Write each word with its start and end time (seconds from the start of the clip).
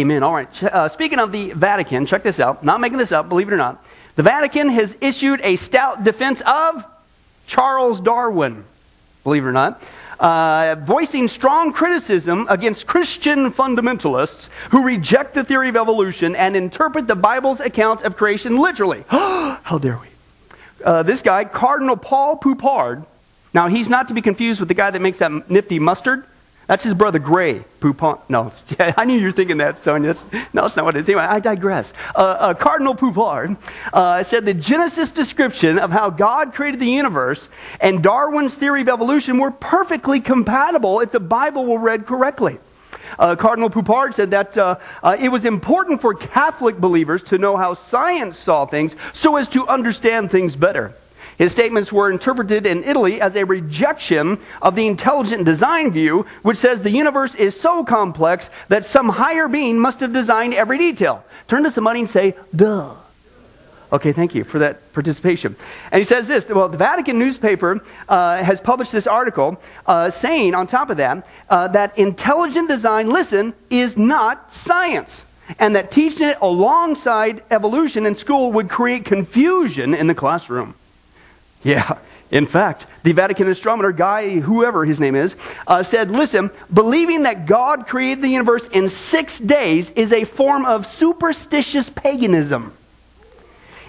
Amen. 0.00 0.22
All 0.22 0.32
right. 0.32 0.62
Uh, 0.62 0.88
speaking 0.88 1.18
of 1.18 1.30
the 1.30 1.50
Vatican, 1.50 2.06
check 2.06 2.22
this 2.22 2.40
out. 2.40 2.64
Not 2.64 2.80
making 2.80 2.96
this 2.96 3.12
up, 3.12 3.28
believe 3.28 3.48
it 3.48 3.52
or 3.52 3.58
not. 3.58 3.84
The 4.16 4.22
Vatican 4.22 4.70
has 4.70 4.96
issued 5.02 5.42
a 5.42 5.56
stout 5.56 6.04
defense 6.04 6.40
of 6.46 6.82
Charles 7.46 8.00
Darwin, 8.00 8.64
believe 9.24 9.44
it 9.44 9.48
or 9.48 9.52
not, 9.52 9.82
uh, 10.18 10.76
voicing 10.80 11.28
strong 11.28 11.74
criticism 11.74 12.46
against 12.48 12.86
Christian 12.86 13.52
fundamentalists 13.52 14.48
who 14.70 14.82
reject 14.82 15.34
the 15.34 15.44
theory 15.44 15.68
of 15.68 15.76
evolution 15.76 16.34
and 16.34 16.56
interpret 16.56 17.06
the 17.06 17.14
Bible's 17.14 17.60
account 17.60 18.02
of 18.02 18.16
creation 18.16 18.56
literally. 18.56 19.04
How 19.08 19.78
dare 19.78 19.98
we? 19.98 20.06
Uh, 20.82 21.02
this 21.02 21.20
guy, 21.20 21.44
Cardinal 21.44 21.96
Paul 21.96 22.38
Poupard, 22.38 23.04
now 23.52 23.68
he's 23.68 23.90
not 23.90 24.08
to 24.08 24.14
be 24.14 24.22
confused 24.22 24.60
with 24.60 24.68
the 24.68 24.74
guy 24.74 24.90
that 24.90 25.00
makes 25.00 25.18
that 25.18 25.50
nifty 25.50 25.78
mustard. 25.78 26.24
That's 26.70 26.84
his 26.84 26.94
brother 26.94 27.18
Grey 27.18 27.64
Poupon. 27.80 28.20
No, 28.28 28.52
I 28.78 29.04
knew 29.04 29.18
you 29.18 29.24
were 29.24 29.32
thinking 29.32 29.56
that, 29.56 29.76
Sonia. 29.76 30.14
No, 30.52 30.66
it's 30.66 30.76
not 30.76 30.84
what 30.84 30.94
it 30.94 31.00
is. 31.00 31.08
Anyway, 31.08 31.24
I 31.24 31.40
digress. 31.40 31.92
Uh, 32.14 32.18
uh, 32.38 32.54
Cardinal 32.54 32.94
Poupard 32.94 33.56
uh, 33.92 34.22
said 34.22 34.44
the 34.44 34.54
Genesis 34.54 35.10
description 35.10 35.80
of 35.80 35.90
how 35.90 36.10
God 36.10 36.54
created 36.54 36.78
the 36.78 36.86
universe 36.86 37.48
and 37.80 38.04
Darwin's 38.04 38.54
theory 38.54 38.82
of 38.82 38.88
evolution 38.88 39.38
were 39.38 39.50
perfectly 39.50 40.20
compatible 40.20 41.00
if 41.00 41.10
the 41.10 41.18
Bible 41.18 41.66
were 41.66 41.80
read 41.80 42.06
correctly. 42.06 42.58
Uh, 43.18 43.34
Cardinal 43.34 43.68
Poupard 43.68 44.14
said 44.14 44.30
that 44.30 44.56
uh, 44.56 44.76
uh, 45.02 45.16
it 45.18 45.28
was 45.28 45.44
important 45.44 46.00
for 46.00 46.14
Catholic 46.14 46.78
believers 46.78 47.20
to 47.24 47.38
know 47.38 47.56
how 47.56 47.74
science 47.74 48.38
saw 48.38 48.64
things 48.64 48.94
so 49.12 49.34
as 49.34 49.48
to 49.48 49.66
understand 49.66 50.30
things 50.30 50.54
better. 50.54 50.94
His 51.40 51.52
statements 51.52 51.90
were 51.90 52.10
interpreted 52.10 52.66
in 52.66 52.84
Italy 52.84 53.18
as 53.18 53.34
a 53.34 53.44
rejection 53.44 54.38
of 54.60 54.76
the 54.76 54.86
intelligent 54.86 55.46
design 55.46 55.90
view, 55.90 56.26
which 56.42 56.58
says 56.58 56.82
the 56.82 56.90
universe 56.90 57.34
is 57.34 57.58
so 57.58 57.82
complex 57.82 58.50
that 58.68 58.84
some 58.84 59.08
higher 59.08 59.48
being 59.48 59.78
must 59.78 60.00
have 60.00 60.12
designed 60.12 60.52
every 60.52 60.76
detail. 60.76 61.24
Turn 61.48 61.62
to 61.62 61.70
somebody 61.70 62.00
and 62.00 62.08
say, 62.10 62.34
duh. 62.54 62.94
Okay, 63.90 64.12
thank 64.12 64.34
you 64.34 64.44
for 64.44 64.58
that 64.58 64.92
participation. 64.92 65.56
And 65.90 65.98
he 65.98 66.04
says 66.04 66.28
this 66.28 66.46
well, 66.46 66.68
the 66.68 66.76
Vatican 66.76 67.18
newspaper 67.18 67.80
uh, 68.06 68.42
has 68.42 68.60
published 68.60 68.92
this 68.92 69.06
article 69.06 69.58
uh, 69.86 70.10
saying, 70.10 70.54
on 70.54 70.66
top 70.66 70.90
of 70.90 70.98
that, 70.98 71.26
uh, 71.48 71.68
that 71.68 71.96
intelligent 71.96 72.68
design, 72.68 73.08
listen, 73.08 73.54
is 73.70 73.96
not 73.96 74.54
science. 74.54 75.24
And 75.58 75.74
that 75.74 75.90
teaching 75.90 76.28
it 76.28 76.36
alongside 76.42 77.42
evolution 77.50 78.04
in 78.04 78.14
school 78.14 78.52
would 78.52 78.68
create 78.68 79.06
confusion 79.06 79.94
in 79.94 80.06
the 80.06 80.14
classroom. 80.14 80.74
Yeah. 81.62 81.98
In 82.30 82.46
fact, 82.46 82.86
the 83.02 83.12
Vatican 83.12 83.48
astronomer, 83.48 83.90
guy, 83.90 84.38
whoever 84.38 84.84
his 84.84 85.00
name 85.00 85.16
is, 85.16 85.34
uh, 85.66 85.82
said, 85.82 86.10
Listen, 86.10 86.50
believing 86.72 87.24
that 87.24 87.46
God 87.46 87.88
created 87.88 88.22
the 88.22 88.28
universe 88.28 88.68
in 88.68 88.88
six 88.88 89.40
days 89.40 89.90
is 89.90 90.12
a 90.12 90.24
form 90.24 90.64
of 90.64 90.86
superstitious 90.86 91.90
paganism. 91.90 92.72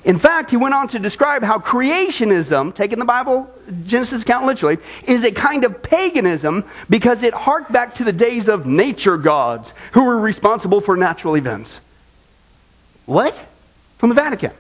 In 0.04 0.18
fact, 0.18 0.50
he 0.50 0.58
went 0.58 0.74
on 0.74 0.88
to 0.90 1.00
describe 1.00 1.44
how 1.44 1.60
creationism, 1.60 2.74
taking 2.74 2.98
the 2.98 3.06
Bible, 3.06 3.48
Genesis 3.86 4.24
account 4.24 4.48
literally, 4.48 4.80
is 5.04 5.24
a 5.24 5.32
kind 5.32 5.64
of 5.64 5.84
paganism 5.84 6.66
because 6.90 7.22
it 7.22 7.36
harked 7.36 7.72
back 7.72 7.94
to 7.96 8.04
the 8.04 8.12
days 8.12 8.50
of 8.50 8.66
nature 8.66 9.18
gods 9.18 9.76
who 9.92 10.04
were 10.04 10.18
responsible 10.18 10.82
for 10.82 10.98
natural 10.98 11.38
events. 11.38 11.80
What? 13.06 13.40
From 14.00 14.10
the 14.10 14.16
Vatican. 14.16 14.52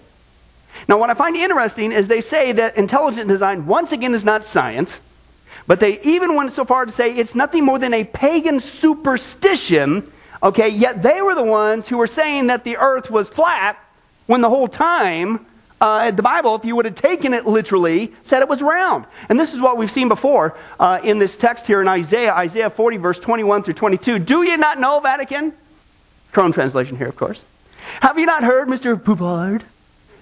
Now, 0.92 0.98
what 0.98 1.10
I 1.10 1.14
find 1.14 1.38
interesting 1.38 1.94
is 1.94 2.10
they 2.10 2.20
say 2.20 2.52
that 2.52 2.76
intelligent 2.76 3.30
design, 3.30 3.66
once 3.66 3.94
again, 3.94 4.14
is 4.14 4.26
not 4.26 4.44
science, 4.44 5.00
but 5.66 5.80
they 5.80 6.02
even 6.02 6.36
went 6.36 6.52
so 6.52 6.66
far 6.66 6.86
to 6.86 6.92
say 6.92 7.16
it's 7.16 7.34
nothing 7.34 7.64
more 7.64 7.80
than 7.80 7.94
a 7.94 8.04
pagan 8.04 8.60
superstition, 8.60 10.12
okay, 10.44 10.68
yet 10.68 11.02
they 11.02 11.22
were 11.22 11.34
the 11.34 11.44
ones 11.44 11.88
who 11.88 11.96
were 11.96 12.08
saying 12.08 12.48
that 12.48 12.66
the 12.66 12.76
earth 12.76 13.10
was 13.10 13.30
flat 13.30 13.82
when 14.26 14.42
the 14.42 14.50
whole 14.50 14.68
time 14.68 15.46
uh, 15.80 16.12
the 16.12 16.22
Bible, 16.22 16.56
if 16.56 16.66
you 16.66 16.76
would 16.76 16.84
have 16.84 16.96
taken 16.96 17.34
it 17.34 17.48
literally, 17.48 18.14
said 18.24 18.42
it 18.42 18.50
was 18.50 18.62
round. 18.62 19.06
And 19.30 19.40
this 19.40 19.54
is 19.54 19.62
what 19.62 19.78
we've 19.78 19.90
seen 19.90 20.10
before 20.10 20.58
uh, 20.78 21.00
in 21.06 21.20
this 21.20 21.38
text 21.38 21.66
here 21.66 21.80
in 21.80 21.88
Isaiah, 21.88 22.34
Isaiah 22.34 22.70
40, 22.70 22.98
verse 22.98 23.18
21 23.18 23.64
through 23.64 23.76
22. 23.76 24.20
Do 24.20 24.44
you 24.44 24.58
not 24.58 24.78
know, 24.78 25.00
Vatican? 25.00 25.54
Crone 26.34 26.52
translation 26.52 26.98
here, 26.98 27.08
of 27.08 27.16
course. 27.16 27.46
Have 28.02 28.20
you 28.20 28.26
not 28.26 28.44
heard, 28.44 28.68
Mr. 28.68 29.02
Poupard? 29.02 29.62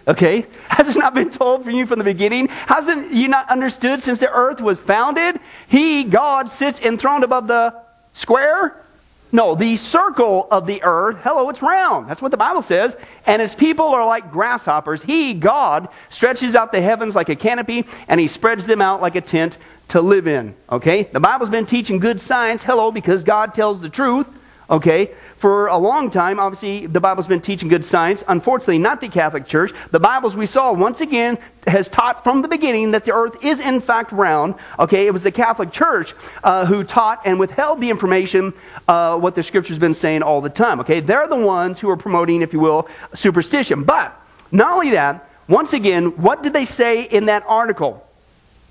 Okay? 0.09 0.45
Has 0.67 0.95
it 0.95 0.99
not 0.99 1.13
been 1.13 1.29
told 1.29 1.63
for 1.63 1.71
you 1.71 1.85
from 1.85 1.99
the 1.99 2.05
beginning? 2.05 2.47
Hasn't 2.47 3.13
you 3.13 3.29
not 3.29 3.49
understood 3.49 4.01
since 4.01 4.19
the 4.19 4.29
earth 4.29 4.59
was 4.59 4.79
founded? 4.79 5.39
He, 5.69 6.03
God, 6.03 6.49
sits 6.49 6.81
enthroned 6.81 7.23
above 7.23 7.47
the 7.47 7.75
square? 8.13 8.83
No, 9.31 9.53
the 9.53 9.77
circle 9.77 10.47
of 10.49 10.65
the 10.65 10.81
earth. 10.81 11.17
Hello, 11.23 11.49
it's 11.49 11.61
round. 11.61 12.09
That's 12.09 12.21
what 12.21 12.31
the 12.31 12.37
Bible 12.37 12.63
says. 12.63 12.97
And 13.27 13.39
his 13.41 13.53
people 13.53 13.85
are 13.85 14.05
like 14.05 14.31
grasshoppers. 14.31 15.03
He, 15.03 15.35
God, 15.35 15.87
stretches 16.09 16.55
out 16.55 16.71
the 16.71 16.81
heavens 16.81 17.15
like 17.15 17.29
a 17.29 17.35
canopy, 17.35 17.85
and 18.07 18.19
he 18.19 18.27
spreads 18.27 18.65
them 18.65 18.81
out 18.81 19.01
like 19.01 19.15
a 19.15 19.21
tent 19.21 19.59
to 19.89 20.01
live 20.01 20.27
in. 20.27 20.55
Okay? 20.71 21.03
The 21.03 21.19
Bible's 21.19 21.51
been 21.51 21.67
teaching 21.67 21.99
good 21.99 22.19
science. 22.19 22.63
Hello, 22.63 22.91
because 22.91 23.23
God 23.23 23.53
tells 23.53 23.81
the 23.81 23.89
truth. 23.89 24.27
Okay? 24.67 25.11
For 25.39 25.67
a 25.67 25.77
long 25.77 26.09
time, 26.09 26.37
obviously, 26.37 26.85
the 26.85 26.99
Bible's 26.99 27.25
been 27.25 27.39
teaching 27.39 27.69
good 27.69 27.85
science. 27.85 28.25
Unfortunately, 28.27 28.77
not 28.77 28.99
the 28.99 29.07
Catholic 29.07 29.45
Church. 29.45 29.71
The 29.89 29.99
Bible's 29.99 30.35
we 30.35 30.45
saw 30.45 30.73
once 30.73 30.99
again 30.99 31.37
has 31.65 31.87
taught 31.87 32.25
from 32.25 32.41
the 32.41 32.49
beginning 32.49 32.91
that 32.91 33.05
the 33.05 33.13
earth 33.13 33.41
is 33.41 33.61
in 33.61 33.79
fact 33.79 34.11
round. 34.11 34.55
Okay, 34.79 35.07
it 35.07 35.11
was 35.11 35.23
the 35.23 35.31
Catholic 35.31 35.71
Church 35.71 36.13
uh, 36.43 36.65
who 36.65 36.83
taught 36.83 37.21
and 37.23 37.39
withheld 37.39 37.79
the 37.79 37.89
information 37.89 38.53
uh, 38.89 39.17
what 39.17 39.33
the 39.33 39.41
Scripture's 39.41 39.79
been 39.79 39.93
saying 39.93 40.23
all 40.23 40.41
the 40.41 40.49
time. 40.49 40.81
Okay, 40.81 40.99
they're 40.99 41.27
the 41.27 41.37
ones 41.37 41.79
who 41.79 41.89
are 41.89 41.97
promoting, 41.97 42.41
if 42.41 42.51
you 42.51 42.59
will, 42.59 42.89
superstition. 43.13 43.85
But 43.85 44.13
not 44.51 44.71
only 44.73 44.89
that, 44.89 45.29
once 45.47 45.71
again, 45.71 46.17
what 46.21 46.43
did 46.43 46.51
they 46.51 46.65
say 46.65 47.03
in 47.03 47.27
that 47.27 47.45
article? 47.47 48.05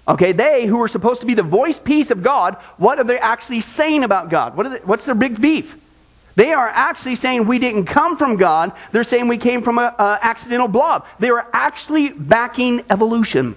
Okay, 0.07 0.33
they 0.33 0.67
who 0.67 0.83
are 0.83 0.89
supposed 0.89 1.21
to 1.21 1.27
be 1.27 1.33
the 1.33 1.43
voice 1.43 1.79
piece 1.79 2.11
of 2.11 2.23
God, 2.23 2.57
what 2.77 2.99
are 2.99 3.05
they 3.05 3.19
actually 3.19 3.63
saying 3.63 4.05
about 4.05 4.29
God? 4.29 4.55
What 4.55 4.71
they, 4.71 4.79
what's 4.81 5.07
their 5.07 5.15
big 5.15 5.41
beef? 5.41 5.75
They 6.39 6.53
are 6.53 6.69
actually 6.69 7.17
saying 7.17 7.49
we 7.49 7.59
didn't 7.59 7.87
come 7.87 8.17
from 8.17 8.37
God. 8.37 8.71
They're 8.93 9.03
saying 9.03 9.27
we 9.27 9.39
came 9.39 9.61
from 9.61 9.79
an 9.79 9.93
accidental 9.99 10.69
blob. 10.69 11.05
They 11.19 11.31
are 11.31 11.45
actually 11.53 12.11
backing 12.11 12.85
evolution. 12.91 13.57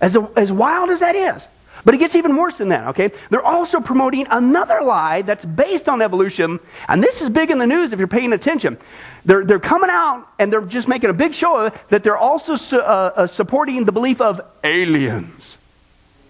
As, 0.00 0.16
a, 0.16 0.26
as 0.36 0.50
wild 0.50 0.88
as 0.88 1.00
that 1.00 1.14
is. 1.14 1.46
But 1.84 1.94
it 1.94 1.98
gets 1.98 2.16
even 2.16 2.34
worse 2.34 2.56
than 2.56 2.70
that, 2.70 2.88
okay? 2.88 3.12
They're 3.28 3.44
also 3.44 3.78
promoting 3.78 4.26
another 4.30 4.80
lie 4.80 5.20
that's 5.20 5.44
based 5.44 5.86
on 5.86 6.00
evolution. 6.00 6.60
And 6.88 7.02
this 7.02 7.20
is 7.20 7.28
big 7.28 7.50
in 7.50 7.58
the 7.58 7.66
news 7.66 7.92
if 7.92 7.98
you're 7.98 8.08
paying 8.08 8.32
attention. 8.32 8.78
They're, 9.26 9.44
they're 9.44 9.60
coming 9.60 9.90
out 9.90 10.26
and 10.38 10.50
they're 10.50 10.62
just 10.62 10.88
making 10.88 11.10
a 11.10 11.14
big 11.14 11.34
show 11.34 11.60
of 11.60 11.74
it 11.74 11.80
that 11.90 12.02
they're 12.02 12.16
also 12.16 12.56
su- 12.56 12.78
uh, 12.78 13.12
uh, 13.16 13.26
supporting 13.26 13.84
the 13.84 13.92
belief 13.92 14.22
of 14.22 14.40
aliens 14.64 15.58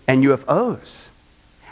and 0.09 0.25
UFOs. 0.25 1.00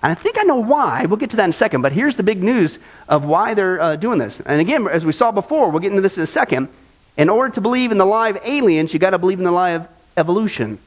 And 0.02 0.12
I 0.12 0.14
think 0.14 0.38
I 0.38 0.42
know 0.42 0.56
why. 0.56 1.06
We'll 1.06 1.16
get 1.16 1.30
to 1.30 1.36
that 1.36 1.44
in 1.44 1.50
a 1.50 1.52
second. 1.52 1.82
But 1.82 1.92
here's 1.92 2.16
the 2.16 2.22
big 2.22 2.42
news 2.42 2.78
of 3.08 3.24
why 3.24 3.54
they're 3.54 3.80
uh, 3.80 3.96
doing 3.96 4.18
this. 4.18 4.40
And 4.40 4.60
again, 4.60 4.86
as 4.86 5.04
we 5.04 5.12
saw 5.12 5.32
before, 5.32 5.70
we'll 5.70 5.80
get 5.80 5.90
into 5.90 6.02
this 6.02 6.16
in 6.16 6.22
a 6.22 6.26
second. 6.26 6.68
In 7.16 7.28
order 7.28 7.52
to 7.54 7.60
believe 7.60 7.90
in 7.90 7.98
the 7.98 8.06
lie 8.06 8.28
of 8.28 8.38
aliens, 8.44 8.92
you've 8.92 9.00
got 9.00 9.10
to 9.10 9.18
believe 9.18 9.38
in 9.38 9.44
the 9.44 9.50
lie 9.50 9.70
of 9.70 9.88
evolution. 10.16 10.78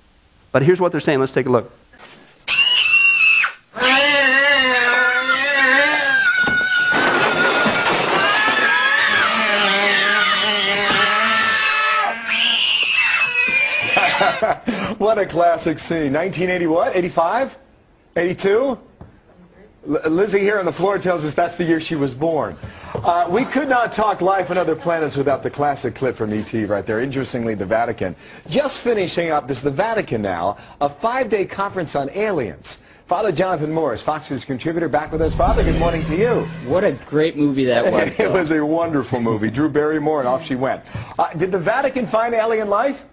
But 0.54 0.62
here's 0.62 0.80
what 0.80 0.94
they're 0.94 1.02
saying. 1.02 1.20
Let's 1.20 1.34
take 1.34 1.46
a 1.46 1.50
look. 1.50 1.72
what 15.00 15.18
a 15.18 15.26
classic 15.26 15.80
scene. 15.80 16.14
1980 16.14 16.68
what? 16.68 16.96
85? 16.96 17.58
82? 18.16 18.80
Lizzie 19.84 20.40
here 20.40 20.60
on 20.60 20.66
the 20.66 20.72
floor 20.72 21.00
tells 21.00 21.26
us 21.26 21.34
that's 21.34 21.56
the 21.56 21.64
year 21.64 21.80
she 21.80 21.96
was 21.96 22.14
born. 22.14 22.56
Uh, 22.94 23.28
we 23.30 23.46
could 23.46 23.68
not 23.68 23.92
talk 23.92 24.22
life 24.22 24.52
on 24.52 24.58
other 24.58 24.76
planets 24.76 25.18
without 25.18 25.42
the 25.42 25.50
classic 25.50 25.96
clip 25.96 26.16
from 26.16 26.32
E.T. 26.32 26.66
right 26.66 26.86
there. 26.86 27.02
Interestingly, 27.02 27.56
the 27.56 27.66
Vatican. 27.66 28.16
Just 28.48 28.82
finishing 28.82 29.32
up, 29.32 29.48
this 29.48 29.58
is 29.58 29.64
the 29.64 29.72
Vatican 29.72 30.22
now, 30.22 30.58
a 30.80 30.88
five-day 30.88 31.46
conference 31.46 31.96
on 31.96 32.12
aliens. 32.12 32.78
Father 33.08 33.32
Jonathan 33.32 33.72
Morris, 33.72 34.04
Fox 34.04 34.30
News 34.30 34.46
contributor, 34.46 34.88
back 34.88 35.12
with 35.12 35.22
us. 35.22 35.34
Father, 35.34 35.64
good 35.64 35.80
morning 35.80 36.06
to 36.06 36.16
you. 36.16 36.46
What 36.68 36.84
a 36.84 36.92
great 36.92 37.36
movie 37.36 37.66
that 37.66 37.92
was. 37.92 38.14
it 38.20 38.32
was 38.32 38.52
a 38.52 38.64
wonderful 38.64 39.20
movie. 39.20 39.50
Drew 39.50 39.68
Barrymore, 39.68 40.20
and 40.20 40.28
off 40.28 40.46
she 40.46 40.56
went. 40.56 40.84
Uh, 41.18 41.34
did 41.34 41.52
the 41.52 41.60
Vatican 41.60 42.06
find 42.06 42.36
alien 42.36 42.70
life? 42.70 43.04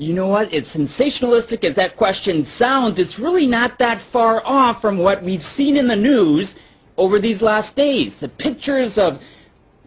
You 0.00 0.14
know 0.14 0.28
what? 0.28 0.54
As 0.54 0.74
sensationalistic 0.74 1.62
as 1.62 1.74
that 1.74 1.94
question 1.94 2.42
sounds, 2.42 2.98
it's 2.98 3.18
really 3.18 3.46
not 3.46 3.78
that 3.80 4.00
far 4.00 4.42
off 4.46 4.80
from 4.80 4.96
what 4.96 5.22
we've 5.22 5.42
seen 5.42 5.76
in 5.76 5.88
the 5.88 5.94
news 5.96 6.54
over 6.96 7.18
these 7.18 7.42
last 7.42 7.76
days. 7.76 8.16
The 8.16 8.30
pictures 8.30 8.96
of 8.96 9.22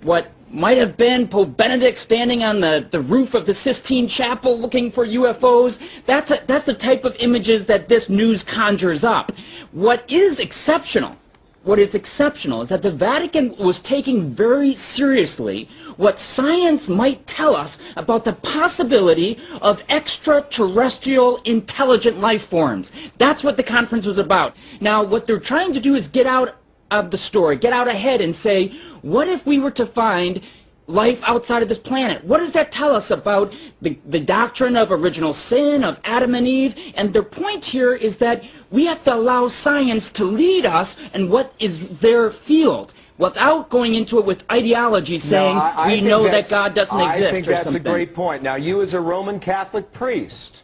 what 0.04 0.30
might 0.52 0.78
have 0.78 0.98
been 0.98 1.28
Pope 1.28 1.58
Benedict 1.58 1.98
standing 1.98 2.44
on 2.44 2.60
the, 2.60 2.88
the 2.92 3.02
roof 3.02 3.34
of 3.34 3.48
the 3.48 3.56
Sistine 3.56 4.08
Chapel 4.08 4.60
looking 4.60 4.92
for 4.92 5.04
UFOs. 5.04 5.80
That's, 6.06 6.30
a, 6.30 6.44
that's 6.46 6.66
the 6.66 6.76
type 6.76 7.06
of 7.06 7.16
images 7.16 7.66
that 7.66 7.90
this 7.90 8.08
news 8.08 8.44
conjures 8.44 9.04
up. 9.04 9.32
What 9.72 10.06
is 10.12 10.38
exceptional 10.38 11.18
what 11.64 11.80
is 11.80 11.96
exceptional 11.96 12.62
is 12.62 12.70
that 12.70 12.82
the 12.82 12.92
Vatican 12.92 13.56
was 13.58 13.80
taking 13.80 14.34
very 14.34 14.76
seriously 14.76 15.70
what 15.98 16.20
science 16.20 16.90
might 16.90 17.26
tell 17.26 17.56
us 17.56 17.80
about 17.96 18.26
the 18.26 18.34
possibility 18.34 19.38
of 19.62 19.84
extraterrestrial 19.90 21.38
intelligent 21.46 22.20
life 22.20 22.46
forms. 22.46 22.92
That's 23.18 23.44
what 23.44 23.58
the 23.58 23.64
conference 23.64 24.06
was 24.06 24.18
about. 24.18 24.56
Now, 24.82 25.04
what 25.04 25.26
they're 25.26 25.40
trying 25.40 25.74
to 25.74 25.80
do 25.80 25.96
is 25.96 26.08
get 26.08 26.28
out 26.28 26.56
of 26.92 27.12
the 27.12 27.18
story, 27.18 27.56
get 27.56 27.74
out 27.74 27.88
ahead 27.88 28.22
and 28.22 28.36
say, 28.36 28.70
what 29.02 29.28
if 29.28 29.46
we 29.46 29.58
were 29.60 29.72
to 29.72 29.86
find 29.86 30.42
life 30.88 31.24
outside 31.26 31.64
of 31.64 31.70
this 31.70 31.78
planet. 31.78 32.24
What 32.24 32.40
does 32.40 32.52
that 32.54 32.72
tell 32.72 32.96
us 32.96 33.12
about 33.12 33.54
the, 33.82 33.98
the 34.06 34.20
doctrine 34.20 34.76
of 34.76 34.92
original 34.92 35.34
sin, 35.34 35.84
of 35.84 36.00
Adam 36.04 36.36
and 36.36 36.48
Eve? 36.48 36.76
And 36.96 37.14
their 37.14 37.24
point 37.24 37.66
here 37.66 37.94
is 37.94 38.18
that 38.18 38.44
we 38.72 38.86
have 38.86 39.04
to 39.06 39.14
allow 39.14 39.48
science 39.48 40.12
to 40.14 40.26
lead 40.26 40.66
us 40.66 40.98
in 41.14 41.30
what 41.30 41.54
is 41.60 41.88
their 42.00 42.30
field 42.30 42.94
without 43.18 43.70
going 43.70 43.96
into 43.96 44.18
it 44.18 44.26
with 44.26 44.44
ideology 44.52 45.20
saying 45.20 45.56
No, 45.56 45.62
I- 45.62 45.74
I 45.78 45.88
we 45.90 46.02
know 46.02 46.24
that 46.24 46.50
God 46.50 46.74
doesn't 46.74 47.00
exist 47.00 47.28
I 47.28 47.32
think 47.32 47.46
that's 47.46 47.76
a 47.76 47.80
great 47.80 48.14
point. 48.14 48.44
Now, 48.44 48.56
you 48.56 48.82
as 48.82 48.94
a 48.94 49.00
Roman 49.00 49.40
Catholic 49.40 49.94
priest, 49.94 50.63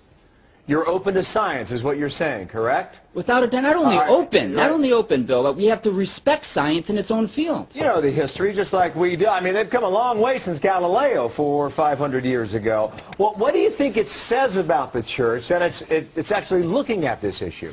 you're 0.70 0.88
open 0.88 1.16
to 1.16 1.24
science, 1.24 1.72
is 1.72 1.82
what 1.82 1.98
you're 1.98 2.12
saying, 2.12 2.48
correct? 2.48 3.00
Without 3.16 3.42
a 3.42 3.48
doubt, 3.48 3.64
not 3.64 3.76
only 3.76 3.96
All 3.96 4.02
right, 4.02 4.10
open, 4.10 4.54
not 4.54 4.62
right. 4.62 4.72
only 4.72 4.92
open, 4.92 5.24
Bill, 5.24 5.42
but 5.42 5.56
we 5.56 5.66
have 5.66 5.82
to 5.82 5.92
respect 5.92 6.46
science 6.46 6.92
in 6.92 6.98
its 7.00 7.10
own 7.10 7.26
field. 7.26 7.68
You 7.74 7.82
know 7.82 8.00
the 8.00 8.12
history, 8.12 8.54
just 8.54 8.72
like 8.72 8.96
we 8.96 9.16
do. 9.16 9.26
I 9.26 9.40
mean, 9.40 9.56
they've 9.56 9.70
come 9.70 9.84
a 9.84 9.90
long 9.90 10.20
way 10.22 10.38
since 10.38 10.60
Galileo, 10.60 11.28
four 11.28 11.66
or 11.66 11.72
five 11.72 11.98
hundred 11.98 12.24
years 12.24 12.54
ago. 12.54 12.94
Well, 13.18 13.34
what 13.36 13.54
do 13.56 13.60
you 13.60 13.72
think 13.72 13.98
it 13.98 14.10
says 14.10 14.58
about 14.58 14.94
the 14.94 15.02
church 15.02 15.48
that 15.48 15.64
it's, 15.64 15.82
it, 15.84 16.08
it's 16.16 16.32
actually 16.32 16.62
looking 16.62 17.06
at 17.06 17.20
this 17.20 17.42
issue? 17.42 17.72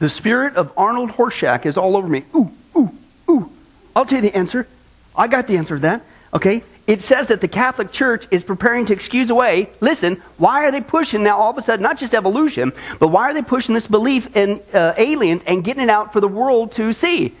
The 0.00 0.08
spirit 0.08 0.56
of 0.56 0.72
Arnold 0.76 1.10
Horshack 1.10 1.64
is 1.64 1.78
all 1.78 1.96
over 1.96 2.08
me. 2.08 2.24
Ooh, 2.34 2.50
ooh, 2.76 2.90
ooh. 3.30 3.52
I'll 3.94 4.04
tell 4.04 4.18
you 4.18 4.22
the 4.30 4.36
answer. 4.36 4.66
I 5.14 5.28
got 5.28 5.46
the 5.46 5.56
answer 5.56 5.76
to 5.76 5.80
that. 5.82 6.02
Okay? 6.34 6.64
It 6.88 7.02
says 7.02 7.28
that 7.28 7.42
the 7.42 7.48
Catholic 7.48 7.92
Church 7.92 8.26
is 8.30 8.42
preparing 8.42 8.86
to 8.86 8.94
excuse 8.94 9.28
away. 9.28 9.68
Listen, 9.82 10.22
why 10.38 10.64
are 10.64 10.72
they 10.72 10.80
pushing 10.80 11.22
now 11.22 11.36
all 11.36 11.50
of 11.50 11.58
a 11.58 11.62
sudden, 11.62 11.82
not 11.82 11.98
just 11.98 12.14
evolution, 12.14 12.72
but 12.98 13.08
why 13.08 13.24
are 13.24 13.34
they 13.34 13.42
pushing 13.42 13.74
this 13.74 13.86
belief 13.86 14.34
in 14.34 14.62
uh, 14.72 14.94
aliens 14.96 15.44
and 15.46 15.62
getting 15.62 15.82
it 15.82 15.90
out 15.90 16.14
for 16.14 16.22
the 16.22 16.26
world 16.26 16.72
to 16.72 16.94
see? 16.94 17.34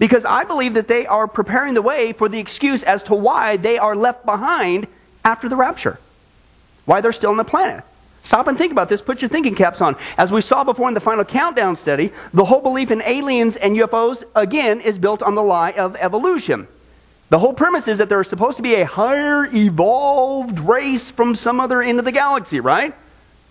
Because 0.00 0.24
I 0.24 0.42
believe 0.42 0.74
that 0.74 0.88
they 0.88 1.06
are 1.06 1.28
preparing 1.28 1.74
the 1.74 1.82
way 1.82 2.12
for 2.12 2.28
the 2.28 2.40
excuse 2.40 2.82
as 2.82 3.04
to 3.04 3.14
why 3.14 3.56
they 3.56 3.78
are 3.78 3.94
left 3.94 4.26
behind 4.26 4.88
after 5.24 5.48
the 5.48 5.56
rapture. 5.56 6.00
Why 6.84 7.00
they're 7.00 7.12
still 7.12 7.30
on 7.30 7.36
the 7.36 7.44
planet. 7.44 7.84
Stop 8.24 8.48
and 8.48 8.58
think 8.58 8.72
about 8.72 8.88
this. 8.88 9.00
Put 9.00 9.22
your 9.22 9.28
thinking 9.28 9.54
caps 9.54 9.80
on. 9.80 9.94
As 10.16 10.32
we 10.32 10.40
saw 10.40 10.64
before 10.64 10.88
in 10.88 10.94
the 10.94 11.00
final 11.00 11.24
countdown 11.24 11.76
study, 11.76 12.12
the 12.34 12.44
whole 12.44 12.60
belief 12.60 12.90
in 12.90 13.00
aliens 13.02 13.54
and 13.54 13.76
UFOs, 13.76 14.24
again, 14.34 14.80
is 14.80 14.98
built 14.98 15.22
on 15.22 15.36
the 15.36 15.42
lie 15.42 15.70
of 15.72 15.94
evolution. 15.94 16.66
The 17.30 17.38
whole 17.38 17.52
premise 17.52 17.88
is 17.88 17.98
that 17.98 18.08
there's 18.08 18.28
supposed 18.28 18.56
to 18.56 18.62
be 18.62 18.76
a 18.76 18.86
higher 18.86 19.44
evolved 19.54 20.58
race 20.60 21.10
from 21.10 21.34
some 21.34 21.60
other 21.60 21.82
end 21.82 21.98
of 21.98 22.04
the 22.04 22.12
galaxy, 22.12 22.60
right? 22.60 22.94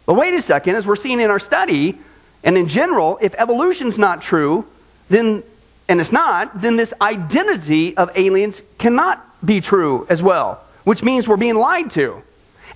But 0.05 0.15
wait 0.15 0.33
a 0.33 0.41
second, 0.41 0.75
as 0.75 0.87
we're 0.87 0.95
seeing 0.95 1.19
in 1.19 1.29
our 1.29 1.39
study, 1.39 1.97
and 2.43 2.57
in 2.57 2.67
general, 2.67 3.19
if 3.21 3.35
evolution's 3.35 3.97
not 3.97 4.21
true, 4.21 4.65
then, 5.09 5.43
and 5.87 6.01
it's 6.01 6.11
not, 6.11 6.59
then 6.59 6.75
this 6.75 6.93
identity 7.01 7.95
of 7.97 8.09
aliens 8.17 8.63
cannot 8.79 9.23
be 9.45 9.61
true 9.61 10.07
as 10.09 10.23
well, 10.23 10.63
which 10.83 11.03
means 11.03 11.27
we're 11.27 11.37
being 11.37 11.55
lied 11.55 11.91
to. 11.91 12.23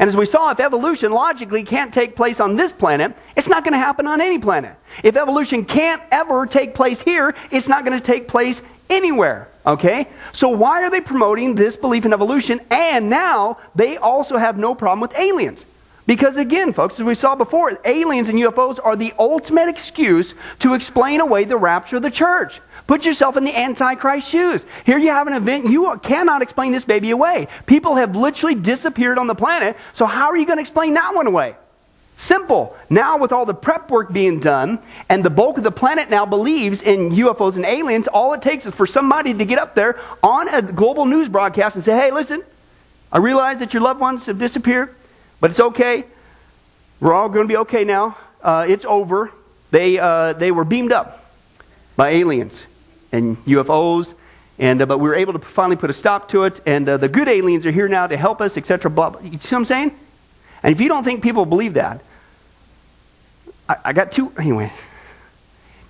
And 0.01 0.07
as 0.07 0.17
we 0.17 0.25
saw, 0.25 0.49
if 0.49 0.59
evolution 0.59 1.11
logically 1.11 1.63
can't 1.63 1.93
take 1.93 2.15
place 2.15 2.39
on 2.39 2.55
this 2.55 2.73
planet, 2.73 3.15
it's 3.35 3.47
not 3.47 3.63
going 3.63 3.73
to 3.73 3.77
happen 3.77 4.07
on 4.07 4.19
any 4.19 4.39
planet. 4.39 4.75
If 5.03 5.15
evolution 5.15 5.63
can't 5.63 6.01
ever 6.11 6.47
take 6.47 6.73
place 6.73 6.99
here, 6.99 7.35
it's 7.51 7.67
not 7.67 7.85
going 7.85 7.95
to 7.95 8.03
take 8.03 8.27
place 8.27 8.63
anywhere. 8.89 9.47
Okay? 9.63 10.07
So 10.33 10.49
why 10.49 10.81
are 10.81 10.89
they 10.89 11.01
promoting 11.01 11.53
this 11.53 11.75
belief 11.75 12.03
in 12.03 12.13
evolution? 12.13 12.61
And 12.71 13.11
now 13.11 13.59
they 13.75 13.97
also 13.97 14.37
have 14.37 14.57
no 14.57 14.73
problem 14.73 15.01
with 15.01 15.15
aliens. 15.19 15.65
Because 16.07 16.37
again, 16.37 16.73
folks, 16.73 16.99
as 16.99 17.05
we 17.05 17.13
saw 17.13 17.35
before, 17.35 17.79
aliens 17.85 18.27
and 18.27 18.39
UFOs 18.39 18.79
are 18.83 18.95
the 18.95 19.13
ultimate 19.19 19.69
excuse 19.69 20.33
to 20.59 20.73
explain 20.73 21.21
away 21.21 21.43
the 21.43 21.57
rapture 21.57 21.97
of 21.97 22.01
the 22.01 22.09
church. 22.09 22.59
Put 22.87 23.05
yourself 23.05 23.37
in 23.37 23.43
the 23.43 23.55
Antichrist 23.55 24.27
shoes. 24.27 24.65
Here 24.85 24.97
you 24.97 25.09
have 25.09 25.27
an 25.27 25.33
event, 25.33 25.69
you 25.69 25.97
cannot 26.03 26.41
explain 26.41 26.71
this 26.71 26.83
baby 26.83 27.11
away. 27.11 27.47
People 27.65 27.95
have 27.95 28.15
literally 28.15 28.55
disappeared 28.55 29.17
on 29.17 29.27
the 29.27 29.35
planet, 29.35 29.77
so 29.93 30.05
how 30.05 30.27
are 30.27 30.37
you 30.37 30.45
going 30.45 30.57
to 30.57 30.61
explain 30.61 30.95
that 30.95 31.13
one 31.15 31.27
away? 31.27 31.55
Simple. 32.17 32.77
Now, 32.89 33.17
with 33.17 33.31
all 33.31 33.45
the 33.45 33.53
prep 33.53 33.89
work 33.89 34.11
being 34.13 34.39
done, 34.39 34.79
and 35.09 35.23
the 35.23 35.29
bulk 35.29 35.57
of 35.57 35.63
the 35.63 35.71
planet 35.71 36.09
now 36.09 36.25
believes 36.25 36.81
in 36.81 37.11
UFOs 37.11 37.55
and 37.55 37.65
aliens, 37.65 38.07
all 38.07 38.33
it 38.33 38.41
takes 38.41 38.65
is 38.65 38.75
for 38.75 38.85
somebody 38.85 39.33
to 39.33 39.45
get 39.45 39.57
up 39.57 39.73
there 39.73 39.99
on 40.21 40.47
a 40.49 40.61
global 40.61 41.05
news 41.05 41.29
broadcast 41.29 41.75
and 41.75 41.85
say, 41.85 41.93
hey, 41.93 42.11
listen, 42.11 42.43
I 43.11 43.17
realize 43.17 43.59
that 43.59 43.73
your 43.73 43.81
loved 43.81 43.99
ones 43.99 44.25
have 44.27 44.37
disappeared, 44.37 44.93
but 45.39 45.49
it's 45.49 45.59
okay. 45.59 46.05
We're 46.99 47.13
all 47.13 47.29
going 47.29 47.47
to 47.47 47.51
be 47.51 47.57
okay 47.57 47.83
now. 47.83 48.17
Uh, 48.43 48.65
it's 48.67 48.85
over. 48.85 49.31
They, 49.71 49.97
uh, 49.97 50.33
they 50.33 50.51
were 50.51 50.65
beamed 50.65 50.91
up 50.91 51.25
by 51.95 52.11
aliens 52.11 52.61
and 53.11 53.37
UFOs, 53.45 54.13
and, 54.59 54.81
uh, 54.81 54.85
but 54.85 54.99
we 54.99 55.09
were 55.09 55.15
able 55.15 55.33
to 55.33 55.39
finally 55.39 55.75
put 55.75 55.89
a 55.89 55.93
stop 55.93 56.29
to 56.29 56.43
it, 56.43 56.59
and 56.65 56.87
uh, 56.87 56.97
the 56.97 57.09
good 57.09 57.27
aliens 57.27 57.65
are 57.65 57.71
here 57.71 57.87
now 57.87 58.07
to 58.07 58.15
help 58.15 58.41
us, 58.41 58.57
etc. 58.57 58.91
Blah, 58.91 59.11
blah. 59.11 59.21
You 59.21 59.37
see 59.39 59.55
what 59.55 59.59
I'm 59.59 59.65
saying? 59.65 59.95
And 60.63 60.71
if 60.71 60.79
you 60.79 60.87
don't 60.87 61.03
think 61.03 61.23
people 61.23 61.45
believe 61.45 61.73
that, 61.73 62.01
I, 63.67 63.77
I 63.85 63.93
got 63.93 64.11
two, 64.11 64.31
anyway. 64.37 64.71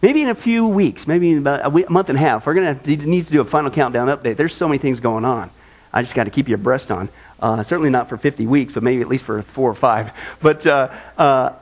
Maybe 0.02 0.22
in 0.22 0.30
a 0.30 0.36
few 0.36 0.68
weeks, 0.68 1.06
maybe 1.06 1.32
in 1.32 1.40
about 1.40 1.66
a, 1.66 1.70
week, 1.70 1.88
a 1.88 1.92
month 1.92 2.10
and 2.10 2.18
a 2.18 2.22
half, 2.22 2.46
we're 2.46 2.56
going 2.56 2.80
to 2.80 2.98
need 2.98 3.26
to 3.26 3.32
do 3.32 3.42
a 3.42 3.46
final 3.46 3.70
countdown 3.70 4.08
update. 4.08 4.36
There's 4.36 4.56
so 4.56 4.68
many 4.68 4.80
things 4.80 5.00
going 5.00 5.26
on. 5.26 5.52
I 5.94 6.02
just 6.02 6.16
got 6.16 6.24
to 6.24 6.32
keep 6.32 6.48
you 6.48 6.56
abreast 6.56 6.90
on. 6.90 7.10
Uh, 7.40 7.64
certainly 7.64 7.90
not 7.90 8.08
for 8.08 8.18
50 8.18 8.48
weeks, 8.48 8.74
but 8.74 8.84
maybe 8.84 9.02
at 9.02 9.08
least 9.08 9.26
for 9.26 9.42
four 9.42 9.70
or 9.70 9.76
five. 9.76 10.12
But 10.42 10.66
uh, 10.66 10.90
uh, 11.18 11.54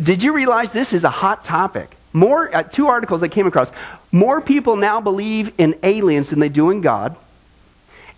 did 0.00 0.22
you 0.22 0.32
realize 0.32 0.72
this 0.72 0.92
is 0.92 1.04
a 1.04 1.10
hot 1.10 1.44
topic? 1.44 1.96
More, 2.12 2.54
uh, 2.54 2.62
two 2.62 2.86
articles 2.86 3.22
I 3.22 3.28
came 3.28 3.46
across. 3.46 3.72
More 4.12 4.40
people 4.40 4.76
now 4.76 5.00
believe 5.00 5.52
in 5.58 5.78
aliens 5.82 6.30
than 6.30 6.40
they 6.40 6.48
do 6.48 6.70
in 6.70 6.80
God. 6.80 7.16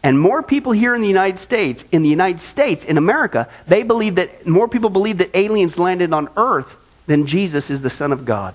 And 0.03 0.19
more 0.19 0.43
people 0.43 0.73
here 0.73 0.95
in 0.95 1.01
the 1.01 1.09
United 1.09 1.39
States, 1.39 1.85
in 1.93 2.03
the 2.03 2.09
United 2.09 2.41
States, 2.41 2.85
in 2.85 2.99
America, 2.99 3.49
they 3.69 3.83
believe 3.83 4.17
that 4.17 4.47
more 4.47 4.67
people 4.67 4.91
believe 4.91 5.19
that 5.19 5.37
aliens 5.37 5.79
landed 5.79 6.13
on 6.13 6.29
earth 6.37 6.77
than 7.07 7.27
Jesus 7.27 7.71
is 7.71 7.83
the 7.83 7.91
Son 7.91 8.11
of 8.13 8.25
God. 8.25 8.55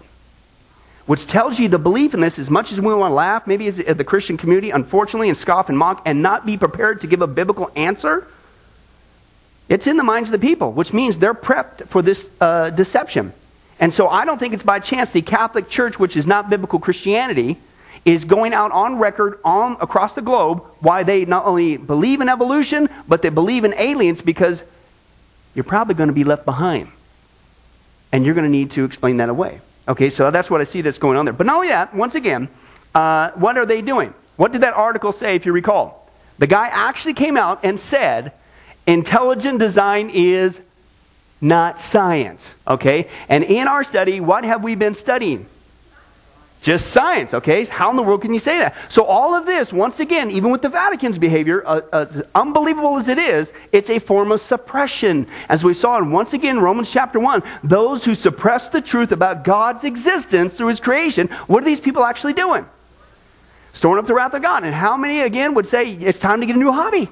Which 1.06 1.26
tells 1.26 1.58
you 1.58 1.70
the 1.70 1.80
belief 1.80 2.14
in 2.14 2.20
this, 2.20 2.38
as 2.38 2.50
much 2.50 2.74
as 2.74 2.82
we 2.82 2.94
want 2.94 3.12
to 3.12 3.16
laugh, 3.16 3.48
maybe 3.48 3.68
as 3.68 3.78
the 3.78 4.04
Christian 4.04 4.36
community, 4.36 4.72
unfortunately, 4.72 5.30
and 5.30 5.38
scoff 5.38 5.70
and 5.70 5.78
mock, 5.78 6.02
and 6.06 6.22
not 6.22 6.46
be 6.46 6.58
prepared 6.58 7.00
to 7.02 7.08
give 7.08 7.22
a 7.22 7.28
biblical 7.28 7.72
answer, 7.78 8.28
it's 9.70 9.88
in 9.88 9.96
the 9.96 10.04
minds 10.04 10.30
of 10.30 10.40
the 10.40 10.46
people, 10.46 10.74
which 10.74 10.92
means 10.92 11.18
they're 11.18 11.34
prepped 11.34 11.88
for 11.88 12.02
this 12.02 12.30
uh, 12.42 12.72
deception. 12.72 13.32
And 13.80 13.94
so 13.94 14.08
I 14.08 14.26
don't 14.26 14.40
think 14.40 14.54
it's 14.54 14.64
by 14.64 14.80
chance 14.80 15.12
the 15.12 15.22
Catholic 15.22 15.70
Church, 15.70 16.00
which 16.00 16.18
is 16.18 16.26
not 16.26 16.50
biblical 16.50 16.80
Christianity, 16.80 17.58
is 18.06 18.26
going 18.26 18.54
out 18.54 18.72
on 18.72 18.98
record 18.98 19.40
on 19.44 19.78
across 19.82 20.16
the 20.16 20.22
globe 20.22 20.64
why 20.80 21.04
they 21.04 21.26
not 21.26 21.46
only 21.46 21.78
believe 21.78 22.22
in 22.22 22.30
evolution, 22.30 22.90
but 23.08 23.22
they 23.22 23.30
believe 23.30 23.66
in 23.66 23.74
aliens 23.74 24.22
because 24.22 24.64
you're 25.54 25.64
probably 25.64 25.94
going 25.94 26.08
to 26.08 26.14
be 26.14 26.24
left 26.24 26.46
behind. 26.46 26.90
And 28.12 28.26
you're 28.26 28.34
going 28.34 28.46
to 28.46 28.52
need 28.52 28.72
to 28.72 28.86
explain 28.86 29.18
that 29.18 29.30
away. 29.30 29.60
Okay, 29.88 30.10
so 30.10 30.32
that's 30.32 30.50
what 30.50 30.62
I 30.62 30.64
see 30.64 30.82
that's 30.82 30.98
going 30.98 31.18
on 31.18 31.26
there. 31.26 31.34
But 31.34 31.46
not 31.46 31.58
only 31.58 31.68
that, 31.70 31.94
once 31.94 32.16
again, 32.16 32.48
uh, 32.96 33.32
what 33.32 33.58
are 33.58 33.66
they 33.66 33.82
doing? 33.82 34.14
What 34.38 34.52
did 34.52 34.62
that 34.62 34.74
article 34.74 35.12
say, 35.12 35.36
if 35.36 35.46
you 35.46 35.52
recall? 35.52 36.10
The 36.40 36.48
guy 36.48 36.68
actually 36.68 37.14
came 37.14 37.38
out 37.38 37.60
and 37.64 37.80
said, 37.80 38.32
intelligent 38.86 39.60
design 39.60 40.10
is 40.10 40.62
not 41.42 41.80
science. 41.82 42.54
Okay? 42.68 43.08
And 43.30 43.44
in 43.44 43.68
our 43.68 43.84
study, 43.84 44.20
what 44.20 44.44
have 44.44 44.64
we 44.64 44.76
been 44.76 44.96
studying? 44.96 45.46
Just 46.62 46.90
science, 46.90 47.34
okay? 47.34 47.64
How 47.66 47.90
in 47.92 47.96
the 47.96 48.04
world 48.04 48.24
can 48.24 48.34
you 48.34 48.40
say 48.40 48.58
that? 48.58 48.76
So, 48.90 49.04
all 49.06 49.36
of 49.36 49.46
this, 49.46 49.72
once 49.72 50.00
again, 50.00 50.32
even 50.32 50.52
with 50.52 50.62
the 50.62 50.70
Vatican's 50.70 51.20
behavior, 51.20 51.64
uh, 51.66 51.82
as 51.94 52.24
unbelievable 52.34 52.98
as 52.98 53.08
it 53.08 53.20
is, 53.20 53.54
it's 53.72 53.90
a 53.90 54.00
form 54.00 54.32
of 54.32 54.42
suppression. 54.42 55.28
As 55.50 55.64
we 55.64 55.74
saw 55.74 55.98
in, 56.00 56.12
once 56.12 56.34
again, 56.34 56.60
Romans 56.60 56.92
chapter 56.92 57.20
1, 57.20 57.44
those 57.64 58.04
who 58.04 58.16
suppress 58.16 58.70
the 58.70 58.82
truth 58.82 59.12
about 59.12 59.44
God's 59.44 59.84
existence 59.84 60.54
through 60.54 60.68
his 60.68 60.80
creation, 60.80 61.28
what 61.46 61.62
are 61.62 61.66
these 61.66 61.80
people 61.80 62.04
actually 62.04 62.34
doing? 62.34 62.66
Storing 63.74 64.00
up 64.00 64.08
the 64.08 64.16
wrath 64.16 64.34
of 64.34 64.42
God. 64.42 64.64
And 64.64 64.74
how 64.74 64.98
many, 64.98 65.22
again, 65.22 65.54
would 65.54 65.68
say 65.68 65.94
it's 65.94 66.20
time 66.20 66.40
to 66.40 66.48
get 66.48 66.56
a 66.56 66.60
new 66.60 66.72
hobby? 66.72 67.08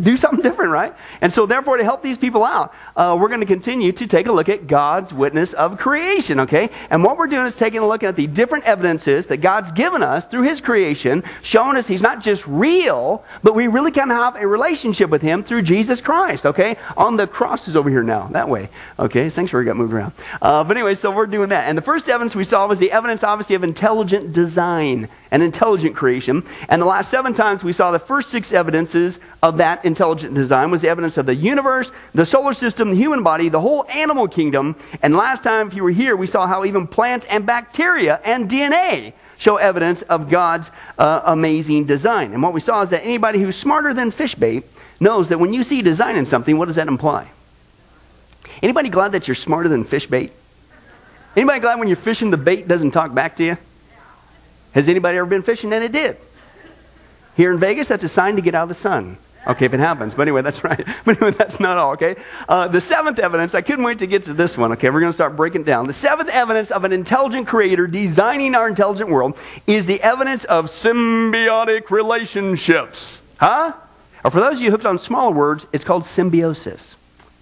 Do 0.00 0.16
something 0.16 0.42
different, 0.42 0.70
right? 0.70 0.94
And 1.20 1.32
so, 1.32 1.46
therefore, 1.46 1.76
to 1.76 1.84
help 1.84 2.02
these 2.02 2.18
people 2.18 2.44
out, 2.44 2.74
uh, 2.96 3.16
we're 3.20 3.28
going 3.28 3.40
to 3.40 3.46
continue 3.46 3.92
to 3.92 4.06
take 4.06 4.26
a 4.26 4.32
look 4.32 4.48
at 4.48 4.66
God's 4.66 5.12
witness 5.12 5.52
of 5.52 5.78
creation, 5.78 6.40
okay? 6.40 6.70
And 6.90 7.04
what 7.04 7.16
we're 7.16 7.26
doing 7.26 7.46
is 7.46 7.56
taking 7.56 7.80
a 7.80 7.86
look 7.86 8.02
at 8.02 8.16
the 8.16 8.26
different 8.26 8.64
evidences 8.64 9.26
that 9.26 9.38
God's 9.38 9.72
given 9.72 10.02
us 10.02 10.26
through 10.26 10.42
His 10.42 10.60
creation, 10.60 11.22
showing 11.42 11.76
us 11.76 11.86
He's 11.86 12.02
not 12.02 12.20
just 12.22 12.46
real, 12.46 13.24
but 13.42 13.54
we 13.54 13.66
really 13.66 13.90
can 13.92 14.10
have 14.10 14.36
a 14.36 14.46
relationship 14.46 15.10
with 15.10 15.22
Him 15.22 15.44
through 15.44 15.62
Jesus 15.62 16.00
Christ, 16.00 16.46
okay? 16.46 16.76
On 16.96 17.16
the 17.16 17.26
cross 17.26 17.68
is 17.68 17.76
over 17.76 17.90
here 17.90 18.02
now, 18.02 18.26
that 18.28 18.48
way, 18.48 18.68
okay? 18.98 19.30
Sanctuary 19.30 19.64
got 19.64 19.76
moved 19.76 19.92
around. 19.92 20.12
Uh, 20.42 20.64
but 20.64 20.76
anyway, 20.76 20.94
so 20.94 21.10
we're 21.10 21.26
doing 21.26 21.50
that. 21.50 21.68
And 21.68 21.78
the 21.78 21.82
first 21.82 22.08
evidence 22.08 22.34
we 22.34 22.44
saw 22.44 22.66
was 22.66 22.78
the 22.78 22.90
evidence, 22.90 23.22
obviously, 23.22 23.54
of 23.54 23.64
intelligent 23.64 24.32
design. 24.32 25.08
and 25.34 25.42
intelligent 25.42 25.96
creation. 25.96 26.44
And 26.68 26.80
the 26.80 26.86
last 26.86 27.10
seven 27.10 27.34
times 27.34 27.64
we 27.64 27.72
saw 27.72 27.90
the 27.90 27.98
first 27.98 28.30
six 28.30 28.52
evidences 28.52 29.18
of 29.42 29.56
that 29.56 29.83
intelligent 29.84 30.34
design 30.34 30.70
was 30.70 30.80
the 30.80 30.88
evidence 30.88 31.16
of 31.16 31.26
the 31.26 31.34
universe, 31.34 31.92
the 32.14 32.26
solar 32.26 32.52
system, 32.52 32.90
the 32.90 32.96
human 32.96 33.22
body, 33.22 33.48
the 33.48 33.60
whole 33.60 33.86
animal 33.88 34.26
kingdom. 34.28 34.76
And 35.02 35.16
last 35.16 35.42
time, 35.42 35.68
if 35.68 35.74
you 35.74 35.82
were 35.82 35.90
here, 35.90 36.16
we 36.16 36.26
saw 36.26 36.46
how 36.46 36.64
even 36.64 36.86
plants 36.86 37.26
and 37.28 37.46
bacteria 37.46 38.20
and 38.24 38.50
DNA 38.50 39.12
show 39.38 39.56
evidence 39.56 40.02
of 40.02 40.30
God's 40.30 40.70
uh, 40.98 41.22
amazing 41.24 41.86
design. 41.86 42.32
And 42.32 42.42
what 42.42 42.52
we 42.52 42.60
saw 42.60 42.82
is 42.82 42.90
that 42.90 43.02
anybody 43.04 43.38
who's 43.40 43.56
smarter 43.56 43.92
than 43.92 44.10
fish 44.10 44.34
bait 44.34 44.64
knows 45.00 45.28
that 45.28 45.38
when 45.38 45.52
you 45.52 45.62
see 45.62 45.82
design 45.82 46.16
in 46.16 46.26
something, 46.26 46.56
what 46.56 46.66
does 46.66 46.76
that 46.76 46.88
imply? 46.88 47.28
Anybody 48.62 48.88
glad 48.88 49.12
that 49.12 49.28
you're 49.28 49.34
smarter 49.34 49.68
than 49.68 49.84
fish 49.84 50.06
bait? 50.06 50.32
Anybody 51.36 51.60
glad 51.60 51.78
when 51.78 51.88
you're 51.88 51.96
fishing 51.96 52.30
the 52.30 52.36
bait 52.36 52.68
doesn't 52.68 52.92
talk 52.92 53.12
back 53.12 53.36
to 53.36 53.44
you? 53.44 53.58
Has 54.72 54.88
anybody 54.88 55.18
ever 55.18 55.26
been 55.26 55.42
fishing 55.42 55.72
and 55.72 55.84
it 55.84 55.92
did? 55.92 56.16
Here 57.36 57.52
in 57.52 57.58
Vegas, 57.58 57.88
that's 57.88 58.04
a 58.04 58.08
sign 58.08 58.36
to 58.36 58.42
get 58.42 58.54
out 58.54 58.64
of 58.64 58.68
the 58.68 58.74
sun. 58.74 59.18
Okay, 59.46 59.66
if 59.66 59.74
it 59.74 59.80
happens. 59.80 60.14
But 60.14 60.22
anyway, 60.22 60.42
that's 60.42 60.64
right. 60.64 60.86
But 61.04 61.16
anyway, 61.20 61.36
that's 61.36 61.60
not 61.60 61.78
all, 61.78 61.92
okay? 61.92 62.16
Uh, 62.48 62.68
the 62.68 62.80
seventh 62.80 63.18
evidence, 63.18 63.54
I 63.54 63.62
couldn't 63.62 63.84
wait 63.84 63.98
to 63.98 64.06
get 64.06 64.24
to 64.24 64.34
this 64.34 64.56
one, 64.56 64.72
okay? 64.72 64.90
We're 64.90 65.00
going 65.00 65.12
to 65.12 65.14
start 65.16 65.36
breaking 65.36 65.64
down. 65.64 65.86
The 65.86 65.92
seventh 65.92 66.30
evidence 66.30 66.70
of 66.70 66.84
an 66.84 66.92
intelligent 66.92 67.46
creator 67.46 67.86
designing 67.86 68.54
our 68.54 68.68
intelligent 68.68 69.10
world 69.10 69.38
is 69.66 69.86
the 69.86 70.00
evidence 70.02 70.44
of 70.44 70.66
symbiotic 70.66 71.90
relationships. 71.90 73.18
Huh? 73.38 73.74
Or 74.24 74.30
for 74.30 74.40
those 74.40 74.56
of 74.56 74.62
you 74.62 74.70
hooked 74.70 74.86
on 74.86 74.98
smaller 74.98 75.32
words, 75.32 75.66
it's 75.72 75.84
called 75.84 76.04
symbiosis. 76.04 76.93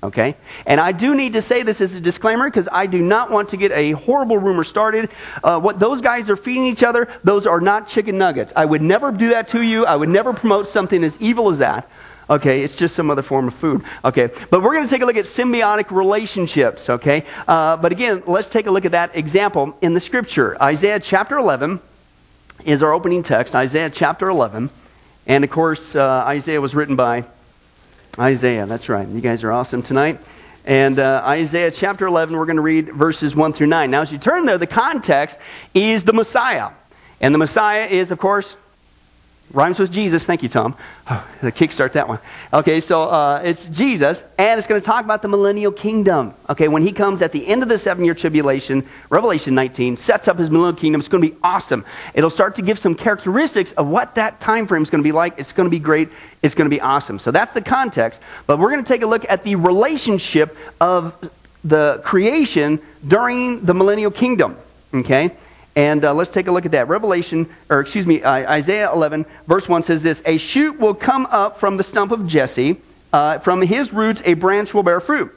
Okay? 0.03 0.35
And 0.67 0.81
I 0.81 0.91
do 0.91 1.15
need 1.15 1.35
to 1.35 1.43
say 1.43 1.63
this 1.63 1.81
as 1.81 1.95
a 1.95 2.01
disclaimer 2.01 2.51
because 2.51 2.69
I 2.73 2.87
do 2.87 3.01
not 3.01 3.31
want 3.31 3.49
to 3.51 3.57
get 3.57 3.71
a 3.73 3.93
horrible 3.93 4.39
rumor 4.39 4.65
started. 4.65 5.11
Uh, 5.45 5.61
what 5.61 5.79
those 5.79 6.01
guys 6.01 6.29
are 6.29 6.37
feeding 6.37 6.67
each 6.67 6.83
other, 6.83 7.09
those 7.23 7.47
are 7.47 7.61
not 7.61 7.89
chicken 7.89 8.19
nuggets. 8.19 8.53
I 8.57 8.65
would 8.65 8.83
never 8.83 9.13
do 9.13 9.29
that 9.31 9.49
to 9.49 9.63
you. 9.63 9.87
I 9.87 9.95
would 9.95 10.09
never 10.09 10.33
promote 10.33 10.67
something 10.67 11.05
as 11.05 11.21
evil 11.21 11.51
as 11.51 11.59
that. 11.59 11.89
Okay, 12.29 12.63
it's 12.63 12.75
just 12.75 12.97
some 12.97 13.11
other 13.11 13.23
form 13.23 13.49
of 13.49 13.55
food. 13.55 13.85
Okay, 14.05 14.31
but 14.51 14.63
we're 14.63 14.73
going 14.73 14.85
to 14.85 14.91
take 14.91 15.03
a 15.03 15.07
look 15.07 15.17
at 15.17 15.25
symbiotic 15.27 15.91
relationships. 15.91 16.89
Okay, 16.89 17.25
uh, 17.47 17.77
but 17.77 17.93
again, 17.93 18.23
let's 18.27 18.49
take 18.49 18.67
a 18.67 18.71
look 18.71 18.85
at 18.85 18.93
that 18.93 19.15
example 19.15 19.77
in 19.83 19.93
the 19.93 20.01
scripture. 20.01 20.61
Isaiah 20.63 20.99
chapter 20.99 21.37
11 21.39 21.81
is 22.65 22.83
our 22.83 22.93
opening 22.93 23.23
text. 23.23 23.55
Isaiah 23.55 23.91
chapter 23.91 24.29
11. 24.29 24.71
And 25.27 25.45
of 25.45 25.51
course, 25.51 25.95
uh, 25.95 26.25
Isaiah 26.27 26.61
was 26.61 26.75
written 26.75 26.97
by 26.97 27.25
Isaiah, 28.19 28.67
that's 28.67 28.91
right. 28.91 29.09
You 29.09 29.23
guys 29.23 29.43
are 29.43 29.53
awesome 29.53 29.83
tonight. 29.83 30.21
And 30.67 30.99
uh, 30.99 31.23
Isaiah 31.25 31.71
chapter 31.71 32.07
11, 32.07 32.37
we're 32.37 32.45
going 32.45 32.57
to 32.57 32.63
read 32.63 32.93
verses 32.93 33.35
1 33.35 33.55
through 33.55 33.69
9. 33.69 33.91
Now, 33.91 34.03
as 34.03 34.13
you 34.13 34.19
turn 34.19 34.45
there, 34.45 34.59
the 34.59 34.67
context 34.67 35.39
is 35.73 36.05
the 36.05 36.13
Messiah. 36.13 36.71
And 37.23 37.35
the 37.35 37.39
Messiah 37.39 37.87
is, 37.87 38.11
of 38.11 38.19
course, 38.19 38.57
Rhymes 39.53 39.79
with 39.79 39.93
Jesus. 39.93 40.25
Thank 40.25 40.43
you, 40.43 40.49
Tom. 40.49 40.75
Oh, 41.11 41.27
the 41.43 41.53
kickstart 41.53 41.93
that 41.93 42.09
one. 42.09 42.19
Okay, 42.53 42.81
so 42.81 43.03
uh, 43.03 43.43
it's 43.45 43.67
Jesus, 43.67 44.25
and 44.39 44.59
it's 44.59 44.67
going 44.67 44.81
to 44.81 44.85
talk 44.85 45.05
about 45.05 45.21
the 45.21 45.29
millennial 45.29 45.71
kingdom. 45.71 46.35
Okay, 46.49 46.69
when 46.69 46.83
he 46.83 46.91
comes 46.91 47.21
at 47.21 47.33
the 47.33 47.47
end 47.47 47.63
of 47.63 47.69
the 47.69 47.77
seven 47.77 48.05
year 48.05 48.15
tribulation, 48.15 48.87
Revelation 49.11 49.55
19 49.55 49.97
sets 49.97 50.27
up 50.29 50.39
his 50.39 50.51
millennial 50.51 50.79
kingdom. 50.79 51.01
It's 51.01 51.09
going 51.09 51.23
to 51.23 51.31
be 51.31 51.37
awesome. 51.43 51.85
It'll 52.15 52.31
start 52.31 52.55
to 52.57 52.63
give 52.63 52.79
some 52.79 52.95
characteristics 52.95 53.73
of 53.73 53.89
what 53.89 54.15
that 54.15 54.41
time 54.41 54.67
frame 54.67 54.83
is 54.83 54.91
going 54.91 55.03
to 55.03 55.07
be 55.07 55.13
like. 55.13 55.35
It's 55.39 55.53
going 55.53 55.67
to 55.67 55.71
be 55.71 55.79
great. 55.79 56.09
It's 56.41 56.55
going 56.55 56.67
to 56.69 56.75
be 56.75 56.81
awesome. 56.81 57.19
So 57.19 57.31
that's 57.31 57.53
the 57.53 57.63
context. 57.63 58.21
But 58.47 58.59
we're 58.59 58.71
going 58.71 58.83
to 58.83 58.89
take 58.89 59.03
a 59.03 59.07
look 59.07 59.27
at 59.29 59.45
the 59.45 59.57
relationship 59.57 60.57
of 60.81 61.31
the 61.65 62.01
creation 62.05 62.81
during 63.07 63.65
the 63.65 63.75
millennial 63.75 64.11
kingdom. 64.11 64.57
Okay? 64.95 65.33
And 65.75 66.05
uh, 66.05 66.13
let's 66.13 66.31
take 66.31 66.49
a 66.49 66.53
look 66.53 66.67
at 66.67 66.73
that. 66.73 66.89
Revelation, 66.89 67.49
or 67.71 67.81
excuse 67.81 68.07
me, 68.07 68.23
uh, 68.23 68.51
Isaiah 68.51 68.93
11, 68.93 69.25
verse 69.47 69.69
1 69.69 69.83
says 69.83 70.03
this 70.03 70.23
A 70.27 70.37
shoot 70.37 70.79
will 70.79 70.95
come 70.95 71.27
up 71.31 71.59
from 71.59 71.77
the 71.77 71.83
stump 71.83 72.13
of 72.13 72.27
Jesse. 72.27 72.77
Uh, 73.13 73.39
from 73.39 73.61
his 73.61 73.93
roots, 73.93 74.23
a 74.25 74.35
branch 74.35 74.73
will 74.73 74.83
bear 74.83 75.01
fruit. 75.01 75.31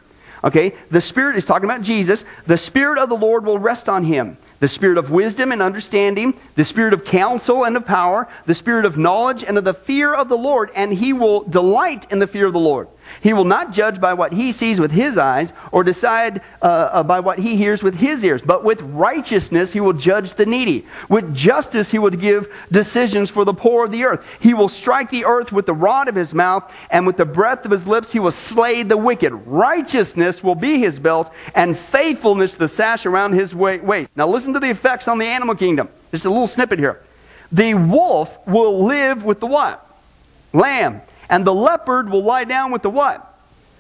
Okay, 0.44 0.76
the 0.92 1.02
Spirit 1.02 1.36
is 1.36 1.46
talking 1.46 1.66
about 1.66 1.82
Jesus. 1.82 2.24
The 2.48 2.58
Spirit 2.58 3.00
of 3.00 3.10
the 3.10 3.16
Lord 3.16 3.46
will 3.46 3.60
rest 3.60 3.90
on 3.90 4.04
him 4.04 4.38
the 4.60 4.68
spirit 4.68 4.98
of 4.98 5.12
wisdom 5.12 5.52
and 5.52 5.62
understanding, 5.62 6.34
the 6.56 6.64
spirit 6.64 6.94
of 6.94 7.06
counsel 7.06 7.66
and 7.66 7.76
of 7.76 7.86
power, 7.86 8.28
the 8.46 8.54
spirit 8.54 8.86
of 8.86 8.98
knowledge 8.98 9.44
and 9.44 9.58
of 9.58 9.64
the 9.64 9.74
fear 9.74 10.14
of 10.14 10.30
the 10.30 10.38
Lord, 10.38 10.72
and 10.76 10.94
he 10.94 11.14
will 11.14 11.42
delight 11.42 12.08
in 12.10 12.20
the 12.20 12.28
fear 12.28 12.46
of 12.46 12.54
the 12.54 12.60
Lord. 12.60 12.88
He 13.22 13.34
will 13.34 13.46
not 13.46 13.72
judge 13.72 14.00
by 14.00 14.14
what 14.14 14.34
he 14.34 14.52
sees 14.52 14.80
with 14.80 14.92
his 14.92 15.18
eyes 15.18 15.54
or 15.72 15.84
decide 15.84 16.42
uh, 16.62 16.66
uh, 16.66 17.04
by 17.04 17.20
what 17.20 17.40
he 17.40 17.56
hears 17.56 17.84
with 17.84 17.96
his 17.96 18.24
ears, 18.24 18.42
but 18.42 18.64
with 18.64 18.82
righteousness 18.82 19.74
he 19.74 19.80
will 19.80 19.94
judge 19.94 20.36
the 20.36 20.46
needy. 20.46 20.86
With 21.10 21.36
justice 21.36 21.92
he 21.92 22.00
will 22.00 22.12
give 22.12 22.54
decisions 22.72 23.30
for 23.30 23.46
the 23.46 23.54
poor 23.54 23.86
of 23.86 23.92
the 23.92 24.04
earth. 24.04 24.26
He 24.40 24.54
will 24.54 24.70
strike 24.70 25.10
the 25.10 25.26
earth 25.26 25.52
with 25.52 25.66
the 25.66 25.74
rod 25.74 26.08
of 26.08 26.16
his 26.16 26.34
mouth, 26.34 26.72
and 26.90 27.06
with 27.08 27.18
the 27.18 27.26
breath 27.26 27.66
of 27.66 27.72
his 27.72 27.88
lips 27.88 28.12
he 28.12 28.20
will 28.20 28.32
slay 28.32 28.84
the 28.84 28.98
wicked. 28.98 29.34
Righteousness 29.34 30.44
will 30.44 30.56
be 30.56 30.80
his 30.80 31.00
belt, 31.00 31.32
and 31.54 31.78
faithfulness 31.78 32.58
the 32.58 32.68
sash 32.68 33.06
around 33.06 33.34
his 33.34 33.54
waist. 33.54 34.10
Now 34.16 34.28
listen 34.28 34.54
to 34.54 34.60
the 34.60 34.70
effects 34.70 35.08
on 35.08 35.18
the 35.18 35.26
animal 35.26 35.56
kingdom. 35.56 35.90
Just 36.12 36.26
a 36.26 36.30
little 36.30 36.48
snippet 36.48 36.80
here. 36.80 37.02
The 37.52 37.74
wolf 37.74 38.38
will 38.48 38.86
live 38.86 39.24
with 39.24 39.40
the 39.40 39.48
what? 39.48 39.82
Lamb. 40.54 41.02
And 41.30 41.46
the 41.46 41.54
leopard 41.54 42.10
will 42.10 42.24
lie 42.24 42.44
down 42.44 42.72
with 42.72 42.82
the 42.82 42.90
what? 42.90 43.34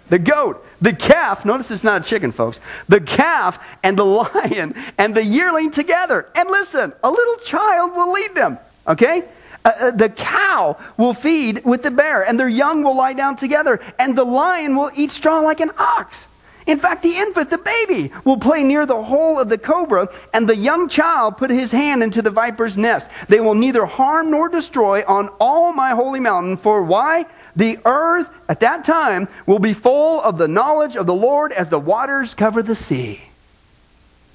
The 0.09 0.19
goat. 0.19 0.65
The 0.81 0.93
calf, 0.93 1.45
notice 1.45 1.71
it's 1.71 1.83
not 1.83 2.01
a 2.01 2.05
chicken, 2.05 2.31
folks. 2.31 2.59
The 2.87 3.01
calf 3.01 3.59
and 3.83 3.97
the 3.97 4.05
lion 4.05 4.75
and 4.97 5.15
the 5.15 5.23
yearling 5.23 5.71
together. 5.71 6.27
And 6.35 6.49
listen, 6.49 6.93
a 7.03 7.09
little 7.09 7.37
child 7.37 7.95
will 7.95 8.11
lead 8.11 8.35
them. 8.35 8.59
Okay? 8.87 9.23
Uh, 9.63 9.71
uh, 9.79 9.91
the 9.91 10.09
cow 10.09 10.77
will 10.95 11.15
feed 11.15 11.65
with 11.65 11.81
the 11.81 11.89
bear, 11.89 12.23
and 12.23 12.39
their 12.39 12.47
young 12.47 12.83
will 12.83 12.95
lie 12.95 13.13
down 13.13 13.35
together, 13.35 13.81
and 13.97 14.15
the 14.15 14.23
lion 14.23 14.75
will 14.75 14.91
eat 14.93 15.09
straw 15.09 15.39
like 15.39 15.59
an 15.59 15.71
ox. 15.77 16.27
In 16.67 16.79
fact, 16.79 17.03
the 17.03 17.15
infant, 17.17 17.51
the 17.51 17.59
baby, 17.59 18.11
will 18.23 18.37
play 18.37 18.63
near 18.63 18.85
the 18.85 19.03
hole 19.03 19.39
of 19.39 19.49
the 19.49 19.57
cobra, 19.57 20.09
and 20.33 20.49
the 20.49 20.55
young 20.55 20.89
child 20.89 21.37
put 21.37 21.51
his 21.51 21.71
hand 21.71 22.01
into 22.01 22.23
the 22.23 22.31
viper's 22.31 22.75
nest. 22.75 23.09
They 23.27 23.39
will 23.39 23.53
neither 23.53 23.85
harm 23.85 24.31
nor 24.31 24.49
destroy 24.49 25.03
on 25.07 25.29
all 25.39 25.73
my 25.73 25.91
holy 25.91 26.19
mountain. 26.19 26.57
For 26.57 26.81
why? 26.81 27.27
The 27.55 27.79
earth 27.85 28.29
at 28.49 28.59
that 28.61 28.83
time 28.83 29.27
will 29.45 29.59
be 29.59 29.73
full 29.73 30.21
of 30.21 30.37
the 30.37 30.47
knowledge 30.47 30.95
of 30.95 31.05
the 31.05 31.13
Lord 31.13 31.51
as 31.51 31.69
the 31.69 31.79
waters 31.79 32.33
cover 32.33 32.63
the 32.63 32.75
sea. 32.75 33.21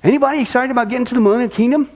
Anybody 0.03 0.41
excited 0.41 0.71
about 0.71 0.89
getting 0.89 1.05
to 1.07 1.15
the 1.15 1.21
millennial 1.21 1.51
kingdom? 1.51 1.91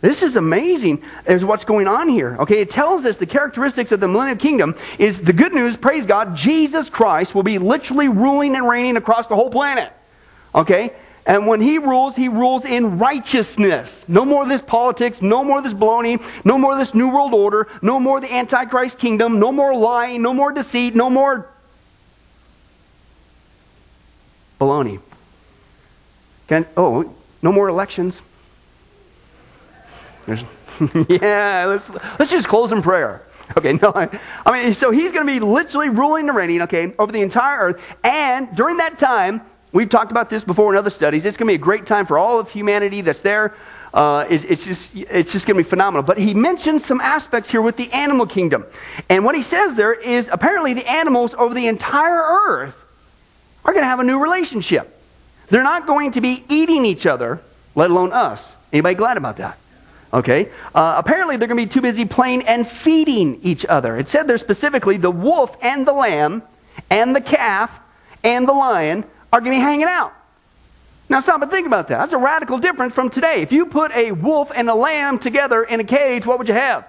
This 0.00 0.22
is 0.22 0.36
amazing 0.36 1.02
is 1.26 1.44
what's 1.44 1.64
going 1.64 1.88
on 1.88 2.08
here. 2.08 2.36
Okay, 2.40 2.60
it 2.60 2.70
tells 2.70 3.04
us 3.04 3.16
the 3.16 3.26
characteristics 3.26 3.90
of 3.90 4.00
the 4.00 4.06
millennial 4.06 4.36
kingdom 4.36 4.76
is 4.98 5.20
the 5.20 5.32
good 5.32 5.52
news, 5.52 5.76
praise 5.76 6.06
God, 6.06 6.36
Jesus 6.36 6.88
Christ 6.88 7.34
will 7.34 7.42
be 7.42 7.58
literally 7.58 8.08
ruling 8.08 8.54
and 8.54 8.68
reigning 8.68 8.96
across 8.96 9.26
the 9.26 9.34
whole 9.34 9.50
planet. 9.50 9.92
Okay? 10.54 10.92
And 11.26 11.46
when 11.46 11.60
he 11.60 11.78
rules, 11.78 12.16
he 12.16 12.28
rules 12.28 12.64
in 12.64 12.98
righteousness. 12.98 14.08
No 14.08 14.24
more 14.24 14.44
of 14.44 14.48
this 14.48 14.62
politics, 14.62 15.20
no 15.20 15.44
more 15.44 15.58
of 15.58 15.64
this 15.64 15.74
baloney, 15.74 16.22
no 16.44 16.56
more 16.56 16.72
of 16.72 16.78
this 16.78 16.94
New 16.94 17.12
World 17.12 17.34
Order, 17.34 17.68
no 17.82 18.00
more 18.00 18.16
of 18.16 18.22
the 18.22 18.32
Antichrist 18.32 18.98
kingdom, 18.98 19.38
no 19.38 19.52
more 19.52 19.76
lying, 19.76 20.22
no 20.22 20.32
more 20.32 20.52
deceit, 20.52 20.94
no 20.94 21.10
more 21.10 21.46
baloney. 24.58 25.00
Can, 26.46 26.64
oh, 26.78 27.14
no 27.42 27.52
more 27.52 27.68
elections. 27.68 28.22
yeah, 31.08 31.64
let's, 31.66 31.90
let's 32.18 32.30
just 32.30 32.48
close 32.48 32.72
in 32.72 32.82
prayer. 32.82 33.22
Okay, 33.56 33.72
no, 33.82 33.92
I, 33.94 34.08
I 34.44 34.64
mean, 34.64 34.74
so 34.74 34.90
he's 34.90 35.12
going 35.12 35.26
to 35.26 35.32
be 35.32 35.40
literally 35.40 35.88
ruling 35.88 36.28
and 36.28 36.36
reigning, 36.36 36.62
okay, 36.62 36.94
over 36.98 37.12
the 37.12 37.22
entire 37.22 37.58
earth. 37.58 37.80
And 38.04 38.54
during 38.54 38.76
that 38.78 38.98
time, 38.98 39.40
we've 39.72 39.88
talked 39.88 40.10
about 40.10 40.30
this 40.30 40.44
before 40.44 40.72
in 40.72 40.78
other 40.78 40.90
studies, 40.90 41.24
it's 41.24 41.36
going 41.36 41.46
to 41.46 41.50
be 41.50 41.60
a 41.60 41.64
great 41.64 41.86
time 41.86 42.06
for 42.06 42.18
all 42.18 42.38
of 42.38 42.50
humanity 42.50 43.00
that's 43.00 43.20
there. 43.20 43.54
Uh, 43.94 44.26
it, 44.28 44.44
it's 44.44 44.66
just, 44.66 44.94
it's 44.94 45.32
just 45.32 45.46
going 45.46 45.56
to 45.56 45.64
be 45.64 45.68
phenomenal. 45.68 46.02
But 46.02 46.18
he 46.18 46.34
mentions 46.34 46.84
some 46.84 47.00
aspects 47.00 47.50
here 47.50 47.62
with 47.62 47.76
the 47.76 47.90
animal 47.92 48.26
kingdom. 48.26 48.66
And 49.08 49.24
what 49.24 49.34
he 49.34 49.42
says 49.42 49.76
there 49.76 49.94
is 49.94 50.28
apparently 50.30 50.74
the 50.74 50.88
animals 50.88 51.34
over 51.34 51.54
the 51.54 51.66
entire 51.66 52.20
earth 52.20 52.76
are 53.64 53.72
going 53.72 53.82
to 53.82 53.88
have 53.88 54.00
a 54.00 54.04
new 54.04 54.18
relationship. 54.18 54.94
They're 55.48 55.62
not 55.62 55.86
going 55.86 56.12
to 56.12 56.20
be 56.20 56.44
eating 56.50 56.84
each 56.84 57.06
other, 57.06 57.40
let 57.74 57.90
alone 57.90 58.12
us. 58.12 58.54
Anybody 58.72 58.94
glad 58.94 59.16
about 59.16 59.38
that? 59.38 59.58
Okay? 60.12 60.50
Uh, 60.74 60.94
apparently, 60.96 61.36
they're 61.36 61.48
going 61.48 61.58
to 61.58 61.66
be 61.66 61.72
too 61.72 61.80
busy 61.80 62.04
playing 62.04 62.46
and 62.46 62.66
feeding 62.66 63.40
each 63.42 63.66
other. 63.66 63.96
It 63.96 64.08
said 64.08 64.26
there 64.26 64.38
specifically 64.38 64.96
the 64.96 65.10
wolf 65.10 65.56
and 65.60 65.86
the 65.86 65.92
lamb 65.92 66.42
and 66.90 67.14
the 67.14 67.20
calf 67.20 67.78
and 68.24 68.48
the 68.48 68.52
lion 68.52 69.04
are 69.32 69.40
going 69.40 69.52
to 69.52 69.58
be 69.58 69.62
hanging 69.62 69.86
out. 69.86 70.14
Now, 71.10 71.20
stop 71.20 71.40
and 71.40 71.50
think 71.50 71.66
about 71.66 71.88
that. 71.88 71.98
That's 71.98 72.12
a 72.12 72.18
radical 72.18 72.58
difference 72.58 72.94
from 72.94 73.08
today. 73.08 73.40
If 73.40 73.50
you 73.52 73.66
put 73.66 73.92
a 73.92 74.12
wolf 74.12 74.50
and 74.54 74.68
a 74.68 74.74
lamb 74.74 75.18
together 75.18 75.62
in 75.62 75.80
a 75.80 75.84
cage, 75.84 76.26
what 76.26 76.38
would 76.38 76.48
you 76.48 76.54
have? 76.54 76.86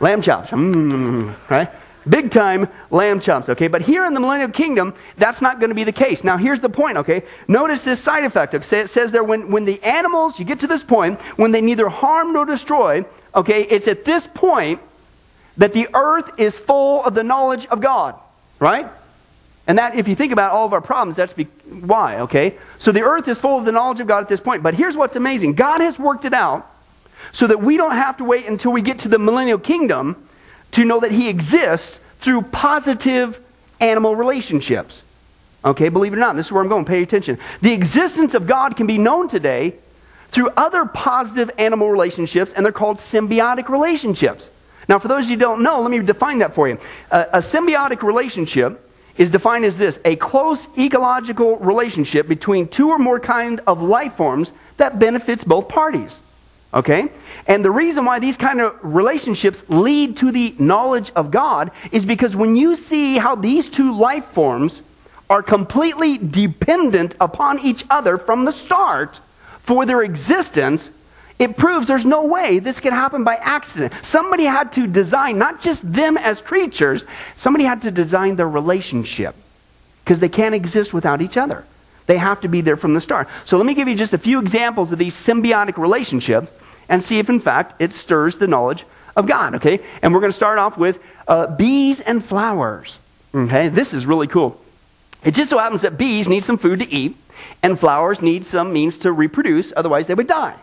Lamb 0.00 0.20
chops. 0.20 0.50
Mm, 0.50 1.34
right? 1.48 1.70
Big 2.08 2.30
time 2.30 2.68
lamb 2.90 3.18
chumps, 3.20 3.48
okay? 3.48 3.68
But 3.68 3.82
here 3.82 4.04
in 4.04 4.12
the 4.12 4.20
millennial 4.20 4.50
kingdom, 4.50 4.94
that's 5.16 5.40
not 5.40 5.58
going 5.58 5.70
to 5.70 5.74
be 5.74 5.84
the 5.84 5.92
case. 5.92 6.22
Now, 6.22 6.36
here's 6.36 6.60
the 6.60 6.68
point, 6.68 6.98
okay? 6.98 7.22
Notice 7.48 7.82
this 7.82 8.00
side 8.00 8.24
effect. 8.24 8.52
It 8.54 8.62
says 8.62 9.10
there 9.10 9.24
when, 9.24 9.50
when 9.50 9.64
the 9.64 9.82
animals, 9.82 10.38
you 10.38 10.44
get 10.44 10.60
to 10.60 10.66
this 10.66 10.82
point, 10.82 11.20
when 11.36 11.50
they 11.50 11.62
neither 11.62 11.88
harm 11.88 12.34
nor 12.34 12.44
destroy, 12.44 13.04
okay, 13.34 13.62
it's 13.62 13.88
at 13.88 14.04
this 14.04 14.26
point 14.26 14.80
that 15.56 15.72
the 15.72 15.88
earth 15.94 16.38
is 16.38 16.58
full 16.58 17.02
of 17.04 17.14
the 17.14 17.22
knowledge 17.22 17.66
of 17.66 17.80
God, 17.80 18.16
right? 18.58 18.86
And 19.66 19.78
that, 19.78 19.94
if 19.94 20.06
you 20.08 20.14
think 20.14 20.32
about 20.32 20.52
all 20.52 20.66
of 20.66 20.74
our 20.74 20.82
problems, 20.82 21.16
that's 21.16 21.32
be- 21.32 21.44
why, 21.44 22.20
okay? 22.20 22.58
So 22.76 22.92
the 22.92 23.02
earth 23.02 23.28
is 23.28 23.38
full 23.38 23.58
of 23.58 23.64
the 23.64 23.72
knowledge 23.72 24.00
of 24.00 24.06
God 24.06 24.22
at 24.22 24.28
this 24.28 24.40
point. 24.40 24.62
But 24.62 24.74
here's 24.74 24.96
what's 24.96 25.16
amazing 25.16 25.54
God 25.54 25.80
has 25.80 25.98
worked 25.98 26.26
it 26.26 26.34
out 26.34 26.70
so 27.32 27.46
that 27.46 27.62
we 27.62 27.78
don't 27.78 27.92
have 27.92 28.18
to 28.18 28.24
wait 28.24 28.46
until 28.46 28.72
we 28.72 28.82
get 28.82 28.98
to 29.00 29.08
the 29.08 29.18
millennial 29.18 29.58
kingdom 29.58 30.28
to 30.74 30.84
know 30.84 31.00
that 31.00 31.10
He 31.10 31.28
exists 31.28 31.98
through 32.20 32.42
positive 32.42 33.40
animal 33.80 34.14
relationships. 34.14 35.02
Okay, 35.64 35.88
believe 35.88 36.12
it 36.12 36.16
or 36.16 36.20
not, 36.20 36.36
this 36.36 36.46
is 36.46 36.52
where 36.52 36.62
I'm 36.62 36.68
going. 36.68 36.84
Pay 36.84 37.02
attention. 37.02 37.38
The 37.62 37.72
existence 37.72 38.34
of 38.34 38.46
God 38.46 38.76
can 38.76 38.86
be 38.86 38.98
known 38.98 39.28
today 39.28 39.74
through 40.28 40.50
other 40.56 40.84
positive 40.84 41.50
animal 41.58 41.90
relationships, 41.90 42.52
and 42.52 42.64
they're 42.64 42.72
called 42.72 42.98
symbiotic 42.98 43.68
relationships. 43.68 44.50
Now, 44.88 44.98
for 44.98 45.08
those 45.08 45.24
of 45.24 45.30
you 45.30 45.36
who 45.36 45.40
don't 45.40 45.62
know, 45.62 45.80
let 45.80 45.90
me 45.90 45.98
define 46.00 46.38
that 46.38 46.54
for 46.54 46.68
you. 46.68 46.78
a, 47.10 47.26
a 47.34 47.38
symbiotic 47.38 48.02
relationship 48.02 48.80
is 49.16 49.30
defined 49.30 49.64
as 49.64 49.78
this 49.78 49.98
a 50.04 50.16
close 50.16 50.66
ecological 50.76 51.56
relationship 51.58 52.26
between 52.26 52.68
two 52.68 52.90
or 52.90 52.98
more 52.98 53.20
kind 53.20 53.60
of 53.66 53.80
life 53.80 54.14
forms 54.14 54.52
that 54.76 54.98
benefits 54.98 55.44
both 55.44 55.68
parties. 55.68 56.18
Okay? 56.74 57.08
And 57.46 57.64
the 57.64 57.70
reason 57.70 58.04
why 58.04 58.18
these 58.18 58.36
kind 58.36 58.60
of 58.60 58.76
relationships 58.82 59.62
lead 59.68 60.16
to 60.18 60.32
the 60.32 60.54
knowledge 60.58 61.12
of 61.14 61.30
God 61.30 61.70
is 61.92 62.04
because 62.04 62.34
when 62.34 62.56
you 62.56 62.74
see 62.74 63.16
how 63.16 63.36
these 63.36 63.70
two 63.70 63.96
life 63.96 64.24
forms 64.26 64.82
are 65.30 65.42
completely 65.42 66.18
dependent 66.18 67.14
upon 67.20 67.60
each 67.60 67.84
other 67.88 68.18
from 68.18 68.44
the 68.44 68.52
start 68.52 69.20
for 69.60 69.86
their 69.86 70.02
existence, 70.02 70.90
it 71.38 71.56
proves 71.56 71.86
there's 71.86 72.04
no 72.04 72.24
way 72.24 72.58
this 72.58 72.80
could 72.80 72.92
happen 72.92 73.24
by 73.24 73.36
accident. 73.36 73.92
Somebody 74.02 74.44
had 74.44 74.72
to 74.72 74.86
design 74.86 75.38
not 75.38 75.60
just 75.60 75.90
them 75.90 76.16
as 76.16 76.40
creatures, 76.40 77.04
somebody 77.36 77.64
had 77.64 77.82
to 77.82 77.90
design 77.90 78.36
their 78.36 78.48
relationship 78.48 79.34
because 80.02 80.18
they 80.20 80.28
can't 80.28 80.54
exist 80.54 80.92
without 80.92 81.22
each 81.22 81.36
other. 81.36 81.64
They 82.06 82.18
have 82.18 82.40
to 82.42 82.48
be 82.48 82.60
there 82.60 82.76
from 82.76 82.94
the 82.94 83.00
start. 83.00 83.28
So 83.44 83.56
let 83.56 83.64
me 83.64 83.74
give 83.74 83.88
you 83.88 83.94
just 83.94 84.12
a 84.12 84.18
few 84.18 84.38
examples 84.40 84.92
of 84.92 84.98
these 84.98 85.14
symbiotic 85.14 85.78
relationships 85.78 86.50
and 86.88 87.02
see 87.02 87.18
if, 87.18 87.28
in 87.28 87.40
fact, 87.40 87.80
it 87.80 87.92
stirs 87.92 88.38
the 88.38 88.46
knowledge 88.46 88.84
of 89.16 89.26
God, 89.26 89.56
okay? 89.56 89.80
And 90.02 90.12
we're 90.12 90.20
going 90.20 90.32
to 90.32 90.36
start 90.36 90.58
off 90.58 90.76
with 90.76 90.98
uh, 91.28 91.46
bees 91.46 92.00
and 92.00 92.24
flowers, 92.24 92.98
okay? 93.34 93.68
This 93.68 93.94
is 93.94 94.06
really 94.06 94.26
cool. 94.26 94.60
It 95.24 95.34
just 95.34 95.50
so 95.50 95.58
happens 95.58 95.82
that 95.82 95.96
bees 95.96 96.28
need 96.28 96.44
some 96.44 96.58
food 96.58 96.80
to 96.80 96.92
eat, 96.92 97.16
and 97.62 97.78
flowers 97.78 98.20
need 98.20 98.44
some 98.44 98.72
means 98.72 98.98
to 98.98 99.12
reproduce, 99.12 99.72
otherwise, 99.76 100.06
they 100.06 100.14
would 100.14 100.26
die. 100.26 100.54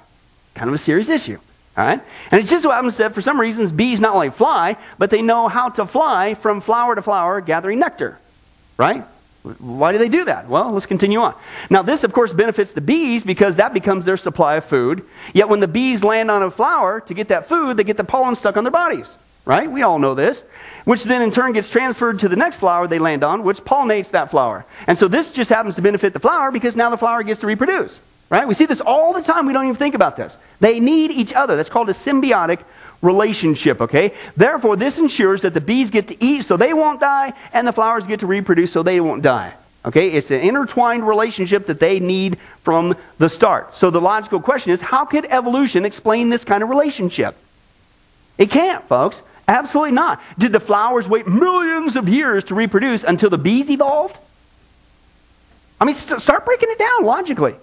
Kind 0.54 0.70
of 0.70 0.74
a 0.74 0.78
serious 0.78 1.10
issue. 1.10 1.40
All 1.78 1.86
right? 1.86 2.02
And 2.32 2.42
it 2.42 2.48
just 2.48 2.64
so 2.64 2.72
happens 2.72 2.98
that 2.98 3.14
for 3.14 3.22
some 3.22 3.40
reasons, 3.40 3.72
bees 3.72 4.00
not 4.00 4.14
only 4.14 4.30
fly, 4.30 4.78
but 4.98 5.10
they 5.10 5.22
know 5.22 5.48
how 5.48 5.70
to 5.70 5.86
fly 5.86 6.34
from 6.34 6.62
flower 6.62 6.96
to 6.96 7.02
flower 7.02 7.40
gathering 7.42 7.80
nectar. 7.80 8.20
Right? 8.78 9.06
Why 9.44 9.92
do 9.92 9.98
they 9.98 10.10
do 10.10 10.26
that? 10.26 10.48
Well, 10.48 10.72
let's 10.72 10.86
continue 10.86 11.20
on. 11.20 11.36
Now, 11.70 11.82
this, 11.82 12.04
of 12.04 12.14
course, 12.14 12.32
benefits 12.32 12.74
the 12.74 12.82
bees 12.82 13.24
because 13.24 13.56
that 13.56 13.74
becomes 13.74 14.06
their 14.06 14.18
supply 14.18 14.58
of 14.58 14.66
food. 14.66 15.04
Yet, 15.34 15.50
when 15.50 15.60
the 15.60 15.68
bees 15.68 16.04
land 16.04 16.30
on 16.30 16.44
a 16.44 16.52
flower 16.52 17.02
to 17.02 17.14
get 17.14 17.30
that 17.30 17.50
food, 17.50 17.78
they 17.78 17.84
get 17.84 17.98
the 17.98 18.04
pollen 18.04 18.36
stuck 18.36 18.56
on 18.56 18.64
their 18.64 18.72
bodies. 18.72 19.12
Right? 19.44 19.72
We 19.72 19.82
all 19.82 19.98
know 19.98 20.14
this. 20.14 20.44
Which 20.86 21.04
then, 21.06 21.24
in 21.24 21.32
turn, 21.32 21.54
gets 21.54 21.72
transferred 21.72 22.20
to 22.20 22.30
the 22.30 22.36
next 22.36 22.58
flower 22.58 22.88
they 22.88 23.00
land 23.00 23.24
on, 23.24 23.44
which 23.44 23.64
pollinates 23.64 24.12
that 24.12 24.30
flower. 24.30 24.64
And 24.86 24.98
so, 24.98 25.08
this 25.08 25.32
just 25.32 25.50
happens 25.50 25.74
to 25.76 25.82
benefit 25.82 26.14
the 26.14 26.20
flower 26.20 26.52
because 26.52 26.76
now 26.76 26.92
the 26.92 26.98
flower 26.98 27.24
gets 27.24 27.40
to 27.40 27.48
reproduce. 27.48 28.00
Right? 28.30 28.48
We 28.48 28.54
see 28.54 28.66
this 28.66 28.80
all 28.80 29.12
the 29.12 29.22
time. 29.22 29.48
We 29.48 29.54
don't 29.54 29.66
even 29.66 29.76
think 29.76 29.96
about 29.96 30.16
this. 30.16 30.38
They 30.60 30.80
need 30.80 31.12
each 31.12 31.34
other. 31.34 31.58
That's 31.58 31.70
called 31.70 31.90
a 31.90 31.94
symbiotic 31.94 32.60
relationship, 33.02 33.82
okay? 33.82 34.14
Therefore, 34.38 34.76
this 34.76 34.98
ensures 34.98 35.42
that 35.42 35.54
the 35.54 35.62
bees 35.62 35.90
get 35.90 36.08
to 36.08 36.24
eat 36.24 36.46
so 36.46 36.58
they 36.58 36.74
won't 36.74 37.00
die, 37.00 37.34
and 37.54 37.68
the 37.68 37.74
flowers 37.74 38.06
get 38.06 38.20
to 38.22 38.28
reproduce 38.28 38.72
so 38.72 38.84
they 38.84 39.00
won't 39.00 39.24
die. 39.24 39.54
Okay? 39.86 40.12
It's 40.12 40.32
an 40.32 40.42
intertwined 40.42 41.08
relationship 41.08 41.66
that 41.68 41.80
they 41.80 42.00
need 42.00 42.38
from 42.64 42.96
the 43.18 43.30
start. 43.30 43.76
So 43.76 43.90
the 43.90 44.02
logical 44.02 44.40
question 44.40 44.72
is 44.72 44.82
how 44.82 45.06
could 45.06 45.26
evolution 45.26 45.86
explain 45.86 46.30
this 46.30 46.46
kind 46.46 46.62
of 46.64 46.70
relationship? 46.70 47.36
It 48.38 48.52
can't, 48.52 48.88
folks. 48.88 49.22
Absolutely 49.48 49.92
not. 49.92 50.22
Did 50.38 50.52
the 50.52 50.60
flowers 50.60 51.08
wait 51.08 51.28
millions 51.28 51.96
of 51.96 52.08
years 52.08 52.44
to 52.46 52.56
reproduce 52.56 53.04
until 53.04 53.30
the 53.30 53.38
bees 53.38 53.70
evolved? 53.70 54.18
I 55.80 55.86
mean, 55.86 55.96
st- 55.96 56.22
start 56.22 56.46
breaking 56.46 56.70
it 56.70 56.78
down 56.78 57.04
logically. 57.04 57.56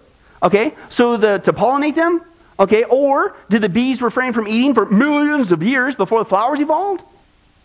Okay, 0.42 0.74
so 0.90 1.16
the, 1.16 1.38
to 1.38 1.52
pollinate 1.52 1.94
them? 1.94 2.22
Okay, 2.60 2.84
or 2.84 3.36
did 3.48 3.62
the 3.62 3.68
bees 3.68 4.02
refrain 4.02 4.32
from 4.32 4.48
eating 4.48 4.74
for 4.74 4.86
millions 4.86 5.52
of 5.52 5.62
years 5.62 5.94
before 5.94 6.18
the 6.18 6.24
flowers 6.24 6.60
evolved 6.60 7.02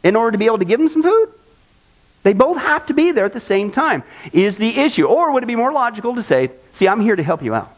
in 0.04 0.16
order 0.16 0.32
to 0.32 0.38
be 0.38 0.46
able 0.46 0.60
to 0.60 0.66
give 0.66 0.80
them 0.80 0.90
some 0.90 1.02
food? 1.02 1.30
They 2.22 2.34
both 2.34 2.58
have 2.58 2.86
to 2.86 2.94
be 2.94 3.12
there 3.12 3.26
at 3.26 3.34
the 3.34 3.40
same 3.40 3.72
time, 3.72 4.04
is 4.32 4.58
the 4.58 4.80
issue. 4.80 5.06
Or 5.06 5.32
would 5.34 5.44
it 5.44 5.48
be 5.48 5.56
more 5.56 5.74
logical 5.74 6.16
to 6.16 6.24
say, 6.24 6.52
see, 6.74 6.88
I'm 6.88 7.02
here 7.02 7.16
to 7.16 7.24
help 7.24 7.42
you 7.42 7.54
out? 7.54 7.76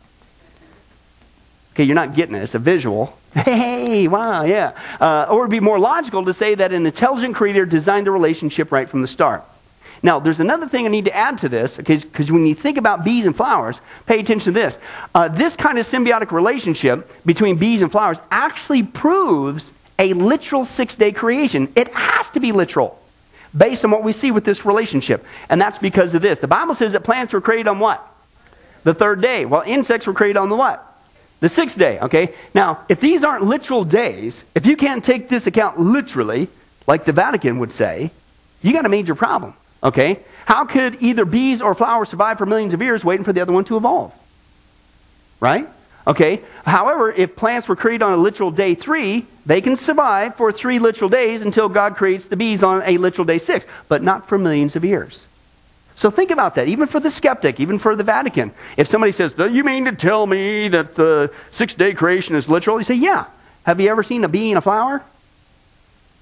Okay, 1.73 1.83
you're 1.83 1.95
not 1.95 2.15
getting 2.15 2.35
it. 2.35 2.43
It's 2.43 2.55
a 2.55 2.59
visual. 2.59 3.17
Hey, 3.35 4.07
wow, 4.07 4.45
yeah. 4.45 4.71
Uh, 4.97 5.25
or 5.29 5.39
it 5.39 5.41
would 5.41 5.51
be 5.51 5.59
more 5.59 5.77
logical 5.77 6.23
to 6.23 6.33
say 6.33 6.55
that 6.55 6.71
an 6.71 6.85
intelligent 6.85 7.35
creator 7.35 7.65
designed 7.65 8.07
the 8.07 8.11
relationship 8.11 8.71
right 8.71 8.87
from 8.87 9.01
the 9.01 9.09
start. 9.09 9.43
Now, 10.03 10.19
there's 10.19 10.39
another 10.39 10.67
thing 10.67 10.85
I 10.85 10.89
need 10.89 11.05
to 11.05 11.15
add 11.15 11.37
to 11.39 11.49
this, 11.49 11.77
because 11.77 12.31
when 12.31 12.45
you 12.45 12.55
think 12.55 12.77
about 12.77 13.03
bees 13.03 13.25
and 13.25 13.35
flowers, 13.35 13.81
pay 14.05 14.19
attention 14.19 14.45
to 14.45 14.51
this. 14.51 14.77
Uh, 15.13 15.27
this 15.27 15.55
kind 15.55 15.77
of 15.79 15.85
symbiotic 15.85 16.31
relationship 16.31 17.09
between 17.25 17.57
bees 17.57 17.81
and 17.81 17.91
flowers 17.91 18.19
actually 18.31 18.83
proves 18.83 19.71
a 19.97 20.13
literal 20.13 20.65
six 20.65 20.95
day 20.95 21.11
creation. 21.11 21.71
It 21.75 21.93
has 21.93 22.29
to 22.31 22.39
be 22.39 22.51
literal 22.51 22.99
based 23.55 23.85
on 23.85 23.91
what 23.91 24.03
we 24.03 24.11
see 24.11 24.31
with 24.31 24.43
this 24.43 24.65
relationship. 24.65 25.25
And 25.49 25.59
that's 25.61 25.77
because 25.77 26.13
of 26.13 26.21
this. 26.21 26.39
The 26.39 26.47
Bible 26.47 26.73
says 26.73 26.91
that 26.91 27.03
plants 27.03 27.33
were 27.33 27.41
created 27.41 27.67
on 27.67 27.79
what? 27.79 28.05
The 28.83 28.93
third 28.93 29.21
day. 29.21 29.45
Well, 29.45 29.63
insects 29.65 30.05
were 30.05 30.13
created 30.13 30.37
on 30.37 30.49
the 30.49 30.55
what? 30.55 30.83
The 31.39 31.49
sixth 31.49 31.77
day, 31.77 31.99
okay? 31.99 32.33
Now, 32.53 32.79
if 32.89 32.99
these 32.99 33.23
aren't 33.23 33.45
literal 33.45 33.85
days, 33.85 34.43
if 34.55 34.65
you 34.65 34.75
can't 34.75 35.03
take 35.03 35.29
this 35.29 35.47
account 35.47 35.79
literally, 35.79 36.49
like 36.87 37.05
the 37.05 37.13
Vatican 37.13 37.59
would 37.59 37.71
say, 37.71 38.11
you 38.61 38.73
got 38.73 38.85
a 38.85 38.89
major 38.89 39.15
problem. 39.15 39.53
Okay? 39.85 40.19
How 40.45 40.65
could 40.65 41.01
either 41.01 41.23
bees 41.23 41.61
or 41.61 41.75
flowers 41.75 42.09
survive 42.09 42.39
for 42.39 42.45
millions 42.45 42.73
of 42.73 42.81
years 42.81 43.05
waiting 43.05 43.23
for 43.23 43.31
the 43.31 43.41
other 43.41 43.53
one 43.53 43.63
to 43.65 43.77
evolve? 43.77 44.13
Right? 45.39 45.69
Okay? 46.07 46.41
However, 46.65 47.11
if 47.11 47.35
plants 47.35 47.67
were 47.67 47.75
created 47.75 48.03
on 48.03 48.13
a 48.13 48.17
literal 48.17 48.51
day 48.51 48.73
three, 48.75 49.25
they 49.45 49.61
can 49.61 49.75
survive 49.75 50.35
for 50.35 50.51
three 50.51 50.79
literal 50.79 51.09
days 51.09 51.43
until 51.43 51.69
God 51.69 51.95
creates 51.95 52.27
the 52.27 52.35
bees 52.35 52.63
on 52.63 52.81
a 52.83 52.97
literal 52.97 53.25
day 53.25 53.37
six, 53.37 53.65
but 53.87 54.03
not 54.03 54.27
for 54.27 54.37
millions 54.37 54.75
of 54.75 54.83
years. 54.83 55.23
So 55.95 56.11
think 56.11 56.31
about 56.31 56.55
that, 56.55 56.67
even 56.67 56.87
for 56.87 56.99
the 56.99 57.09
skeptic, 57.09 57.59
even 57.59 57.79
for 57.79 57.95
the 57.95 58.03
Vatican. 58.03 58.51
If 58.75 58.87
somebody 58.87 59.13
says, 59.13 59.33
Do 59.33 59.49
you 59.49 59.63
mean 59.63 59.85
to 59.85 59.93
tell 59.93 60.27
me 60.27 60.67
that 60.69 60.95
the 60.95 61.31
six 61.51 61.73
day 61.73 61.93
creation 61.93 62.35
is 62.35 62.49
literal? 62.49 62.77
You 62.79 62.83
say, 62.83 62.95
Yeah. 62.95 63.25
Have 63.65 63.79
you 63.79 63.89
ever 63.89 64.03
seen 64.03 64.23
a 64.23 64.27
bee 64.27 64.51
and 64.51 64.57
a 64.57 64.61
flower? 64.61 65.03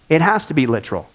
It 0.08 0.21
has 0.21 0.45
to 0.45 0.54
be 0.54 0.67
literal. 0.67 1.10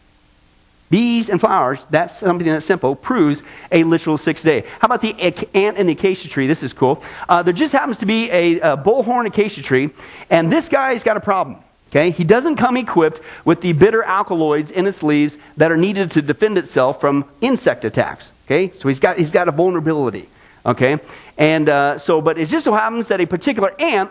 Bees 0.90 1.28
and 1.28 1.40
flowers, 1.40 1.80
that's 1.90 2.18
something 2.18 2.46
that's 2.46 2.64
simple, 2.64 2.94
proves 2.94 3.42
a 3.70 3.84
literal 3.84 4.16
six 4.16 4.42
day. 4.42 4.64
How 4.80 4.86
about 4.86 5.02
the 5.02 5.14
ant 5.54 5.76
in 5.76 5.86
the 5.86 5.92
acacia 5.92 6.28
tree? 6.28 6.46
This 6.46 6.62
is 6.62 6.72
cool. 6.72 7.02
Uh, 7.28 7.42
there 7.42 7.52
just 7.52 7.72
happens 7.72 7.98
to 7.98 8.06
be 8.06 8.30
a, 8.30 8.60
a 8.60 8.76
bullhorn 8.76 9.26
acacia 9.26 9.62
tree, 9.62 9.90
and 10.30 10.50
this 10.50 10.68
guy's 10.68 11.02
got 11.02 11.16
a 11.16 11.20
problem. 11.20 11.58
Okay? 11.90 12.10
He 12.10 12.24
doesn't 12.24 12.56
come 12.56 12.76
equipped 12.76 13.20
with 13.44 13.60
the 13.60 13.72
bitter 13.72 14.02
alkaloids 14.02 14.70
in 14.70 14.86
its 14.86 15.02
leaves 15.02 15.36
that 15.56 15.72
are 15.72 15.76
needed 15.76 16.10
to 16.12 16.22
defend 16.22 16.58
itself 16.58 17.00
from 17.00 17.24
insect 17.40 17.84
attacks. 17.84 18.30
Okay? 18.46 18.70
So 18.72 18.88
he's 18.88 19.00
got, 19.00 19.18
he's 19.18 19.30
got 19.30 19.48
a 19.48 19.52
vulnerability. 19.52 20.28
Okay? 20.66 20.98
And 21.38 21.68
uh, 21.68 21.98
so, 21.98 22.20
but 22.20 22.38
it 22.38 22.48
just 22.48 22.64
so 22.64 22.74
happens 22.74 23.08
that 23.08 23.20
a 23.20 23.26
particular 23.26 23.74
ant 23.80 24.10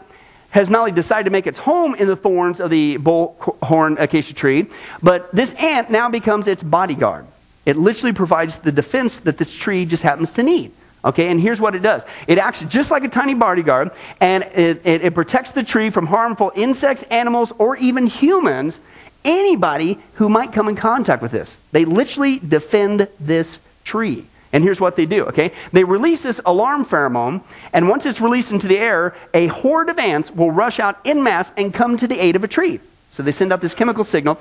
has 0.52 0.70
not 0.70 0.80
only 0.80 0.92
decided 0.92 1.26
to 1.26 1.30
make 1.30 1.48
its 1.48 1.60
home 1.60 1.96
in 1.96 2.08
the 2.08 2.16
thorns 2.16 2.60
of 2.60 2.70
the 2.70 2.98
bullhorn 2.98 4.00
acacia 4.00 4.34
tree, 4.34 4.66
but 5.04 5.34
this 5.34 5.54
ant 5.54 5.90
now 5.90 6.10
becomes 6.10 6.48
its 6.48 6.64
bodyguard. 6.64 7.26
It 7.66 7.78
literally 7.78 8.14
provides 8.14 8.60
the 8.60 8.72
defense 8.72 9.20
that 9.22 9.38
this 9.38 9.54
tree 9.54 9.86
just 9.86 10.04
happens 10.04 10.32
to 10.32 10.44
need. 10.44 10.72
Okay, 11.06 11.30
and 11.30 11.40
here's 11.40 11.62
what 11.62 11.76
it 11.76 11.82
does 11.82 12.06
it 12.28 12.38
acts 12.38 12.62
just 12.62 12.92
like 12.92 13.04
a 13.04 13.10
tiny 13.10 13.34
bodyguard, 13.34 13.92
and 14.20 14.44
it, 14.44 14.86
it, 14.86 15.04
it 15.04 15.14
protects 15.14 15.52
the 15.52 15.64
tree 15.64 15.90
from 15.90 16.06
harmful 16.08 16.52
insects, 16.56 17.04
animals, 17.04 17.54
or 17.58 17.78
even 17.78 18.08
humans, 18.08 18.80
anybody 19.24 20.00
who 20.16 20.28
might 20.30 20.52
come 20.52 20.68
in 20.70 20.76
contact 20.76 21.22
with 21.22 21.32
this. 21.32 21.58
They 21.72 21.86
literally 21.86 22.40
defend 22.40 23.08
this 23.20 23.60
tree. 23.84 24.26
And 24.58 24.64
here's 24.64 24.82
what 24.82 24.96
they 24.96 25.06
do, 25.06 25.24
okay? 25.26 25.52
They 25.72 25.84
release 25.84 26.24
this 26.24 26.42
alarm 26.44 26.84
pheromone, 26.84 27.44
and 27.74 27.88
once 27.88 28.08
it's 28.08 28.20
released 28.20 28.52
into 28.52 28.68
the 28.68 28.80
air, 28.80 29.16
a 29.32 29.46
horde 29.46 29.88
of 29.88 30.00
ants 30.00 30.32
will 30.32 30.50
rush 30.50 30.80
out 30.80 31.00
en 31.06 31.22
masse 31.22 31.52
and 31.58 31.72
come 31.72 31.96
to 31.98 32.08
the 32.08 32.20
aid 32.20 32.36
of 32.36 32.44
a 32.44 32.48
tree. 32.48 32.80
So 33.12 33.22
they 33.22 33.32
send 33.32 33.54
out 33.54 33.62
this 33.62 33.76
chemical 33.76 34.04
signal 34.04 34.34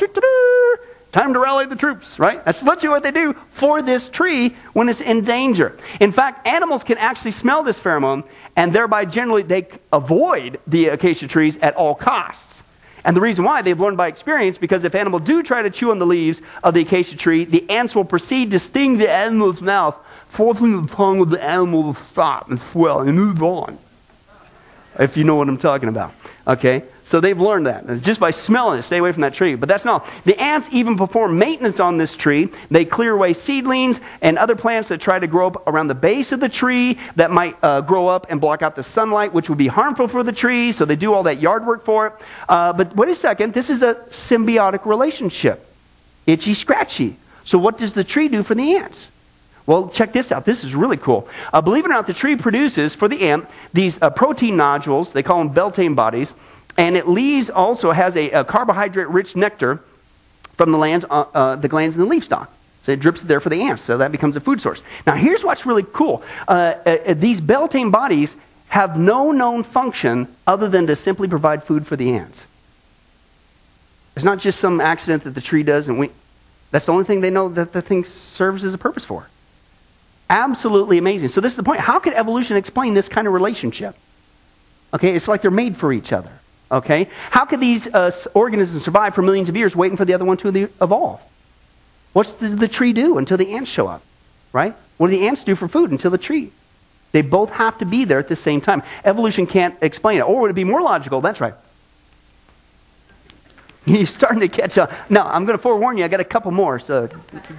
Time 1.12 1.34
to 1.34 1.38
rally 1.38 1.66
the 1.66 1.76
troops, 1.76 2.18
right? 2.18 2.42
That's 2.46 2.62
literally 2.62 2.94
what 2.94 3.02
they 3.02 3.10
do 3.10 3.34
for 3.50 3.82
this 3.82 4.08
tree 4.08 4.56
when 4.72 4.88
it's 4.88 5.02
in 5.02 5.20
danger. 5.20 5.78
In 6.00 6.12
fact, 6.12 6.46
animals 6.46 6.82
can 6.82 6.96
actually 6.96 7.32
smell 7.32 7.62
this 7.62 7.78
pheromone, 7.78 8.24
and 8.56 8.72
thereby 8.72 9.04
generally 9.04 9.42
they 9.42 9.68
avoid 9.92 10.58
the 10.66 10.88
acacia 10.88 11.28
trees 11.28 11.58
at 11.58 11.76
all 11.76 11.94
costs. 11.94 12.62
And 13.06 13.16
the 13.16 13.20
reason 13.20 13.44
why 13.44 13.62
they've 13.62 13.78
learned 13.78 13.96
by 13.96 14.08
experience, 14.08 14.58
because 14.58 14.82
if 14.82 14.96
animals 14.96 15.22
do 15.22 15.40
try 15.40 15.62
to 15.62 15.70
chew 15.70 15.92
on 15.92 16.00
the 16.00 16.06
leaves 16.06 16.42
of 16.64 16.74
the 16.74 16.80
acacia 16.80 17.16
tree, 17.16 17.44
the 17.44 17.64
ants 17.70 17.94
will 17.94 18.04
proceed 18.04 18.50
to 18.50 18.58
sting 18.58 18.98
the 18.98 19.08
animal's 19.08 19.60
mouth, 19.60 19.96
forcing 20.26 20.84
the 20.84 20.92
tongue 20.92 21.20
of 21.20 21.30
the 21.30 21.42
animal 21.42 21.94
to 21.94 22.02
stop 22.10 22.50
and 22.50 22.60
swell 22.60 23.00
and 23.00 23.16
move 23.16 23.40
on. 23.44 23.78
If 24.98 25.16
you 25.16 25.22
know 25.22 25.36
what 25.36 25.48
I'm 25.48 25.56
talking 25.56 25.88
about. 25.88 26.14
Okay? 26.48 26.82
So 27.06 27.20
they've 27.20 27.40
learned 27.40 27.66
that. 27.66 28.02
Just 28.02 28.18
by 28.18 28.32
smelling 28.32 28.80
it, 28.80 28.82
stay 28.82 28.98
away 28.98 29.12
from 29.12 29.20
that 29.20 29.32
tree. 29.32 29.54
But 29.54 29.68
that's 29.68 29.84
not. 29.84 30.02
All. 30.02 30.08
The 30.24 30.36
ants 30.40 30.68
even 30.72 30.96
perform 30.96 31.38
maintenance 31.38 31.78
on 31.78 31.98
this 31.98 32.16
tree. 32.16 32.48
They 32.68 32.84
clear 32.84 33.12
away 33.12 33.32
seedlings 33.32 34.00
and 34.22 34.36
other 34.36 34.56
plants 34.56 34.88
that 34.88 35.00
try 35.00 35.20
to 35.20 35.28
grow 35.28 35.46
up 35.46 35.68
around 35.68 35.86
the 35.86 35.94
base 35.94 36.32
of 36.32 36.40
the 36.40 36.48
tree 36.48 36.98
that 37.14 37.30
might 37.30 37.56
uh, 37.62 37.82
grow 37.82 38.08
up 38.08 38.26
and 38.28 38.40
block 38.40 38.62
out 38.62 38.74
the 38.74 38.82
sunlight, 38.82 39.32
which 39.32 39.48
would 39.48 39.56
be 39.56 39.68
harmful 39.68 40.08
for 40.08 40.24
the 40.24 40.32
tree. 40.32 40.72
So 40.72 40.84
they 40.84 40.96
do 40.96 41.14
all 41.14 41.22
that 41.22 41.40
yard 41.40 41.64
work 41.64 41.84
for 41.84 42.08
it. 42.08 42.14
Uh, 42.48 42.72
but 42.72 42.96
wait 42.96 43.08
a 43.08 43.14
second. 43.14 43.54
This 43.54 43.70
is 43.70 43.84
a 43.84 43.94
symbiotic 44.10 44.84
relationship. 44.84 45.64
Itchy, 46.26 46.54
scratchy. 46.54 47.14
So 47.44 47.56
what 47.56 47.78
does 47.78 47.94
the 47.94 48.02
tree 48.02 48.26
do 48.26 48.42
for 48.42 48.56
the 48.56 48.78
ants? 48.78 49.06
Well, 49.64 49.88
check 49.90 50.12
this 50.12 50.32
out. 50.32 50.44
This 50.44 50.64
is 50.64 50.74
really 50.74 50.96
cool. 50.96 51.28
Uh, 51.52 51.60
believe 51.60 51.84
it 51.84 51.88
or 51.88 51.94
not, 51.94 52.08
the 52.08 52.14
tree 52.14 52.34
produces 52.34 52.96
for 52.96 53.06
the 53.06 53.28
ant 53.28 53.48
these 53.72 54.02
uh, 54.02 54.10
protein 54.10 54.56
nodules. 54.56 55.12
They 55.12 55.22
call 55.22 55.38
them 55.38 55.54
Beltian 55.54 55.94
bodies 55.94 56.34
and 56.76 56.96
it 56.96 57.08
leaves 57.08 57.50
also 57.50 57.92
has 57.92 58.16
a, 58.16 58.30
a 58.30 58.44
carbohydrate 58.44 59.08
rich 59.08 59.36
nectar 59.36 59.82
from 60.56 60.72
the, 60.72 60.78
lands, 60.78 61.04
uh, 61.08 61.24
uh, 61.34 61.56
the 61.56 61.68
glands 61.68 61.96
in 61.96 62.02
the 62.02 62.08
leaf 62.08 62.24
stalk. 62.24 62.52
So 62.82 62.92
it 62.92 63.00
drips 63.00 63.22
there 63.22 63.40
for 63.40 63.48
the 63.48 63.62
ants, 63.62 63.82
so 63.82 63.98
that 63.98 64.12
becomes 64.12 64.36
a 64.36 64.40
food 64.40 64.60
source. 64.60 64.82
Now, 65.06 65.14
here's 65.14 65.42
what's 65.42 65.66
really 65.66 65.84
cool 65.92 66.22
uh, 66.46 66.74
uh, 66.86 66.98
uh, 67.06 67.14
these 67.14 67.40
Beltian 67.40 67.90
bodies 67.90 68.36
have 68.68 68.98
no 68.98 69.32
known 69.32 69.62
function 69.62 70.28
other 70.46 70.68
than 70.68 70.86
to 70.86 70.96
simply 70.96 71.28
provide 71.28 71.62
food 71.64 71.86
for 71.86 71.96
the 71.96 72.12
ants. 72.12 72.46
It's 74.14 74.24
not 74.24 74.38
just 74.38 74.60
some 74.60 74.80
accident 74.80 75.24
that 75.24 75.30
the 75.30 75.40
tree 75.40 75.62
does, 75.62 75.88
and 75.88 75.98
we, 75.98 76.10
that's 76.70 76.86
the 76.86 76.92
only 76.92 77.04
thing 77.04 77.20
they 77.20 77.30
know 77.30 77.48
that 77.48 77.72
the 77.72 77.82
thing 77.82 78.04
serves 78.04 78.64
as 78.64 78.72
a 78.72 78.78
purpose 78.78 79.04
for. 79.04 79.28
Absolutely 80.30 80.98
amazing. 80.98 81.28
So, 81.28 81.40
this 81.40 81.52
is 81.52 81.56
the 81.56 81.62
point. 81.62 81.80
How 81.80 81.98
could 81.98 82.14
evolution 82.14 82.56
explain 82.56 82.94
this 82.94 83.08
kind 83.08 83.26
of 83.26 83.32
relationship? 83.32 83.96
Okay, 84.94 85.14
it's 85.14 85.28
like 85.28 85.42
they're 85.42 85.50
made 85.50 85.76
for 85.76 85.92
each 85.92 86.12
other. 86.12 86.30
Okay? 86.70 87.08
How 87.30 87.44
could 87.44 87.60
these 87.60 87.86
uh, 87.86 88.10
organisms 88.34 88.84
survive 88.84 89.14
for 89.14 89.22
millions 89.22 89.48
of 89.48 89.56
years 89.56 89.76
waiting 89.76 89.96
for 89.96 90.04
the 90.04 90.14
other 90.14 90.24
one 90.24 90.36
to 90.38 90.48
evolve? 90.80 91.22
What's 92.12 92.34
the, 92.34 92.48
the 92.48 92.68
tree 92.68 92.92
do 92.92 93.18
until 93.18 93.36
the 93.36 93.54
ants 93.54 93.70
show 93.70 93.86
up? 93.86 94.02
Right? 94.52 94.74
What 94.96 95.08
do 95.08 95.18
the 95.18 95.28
ants 95.28 95.44
do 95.44 95.54
for 95.54 95.68
food 95.68 95.90
until 95.90 96.10
the 96.10 96.18
tree? 96.18 96.50
They 97.12 97.22
both 97.22 97.50
have 97.50 97.78
to 97.78 97.84
be 97.84 98.04
there 98.04 98.18
at 98.18 98.28
the 98.28 98.36
same 98.36 98.60
time. 98.60 98.82
Evolution 99.04 99.46
can't 99.46 99.76
explain 99.80 100.18
it. 100.18 100.22
Or 100.22 100.40
would 100.42 100.50
it 100.50 100.54
be 100.54 100.64
more 100.64 100.82
logical? 100.82 101.20
That's 101.20 101.40
right. 101.40 101.54
You're 103.86 104.06
starting 104.06 104.40
to 104.40 104.48
catch 104.48 104.76
up. 104.78 104.92
No, 105.08 105.22
I'm 105.22 105.44
going 105.46 105.56
to 105.56 105.62
forewarn 105.62 105.98
you. 105.98 106.04
I 106.04 106.08
got 106.08 106.20
a 106.20 106.24
couple 106.24 106.50
more, 106.50 106.78
so 106.80 107.08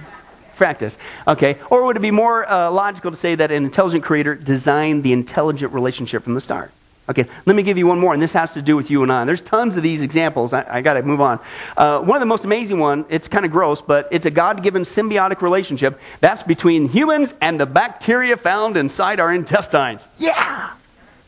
practice. 0.56 0.98
Okay. 1.26 1.56
Or 1.70 1.86
would 1.86 1.96
it 1.96 2.00
be 2.00 2.10
more 2.10 2.48
uh, 2.48 2.70
logical 2.70 3.10
to 3.10 3.16
say 3.16 3.34
that 3.36 3.50
an 3.50 3.64
intelligent 3.64 4.04
creator 4.04 4.34
designed 4.34 5.02
the 5.02 5.12
intelligent 5.12 5.72
relationship 5.72 6.24
from 6.24 6.34
the 6.34 6.40
start? 6.40 6.70
Okay, 7.08 7.26
let 7.46 7.56
me 7.56 7.62
give 7.62 7.78
you 7.78 7.86
one 7.86 7.98
more, 7.98 8.12
and 8.12 8.22
this 8.22 8.34
has 8.34 8.52
to 8.52 8.60
do 8.60 8.76
with 8.76 8.90
you 8.90 9.02
and 9.02 9.10
I. 9.10 9.24
There's 9.24 9.40
tons 9.40 9.78
of 9.78 9.82
these 9.82 10.02
examples. 10.02 10.52
I, 10.52 10.66
I 10.68 10.80
got 10.82 10.94
to 10.94 11.02
move 11.02 11.22
on. 11.22 11.40
Uh, 11.74 12.00
one 12.00 12.16
of 12.16 12.20
the 12.20 12.26
most 12.26 12.44
amazing 12.44 12.78
one. 12.78 13.06
It's 13.08 13.28
kind 13.28 13.46
of 13.46 13.50
gross, 13.50 13.80
but 13.80 14.08
it's 14.10 14.26
a 14.26 14.30
God-given 14.30 14.82
symbiotic 14.82 15.40
relationship. 15.40 15.98
That's 16.20 16.42
between 16.42 16.86
humans 16.86 17.32
and 17.40 17.58
the 17.58 17.64
bacteria 17.64 18.36
found 18.36 18.76
inside 18.76 19.20
our 19.20 19.32
intestines. 19.32 20.06
Yeah, 20.18 20.74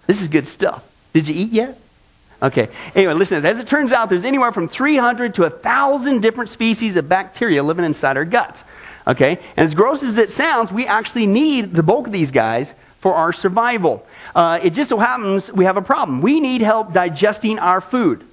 this 0.07 0.21
is 0.21 0.29
good 0.29 0.47
stuff. 0.47 0.87
Did 1.15 1.29
you 1.29 1.35
eat 1.35 1.51
yet? 1.51 1.79
Okay. 2.43 2.69
Anyway, 2.95 3.15
listen. 3.15 3.45
As 3.45 3.59
it 3.59 3.67
turns 3.67 3.93
out, 3.93 4.09
there's 4.09 4.25
anywhere 4.25 4.53
from 4.53 4.69
300 4.69 5.35
to 5.35 5.43
1,000 5.43 6.21
different 6.21 6.51
species 6.51 6.97
of 6.97 7.09
bacteria 7.09 7.63
living 7.63 7.85
inside 7.85 8.17
our 8.17 8.25
guts. 8.25 8.65
Okay. 9.07 9.39
And 9.57 9.67
as 9.67 9.75
gross 9.75 10.03
as 10.03 10.19
it 10.19 10.31
sounds, 10.31 10.73
we 10.73 10.87
actually 10.87 11.27
need 11.27 11.73
the 11.73 11.83
bulk 11.83 12.07
of 12.07 12.13
these 12.13 12.31
guys 12.31 12.75
for 13.01 13.15
our 13.15 13.33
survival. 13.33 14.07
Uh, 14.35 14.61
it 14.63 14.71
just 14.71 14.91
so 14.91 14.99
happens 14.99 15.51
we 15.53 15.65
have 15.65 15.77
a 15.77 15.83
problem. 15.83 16.23
We 16.23 16.39
need 16.39 16.61
help 16.61 16.93
digesting 16.93 17.59
our 17.59 17.81
food. 17.81 18.25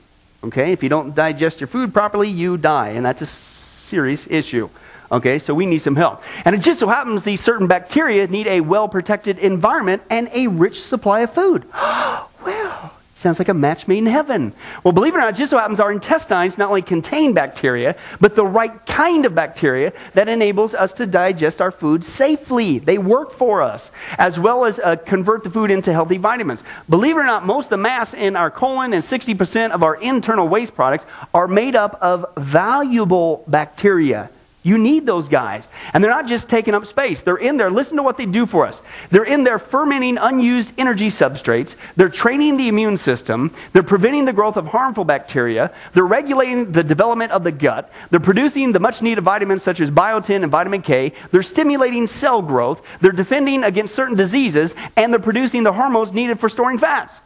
Okay, 0.43 0.71
if 0.71 0.83
you 0.83 0.89
don't 0.89 1.15
digest 1.15 1.59
your 1.59 1.67
food 1.67 1.93
properly, 1.93 2.29
you 2.29 2.57
die, 2.57 2.89
and 2.89 3.05
that's 3.05 3.21
a 3.21 3.25
serious 3.25 4.27
issue. 4.27 4.69
Okay, 5.11 5.39
so 5.39 5.53
we 5.53 5.65
need 5.65 5.79
some 5.79 5.95
help. 5.95 6.21
And 6.45 6.53
it 6.53 6.59
just 6.59 6.79
so 6.79 6.87
happens 6.87 7.23
these 7.23 7.41
certain 7.41 7.67
bacteria 7.67 8.27
need 8.27 8.47
a 8.47 8.61
well 8.61 8.89
protected 8.89 9.39
environment 9.39 10.03
and 10.09 10.29
a 10.33 10.47
rich 10.47 10.81
supply 10.81 11.21
of 11.21 11.33
food. 11.33 11.63
well, 11.73 12.93
Sounds 13.17 13.39
like 13.39 13.49
a 13.49 13.53
match 13.55 13.87
made 13.87 13.97
in 13.97 14.05
heaven. 14.05 14.53
Well, 14.83 14.91
believe 14.91 15.15
it 15.15 15.17
or 15.17 15.21
not, 15.21 15.35
just 15.35 15.49
so 15.49 15.57
happens 15.57 15.79
our 15.79 15.91
intestines 15.91 16.55
not 16.55 16.69
only 16.69 16.83
contain 16.83 17.33
bacteria, 17.33 17.95
but 18.21 18.35
the 18.35 18.45
right 18.45 18.85
kind 18.85 19.25
of 19.25 19.33
bacteria 19.33 19.91
that 20.13 20.29
enables 20.29 20.75
us 20.75 20.93
to 20.93 21.07
digest 21.07 21.59
our 21.59 21.71
food 21.71 22.05
safely. 22.05 22.77
They 22.77 22.99
work 22.99 23.31
for 23.31 23.63
us, 23.63 23.89
as 24.19 24.39
well 24.39 24.65
as 24.65 24.77
uh, 24.77 24.97
convert 24.97 25.43
the 25.43 25.49
food 25.49 25.71
into 25.71 25.91
healthy 25.91 26.17
vitamins. 26.17 26.63
Believe 26.89 27.17
it 27.17 27.21
or 27.21 27.23
not, 27.23 27.43
most 27.43 27.65
of 27.65 27.69
the 27.71 27.77
mass 27.77 28.13
in 28.13 28.35
our 28.35 28.51
colon 28.51 28.93
and 28.93 29.03
60% 29.03 29.71
of 29.71 29.81
our 29.81 29.95
internal 29.95 30.47
waste 30.47 30.75
products 30.75 31.07
are 31.33 31.47
made 31.47 31.75
up 31.75 31.97
of 31.99 32.23
valuable 32.37 33.43
bacteria 33.47 34.29
you 34.67 34.77
need 34.77 35.05
those 35.05 35.29
guys. 35.29 35.67
And 35.93 36.03
they're 36.03 36.11
not 36.11 36.27
just 36.27 36.49
taking 36.49 36.73
up 36.73 36.85
space. 36.85 37.23
They're 37.23 37.37
in 37.37 37.55
there. 37.55 37.71
Listen 37.71 37.95
to 37.95 38.03
what 38.03 38.17
they 38.17 38.25
do 38.25 38.45
for 38.45 38.67
us. 38.67 38.81
They're 39.09 39.23
in 39.23 39.45
there 39.45 39.59
fermenting 39.59 40.17
unused 40.17 40.73
energy 40.77 41.07
substrates. 41.07 41.75
They're 41.95 42.09
training 42.09 42.57
the 42.57 42.67
immune 42.67 42.97
system. 42.97 43.53
They're 43.71 43.81
preventing 43.81 44.25
the 44.25 44.33
growth 44.33 44.57
of 44.57 44.67
harmful 44.67 45.05
bacteria. 45.05 45.73
They're 45.93 46.05
regulating 46.05 46.73
the 46.73 46.83
development 46.83 47.31
of 47.31 47.45
the 47.45 47.51
gut. 47.51 47.89
They're 48.09 48.19
producing 48.19 48.73
the 48.73 48.79
much 48.81 49.01
needed 49.01 49.21
vitamins 49.21 49.63
such 49.63 49.79
as 49.79 49.89
biotin 49.89 50.43
and 50.43 50.51
vitamin 50.51 50.81
K. 50.81 51.13
They're 51.31 51.43
stimulating 51.43 52.05
cell 52.05 52.41
growth. 52.41 52.81
They're 52.99 53.13
defending 53.13 53.63
against 53.63 53.95
certain 53.95 54.17
diseases. 54.17 54.75
And 54.97 55.13
they're 55.13 55.19
producing 55.19 55.63
the 55.63 55.71
hormones 55.71 56.11
needed 56.11 56.41
for 56.41 56.49
storing 56.49 56.77
fats. 56.77 57.21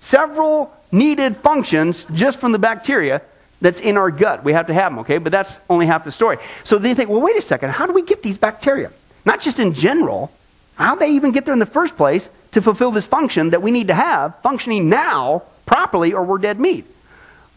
Several 0.00 0.72
needed 0.92 1.36
functions 1.36 2.06
just 2.12 2.38
from 2.38 2.52
the 2.52 2.60
bacteria 2.60 3.22
that's 3.64 3.80
in 3.80 3.96
our 3.96 4.10
gut. 4.10 4.44
We 4.44 4.52
have 4.52 4.66
to 4.66 4.74
have 4.74 4.92
them, 4.92 4.98
okay? 4.98 5.16
But 5.16 5.32
that's 5.32 5.58
only 5.70 5.86
half 5.86 6.04
the 6.04 6.12
story. 6.12 6.36
So 6.64 6.76
then 6.76 6.90
you 6.90 6.94
think, 6.94 7.08
well, 7.08 7.22
wait 7.22 7.34
a 7.36 7.40
second. 7.40 7.70
How 7.70 7.86
do 7.86 7.94
we 7.94 8.02
get 8.02 8.22
these 8.22 8.36
bacteria? 8.36 8.92
Not 9.24 9.40
just 9.40 9.58
in 9.58 9.72
general. 9.72 10.30
How 10.74 10.96
they 10.96 11.12
even 11.12 11.32
get 11.32 11.46
there 11.46 11.54
in 11.54 11.58
the 11.58 11.66
first 11.66 11.96
place 11.96 12.28
to 12.52 12.60
fulfill 12.60 12.90
this 12.90 13.06
function 13.06 13.50
that 13.50 13.62
we 13.62 13.70
need 13.70 13.88
to 13.88 13.94
have 13.94 14.38
functioning 14.42 14.90
now 14.90 15.44
properly 15.64 16.12
or 16.12 16.22
we're 16.24 16.36
dead 16.36 16.60
meat? 16.60 16.84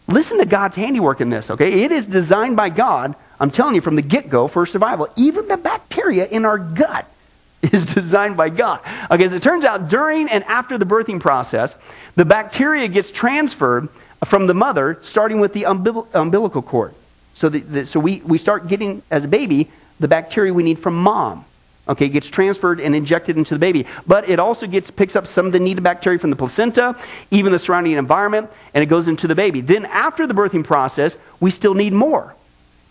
Listen 0.06 0.38
to 0.38 0.46
God's 0.46 0.76
handiwork 0.76 1.20
in 1.20 1.28
this, 1.28 1.50
okay? 1.50 1.82
It 1.82 1.92
is 1.92 2.06
designed 2.06 2.56
by 2.56 2.70
God, 2.70 3.14
I'm 3.38 3.50
telling 3.50 3.74
you, 3.74 3.82
from 3.82 3.94
the 3.94 4.02
get 4.02 4.30
go 4.30 4.48
for 4.48 4.64
survival. 4.64 5.08
Even 5.14 5.46
the 5.46 5.58
bacteria 5.58 6.26
in 6.26 6.46
our 6.46 6.56
gut 6.56 7.06
is 7.62 7.84
designed 7.84 8.38
by 8.38 8.48
God. 8.48 8.80
Okay, 9.10 9.24
as 9.24 9.34
it 9.34 9.42
turns 9.42 9.66
out, 9.66 9.90
during 9.90 10.30
and 10.30 10.42
after 10.44 10.78
the 10.78 10.86
birthing 10.86 11.20
process, 11.20 11.76
the 12.16 12.24
bacteria 12.24 12.88
gets 12.88 13.12
transferred 13.12 13.90
from 14.24 14.46
the 14.46 14.54
mother, 14.54 14.98
starting 15.02 15.40
with 15.40 15.52
the 15.52 15.64
umbilical 15.64 16.62
cord. 16.62 16.94
So, 17.34 17.48
the, 17.48 17.60
the, 17.60 17.86
so 17.86 18.00
we, 18.00 18.20
we 18.24 18.38
start 18.38 18.66
getting, 18.66 19.02
as 19.10 19.24
a 19.24 19.28
baby, 19.28 19.70
the 20.00 20.08
bacteria 20.08 20.52
we 20.52 20.62
need 20.62 20.78
from 20.78 20.94
mom. 20.94 21.44
Okay, 21.88 22.08
gets 22.10 22.26
transferred 22.26 22.80
and 22.80 22.94
injected 22.94 23.38
into 23.38 23.54
the 23.54 23.60
baby. 23.60 23.86
But 24.06 24.28
it 24.28 24.38
also 24.38 24.66
gets 24.66 24.90
picks 24.90 25.16
up 25.16 25.26
some 25.26 25.46
of 25.46 25.52
the 25.52 25.60
needed 25.60 25.82
bacteria 25.82 26.18
from 26.18 26.28
the 26.28 26.36
placenta, 26.36 26.94
even 27.30 27.50
the 27.50 27.58
surrounding 27.58 27.92
environment, 27.92 28.50
and 28.74 28.82
it 28.82 28.86
goes 28.86 29.08
into 29.08 29.26
the 29.26 29.34
baby. 29.34 29.62
Then 29.62 29.86
after 29.86 30.26
the 30.26 30.34
birthing 30.34 30.64
process, 30.64 31.16
we 31.40 31.50
still 31.50 31.72
need 31.72 31.94
more. 31.94 32.34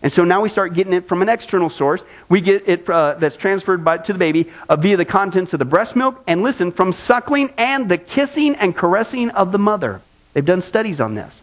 And 0.02 0.12
so 0.12 0.24
now 0.24 0.42
we 0.42 0.50
start 0.50 0.74
getting 0.74 0.94
it 0.94 1.08
from 1.08 1.22
an 1.22 1.30
external 1.30 1.70
source. 1.70 2.04
We 2.30 2.42
get 2.42 2.68
it 2.68 2.90
uh, 2.90 3.16
that's 3.20 3.36
transferred 3.36 3.84
by, 3.84 3.98
to 4.00 4.14
the 4.14 4.20
baby 4.20 4.52
uh, 4.70 4.76
via 4.76 4.98
the 4.98 5.06
contents 5.06 5.54
of 5.54 5.60
the 5.60 5.66
breast 5.66 5.96
milk, 5.96 6.24
and 6.26 6.42
listen, 6.42 6.72
from 6.72 6.92
suckling 6.92 7.54
and 7.58 7.90
the 7.90 7.98
kissing 7.98 8.56
and 8.56 8.76
caressing 8.76 9.30
of 9.32 9.52
the 9.52 9.60
mother. 9.60 10.02
They've 10.38 10.46
done 10.46 10.62
studies 10.62 11.02
on 11.02 11.16
this. 11.16 11.42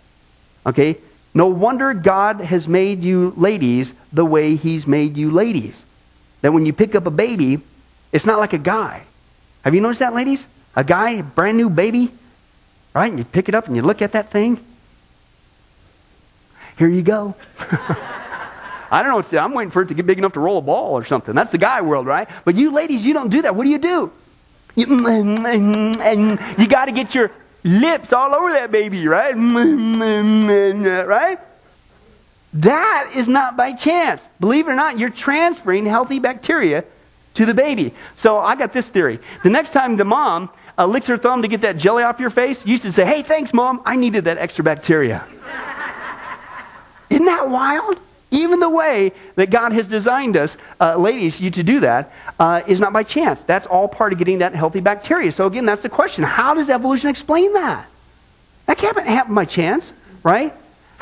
Okay? 0.65 0.99
No 1.35 1.49
wonder 1.49 1.95
God 1.95 2.41
has 2.41 2.69
made 2.69 3.03
you 3.03 3.35
ladies 3.37 3.93
the 4.13 4.25
way 4.25 4.55
He's 4.55 4.87
made 4.87 5.17
you 5.17 5.33
ladies. 5.33 5.85
That 6.43 6.53
when 6.53 6.65
you 6.65 6.73
pick 6.73 6.95
up 6.95 7.05
a 7.05 7.11
baby, 7.11 7.61
it's 8.13 8.25
not 8.25 8.39
like 8.39 8.53
a 8.53 8.59
guy. 8.59 9.03
Have 9.63 9.75
you 9.75 9.81
noticed 9.81 9.99
that, 9.99 10.15
ladies? 10.15 10.47
A 10.77 10.85
guy, 10.85 11.23
brand 11.23 11.57
new 11.57 11.69
baby, 11.69 12.13
right? 12.95 13.11
And 13.11 13.19
you 13.19 13.25
pick 13.25 13.49
it 13.49 13.57
up 13.57 13.67
and 13.67 13.75
you 13.75 13.83
look 13.83 14.01
at 14.01 14.13
that 14.13 14.31
thing. 14.31 14.65
Here 16.79 16.87
you 16.87 17.03
go. 17.03 17.35
I 17.59 19.03
don't 19.03 19.09
know 19.09 19.17
what 19.17 19.25
to 19.25 19.31
say. 19.31 19.39
I'm 19.39 19.55
waiting 19.55 19.73
for 19.73 19.83
it 19.83 19.89
to 19.89 19.95
get 19.95 20.07
big 20.07 20.19
enough 20.19 20.35
to 20.35 20.41
roll 20.41 20.59
a 20.59 20.63
ball 20.63 20.97
or 20.97 21.05
something. 21.05 21.35
That's 21.35 21.51
the 21.51 21.59
guy 21.59 21.81
world, 21.81 22.07
right? 22.07 22.29
But 22.45 22.55
you 22.55 22.71
ladies, 22.71 23.05
you 23.05 23.13
don't 23.13 23.31
do 23.31 23.43
that. 23.43 23.57
What 23.57 23.65
do 23.65 23.71
you 23.71 23.79
do? 23.79 24.13
You, 24.77 24.87
mm, 24.87 25.37
mm, 25.39 25.97
mm, 25.97 26.59
you 26.61 26.69
got 26.69 26.85
to 26.85 26.93
get 26.93 27.13
your 27.13 27.33
lips 27.65 28.13
all 28.13 28.35
over 28.35 28.51
that 28.53 28.71
baby, 28.71 29.09
right? 29.09 29.35
right? 31.07 31.39
That 32.55 33.11
is 33.15 33.27
not 33.27 33.57
by 33.57 33.73
chance. 33.73 34.29
Believe 34.39 34.69
it 34.69 34.73
or 34.73 34.77
not, 34.77 34.99
you're 34.99 35.11
transferring 35.11 35.87
healthy 35.87 36.21
bacteria 36.21 36.85
to 37.35 37.47
the 37.47 37.55
baby. 37.55 37.93
So 38.15 38.39
I 38.39 38.55
got 38.55 38.73
this 38.73 38.91
theory. 38.91 39.19
The 39.43 39.51
next 39.51 39.71
time 39.71 39.97
the 39.97 40.05
mom 40.05 40.51
uh, 40.79 40.87
licks 40.87 41.07
her 41.09 41.17
thumb 41.17 41.43
to 41.43 41.49
get 41.49 41.63
that 41.63 41.77
jelly 41.77 42.05
off 42.05 42.21
your 42.21 42.31
face, 42.31 42.65
you 42.65 42.77
should 42.77 42.95
say, 42.95 43.05
Hey, 43.05 43.23
thanks, 43.23 43.53
mom. 43.53 43.83
I 43.85 43.97
needed 43.97 44.25
that 44.25 44.39
extra 44.39 44.63
bacteria. 44.63 45.25
Isn't 47.11 47.27
that 47.27 47.49
wild? 47.49 47.99
Even 48.35 48.59
the 48.59 48.69
way 48.69 49.13
that 49.37 49.51
God 49.51 49.73
has 49.73 49.87
designed 49.87 50.37
us, 50.37 50.57
uh, 50.81 50.97
ladies, 50.97 51.41
you 51.41 51.51
to 51.53 51.63
do 51.63 51.79
that 51.81 52.13
uh, 52.41 52.63
is 52.67 52.81
not 52.81 52.93
by 52.93 53.05
chance. 53.05 53.45
That's 53.45 53.65
all 53.69 53.87
part 53.87 54.13
of 54.13 54.19
getting 54.19 54.39
that 54.39 54.57
healthy 54.57 54.81
bacteria. 54.81 55.31
So, 55.31 55.47
again, 55.47 55.65
that's 55.65 55.83
the 55.83 55.89
question. 55.89 56.25
How 56.25 56.53
does 56.53 56.69
evolution 56.69 57.11
explain 57.11 57.53
that? 57.53 57.89
That 58.67 58.77
can't 58.77 58.99
happen 59.07 59.37
by 59.37 59.45
chance, 59.45 59.93
right? 60.25 60.53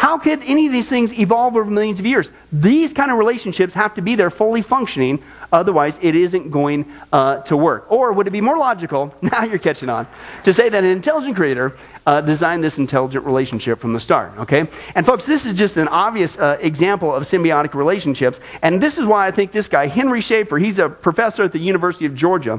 How 0.02 0.18
could 0.18 0.42
any 0.44 0.66
of 0.66 0.72
these 0.72 0.88
things 0.88 1.12
evolve 1.12 1.54
over 1.54 1.70
millions 1.70 2.00
of 2.00 2.06
years? 2.06 2.28
These 2.50 2.92
kind 2.92 3.10
of 3.12 3.18
relationships 3.18 3.72
have 3.74 3.94
to 3.94 4.02
be 4.02 4.16
there 4.16 4.30
fully 4.30 4.60
functioning 4.60 5.22
Otherwise, 5.52 5.98
it 6.00 6.16
isn't 6.16 6.50
going 6.50 6.90
uh, 7.12 7.36
to 7.42 7.56
work. 7.56 7.84
Or 7.92 8.12
would 8.12 8.26
it 8.26 8.30
be 8.30 8.40
more 8.40 8.56
logical, 8.56 9.14
now 9.22 9.44
you're 9.44 9.58
catching 9.58 9.90
on, 9.90 10.08
to 10.44 10.52
say 10.52 10.70
that 10.70 10.82
an 10.82 10.90
intelligent 10.90 11.36
creator 11.36 11.76
uh, 12.06 12.22
designed 12.22 12.64
this 12.64 12.78
intelligent 12.78 13.24
relationship 13.26 13.78
from 13.78 13.92
the 13.92 14.00
start, 14.00 14.32
okay? 14.38 14.66
And 14.94 15.04
folks, 15.04 15.26
this 15.26 15.44
is 15.44 15.52
just 15.52 15.76
an 15.76 15.88
obvious 15.88 16.38
uh, 16.38 16.56
example 16.60 17.14
of 17.14 17.24
symbiotic 17.24 17.74
relationships. 17.74 18.40
And 18.62 18.82
this 18.82 18.96
is 18.96 19.04
why 19.04 19.26
I 19.26 19.30
think 19.30 19.52
this 19.52 19.68
guy, 19.68 19.86
Henry 19.86 20.22
Schaefer, 20.22 20.56
he's 20.56 20.78
a 20.78 20.88
professor 20.88 21.42
at 21.42 21.52
the 21.52 21.58
University 21.58 22.06
of 22.06 22.14
Georgia. 22.14 22.58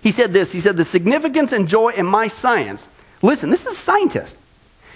He 0.00 0.12
said 0.12 0.32
this 0.32 0.52
He 0.52 0.60
said, 0.60 0.76
The 0.76 0.84
significance 0.84 1.52
and 1.52 1.66
joy 1.66 1.90
in 1.90 2.06
my 2.06 2.28
science, 2.28 2.86
listen, 3.20 3.50
this 3.50 3.66
is 3.66 3.72
a 3.76 3.80
scientist. 3.80 4.36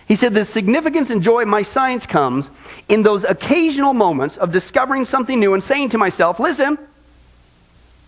He 0.06 0.16
said, 0.16 0.34
The 0.34 0.44
significance 0.44 1.10
and 1.10 1.22
joy 1.22 1.42
of 1.42 1.48
my 1.48 1.62
science 1.62 2.06
comes 2.06 2.50
in 2.88 3.02
those 3.02 3.24
occasional 3.24 3.94
moments 3.94 4.36
of 4.36 4.52
discovering 4.52 5.04
something 5.04 5.40
new 5.40 5.54
and 5.54 5.62
saying 5.62 5.90
to 5.90 5.98
myself, 5.98 6.38
Listen, 6.38 6.78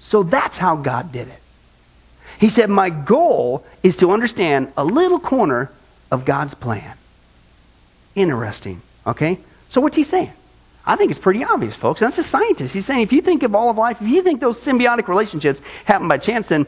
so 0.00 0.22
that's 0.22 0.58
how 0.58 0.76
God 0.76 1.12
did 1.12 1.28
it. 1.28 1.40
He 2.38 2.48
said, 2.48 2.70
My 2.70 2.90
goal 2.90 3.64
is 3.82 3.96
to 3.96 4.10
understand 4.10 4.72
a 4.76 4.84
little 4.84 5.18
corner 5.18 5.70
of 6.10 6.24
God's 6.24 6.54
plan. 6.54 6.96
Interesting, 8.14 8.82
okay? 9.06 9.38
So 9.68 9.80
what's 9.80 9.96
he 9.96 10.04
saying? 10.04 10.32
I 10.86 10.94
think 10.94 11.10
it's 11.10 11.18
pretty 11.18 11.42
obvious, 11.42 11.74
folks. 11.74 11.98
That's 11.98 12.18
a 12.18 12.22
scientist. 12.22 12.72
He's 12.72 12.86
saying 12.86 13.00
if 13.00 13.12
you 13.12 13.20
think 13.20 13.42
of 13.42 13.56
all 13.56 13.68
of 13.68 13.76
life, 13.76 14.00
if 14.00 14.08
you 14.08 14.22
think 14.22 14.40
those 14.40 14.62
symbiotic 14.62 15.08
relationships 15.08 15.60
happen 15.84 16.06
by 16.06 16.18
chance, 16.18 16.48
then 16.48 16.66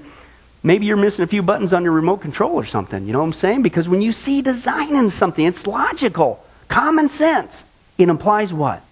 Maybe 0.63 0.87
you're 0.87 0.97
missing 0.97 1.23
a 1.23 1.29
few 1.29 1.43
buttons 1.43 1.73
on 1.73 1.85
your 1.85 1.93
remote 1.93 2.19
control 2.19 2.55
or 2.55 2.65
something. 2.65 3.07
You 3.07 3.13
know 3.13 3.21
what 3.21 3.27
I'm 3.27 3.33
saying? 3.33 3.63
Because 3.63 3.89
when 3.89 4.01
you 4.01 4.13
see 4.13 4.43
design 4.43 4.97
in 4.97 5.11
something, 5.11 5.45
it's 5.45 5.67
logical, 5.67 6.45
common 6.67 7.09
sense. 7.09 7.65
It 7.97 8.09
implies 8.09 8.53
what? 8.53 8.83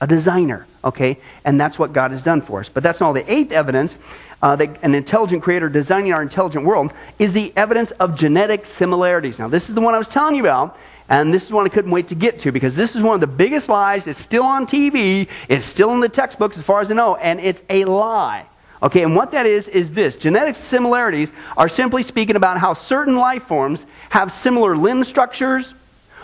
A 0.00 0.06
designer, 0.06 0.66
okay? 0.84 1.18
And 1.44 1.60
that's 1.60 1.78
what 1.78 1.92
God 1.92 2.10
has 2.10 2.22
done 2.22 2.42
for 2.42 2.60
us. 2.60 2.68
But 2.68 2.82
that's 2.82 3.00
not 3.00 3.08
all. 3.08 3.12
The 3.12 3.32
eighth 3.32 3.52
evidence 3.52 3.98
uh, 4.42 4.56
that 4.56 4.82
an 4.82 4.94
intelligent 4.94 5.42
creator 5.42 5.68
designing 5.68 6.12
our 6.12 6.22
intelligent 6.22 6.64
world 6.64 6.92
is 7.18 7.32
the 7.32 7.52
evidence 7.56 7.90
of 7.92 8.16
genetic 8.16 8.66
similarities. 8.66 9.38
Now, 9.38 9.48
this 9.48 9.68
is 9.68 9.74
the 9.74 9.80
one 9.80 9.94
I 9.94 9.98
was 9.98 10.08
telling 10.08 10.34
you 10.34 10.42
about. 10.42 10.76
And 11.10 11.32
this 11.32 11.44
is 11.44 11.52
one 11.52 11.64
I 11.64 11.70
couldn't 11.70 11.90
wait 11.90 12.08
to 12.08 12.14
get 12.14 12.38
to 12.40 12.52
because 12.52 12.76
this 12.76 12.94
is 12.94 13.02
one 13.02 13.14
of 13.14 13.20
the 13.20 13.26
biggest 13.26 13.70
lies. 13.70 14.06
It's 14.06 14.18
still 14.18 14.42
on 14.42 14.66
TV. 14.66 15.26
It's 15.48 15.64
still 15.64 15.92
in 15.92 16.00
the 16.00 16.08
textbooks 16.08 16.58
as 16.58 16.64
far 16.64 16.82
as 16.82 16.90
I 16.90 16.94
know. 16.94 17.16
And 17.16 17.40
it's 17.40 17.62
a 17.70 17.86
lie. 17.86 18.44
Okay, 18.82 19.02
and 19.02 19.16
what 19.16 19.32
that 19.32 19.46
is, 19.46 19.68
is 19.68 19.92
this 19.92 20.16
genetic 20.16 20.54
similarities 20.54 21.32
are 21.56 21.68
simply 21.68 22.02
speaking 22.02 22.36
about 22.36 22.58
how 22.58 22.74
certain 22.74 23.16
life 23.16 23.44
forms 23.44 23.86
have 24.10 24.30
similar 24.30 24.76
limb 24.76 25.02
structures 25.02 25.74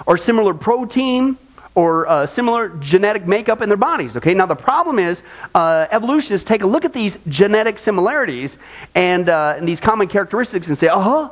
or 0.06 0.16
similar 0.16 0.54
protein 0.54 1.36
or 1.74 2.06
uh, 2.08 2.24
similar 2.24 2.68
genetic 2.80 3.26
makeup 3.26 3.60
in 3.60 3.68
their 3.68 3.76
bodies. 3.76 4.16
Okay, 4.16 4.34
now 4.34 4.46
the 4.46 4.54
problem 4.54 5.00
is 5.00 5.24
uh, 5.54 5.86
evolutionists 5.90 6.46
take 6.46 6.62
a 6.62 6.66
look 6.66 6.84
at 6.84 6.92
these 6.92 7.18
genetic 7.28 7.78
similarities 7.78 8.58
and, 8.94 9.28
uh, 9.28 9.54
and 9.56 9.68
these 9.68 9.80
common 9.80 10.06
characteristics 10.06 10.68
and 10.68 10.78
say, 10.78 10.86
uh 10.86 11.00
huh, 11.00 11.30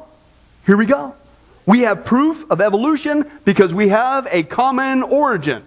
here 0.67 0.77
we 0.77 0.87
go. 0.87 1.15
We 1.65 1.83
have 1.83 2.05
proof 2.05 2.51
of 2.51 2.61
evolution 2.61 3.31
because 3.45 3.73
we 3.73 3.89
have 3.89 4.27
a 4.31 4.43
common 4.43 5.05
origin. 5.05 5.63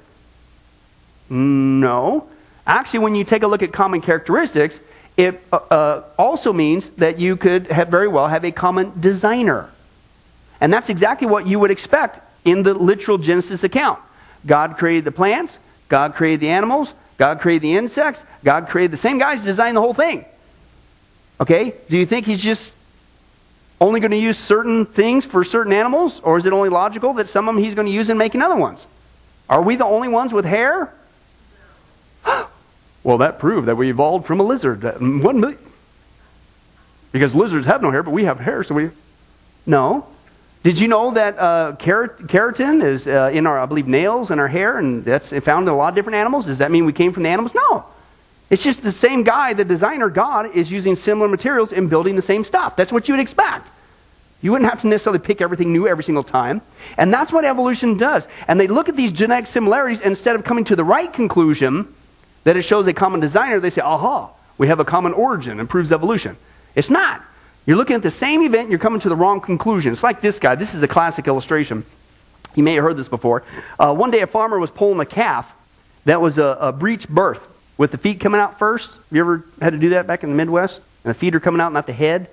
No. 1.30 2.28
Actually, 2.68 3.00
when 3.00 3.16
you 3.16 3.24
take 3.24 3.44
a 3.44 3.48
look 3.48 3.64
at 3.64 3.72
common 3.72 4.02
characteristics, 4.02 4.82
it 5.18 5.42
uh, 5.52 5.56
uh, 5.56 6.04
also 6.18 6.52
means 6.52 6.90
that 6.92 7.20
you 7.20 7.38
could 7.38 7.72
have 7.72 7.88
very 7.88 8.08
well 8.08 8.28
have 8.28 8.44
a 8.44 8.52
common 8.52 8.92
designer. 9.00 9.70
And 10.60 10.74
that's 10.74 10.90
exactly 10.90 11.28
what 11.28 11.48
you 11.48 11.60
would 11.60 11.72
expect 11.72 12.20
in 12.44 12.64
the 12.64 12.74
literal 12.74 13.18
Genesis 13.18 13.64
account. 13.64 14.00
God 14.46 14.78
created 14.78 15.06
the 15.06 15.12
plants, 15.12 15.58
God 15.90 16.16
created 16.16 16.42
the 16.42 16.50
animals, 16.50 16.94
God 17.18 17.40
created 17.40 17.62
the 17.64 17.76
insects, 17.76 18.24
God 18.44 18.68
created 18.68 18.92
the 18.92 18.98
same 18.98 19.18
guys 19.18 19.44
designed 19.44 19.78
the 19.78 19.82
whole 19.82 19.94
thing. 19.94 20.26
Okay? 21.40 21.74
Do 21.90 21.98
you 21.98 22.06
think 22.06 22.26
he's 22.26 22.42
just 22.42 22.72
only 23.80 24.00
going 24.00 24.12
to 24.12 24.18
use 24.18 24.38
certain 24.38 24.86
things 24.86 25.26
for 25.26 25.44
certain 25.44 25.74
animals? 25.74 26.20
Or 26.20 26.38
is 26.38 26.46
it 26.46 26.54
only 26.54 26.70
logical 26.70 27.14
that 27.14 27.28
some 27.28 27.48
of 27.48 27.56
them 27.56 27.64
he's 27.64 27.74
going 27.74 27.88
to 27.88 27.94
use 27.94 28.10
in 28.10 28.18
making 28.18 28.42
other 28.42 28.56
ones? 28.56 28.86
Are 29.50 29.62
we 29.62 29.76
the 29.76 29.86
only 29.86 30.08
ones 30.08 30.34
with 30.34 30.46
hair? 30.46 30.94
Well, 33.06 33.20
that 33.20 33.38
proved 33.38 33.68
that 33.68 33.78
we 33.78 33.92
evolved 33.92 34.26
from 34.26 34.40
a 34.40 34.44
lizard. 34.44 34.84
One 34.84 35.40
million. 35.40 35.60
Because 37.12 37.36
lizards 37.36 37.68
have 37.68 37.84
no 37.84 37.92
hair, 37.92 38.02
but 38.02 38.10
we 38.10 38.24
have 38.24 38.40
hair, 38.40 38.64
so 38.64 38.74
we. 38.74 38.90
No. 39.68 40.08
Did 40.64 40.80
you 40.80 40.88
know 40.88 41.14
that 41.14 41.38
uh, 41.38 41.76
keratin 41.78 42.84
is 42.84 43.08
uh, 43.08 43.30
in 43.32 43.46
our, 43.46 43.60
I 43.60 43.68
believe, 43.68 43.88
nails 43.88 44.32
and 44.32 44.42
our 44.42 44.48
hair, 44.48 44.80
and 44.80 45.06
that's 45.06 45.30
found 45.30 45.68
in 45.68 45.74
a 45.74 45.78
lot 45.78 45.90
of 45.90 45.96
different 45.96 46.16
animals? 46.16 46.48
Does 46.48 46.58
that 46.58 46.72
mean 46.72 46.84
we 46.84 46.94
came 46.94 47.14
from 47.14 47.22
the 47.22 47.30
animals? 47.30 47.54
No. 47.54 47.86
It's 48.50 48.64
just 48.64 48.82
the 48.82 48.92
same 48.92 49.22
guy, 49.22 49.54
the 49.54 49.64
designer, 49.64 50.10
God, 50.10 50.56
is 50.56 50.72
using 50.72 50.96
similar 50.96 51.28
materials 51.28 51.74
and 51.74 51.88
building 51.88 52.16
the 52.16 52.24
same 52.24 52.44
stuff. 52.44 52.76
That's 52.76 52.92
what 52.92 53.08
you 53.08 53.14
would 53.14 53.22
expect. 53.22 53.70
You 54.42 54.52
wouldn't 54.52 54.68
have 54.70 54.82
to 54.82 54.88
necessarily 54.88 55.20
pick 55.20 55.42
everything 55.42 55.72
new 55.72 55.88
every 55.88 56.04
single 56.04 56.24
time. 56.24 56.62
And 56.98 57.14
that's 57.14 57.32
what 57.32 57.46
evolution 57.46 57.98
does. 57.98 58.28
And 58.48 58.60
they 58.60 58.68
look 58.68 58.90
at 58.90 58.96
these 58.96 59.12
genetic 59.12 59.46
similarities, 59.46 60.02
instead 60.02 60.36
of 60.36 60.44
coming 60.44 60.64
to 60.66 60.76
the 60.76 60.84
right 60.84 61.14
conclusion, 61.14 61.94
that 62.46 62.56
it 62.56 62.62
shows 62.62 62.88
a 62.88 62.94
common 62.94 63.20
designer, 63.20 63.60
they 63.60 63.70
say, 63.70 63.82
aha, 63.82 64.30
we 64.58 64.68
have 64.68 64.80
a 64.80 64.86
common 64.86 65.12
origin 65.12 65.60
and 65.60 65.70
proves 65.70 65.92
evolution. 65.92 66.38
It's 66.76 66.90
not. 66.90 67.22
You're 67.66 67.76
looking 67.76 67.96
at 67.96 68.04
the 68.04 68.12
same 68.12 68.42
event, 68.44 68.70
you're 68.70 68.80
coming 68.80 69.02
to 69.02 69.10
the 69.10 69.16
wrong 69.16 69.42
conclusion. 69.42 69.92
It's 69.92 70.04
like 70.04 70.22
this 70.22 70.40
guy. 70.40 70.56
This 70.56 70.74
is 70.74 70.82
a 70.82 70.88
classic 70.88 71.28
illustration. 71.28 71.84
You 72.54 72.64
may 72.64 72.76
have 72.76 72.84
heard 72.84 72.98
this 72.98 73.10
before. 73.10 73.44
Uh, 73.78 73.94
one 73.94 74.12
day, 74.12 74.22
a 74.22 74.28
farmer 74.28 74.60
was 74.60 74.72
pulling 74.72 75.00
a 75.00 75.06
calf 75.06 75.52
that 76.06 76.22
was 76.22 76.38
a, 76.38 76.58
a 76.62 76.72
breech 76.72 77.10
birth 77.10 77.46
with 77.78 77.92
the 77.92 77.98
feet 77.98 78.20
coming 78.20 78.40
out 78.40 78.60
first. 78.60 78.94
Have 78.94 79.06
you 79.12 79.22
ever 79.22 79.46
had 79.60 79.74
to 79.74 79.80
do 79.80 79.90
that 79.90 80.08
back 80.08 80.24
in 80.24 80.30
the 80.30 80.36
Midwest? 80.36 80.78
And 81.04 81.10
the 81.10 81.18
feet 81.18 81.36
are 81.36 81.40
coming 81.40 81.60
out, 81.60 81.74
not 81.74 81.88
the 81.88 81.94
head. 81.94 82.30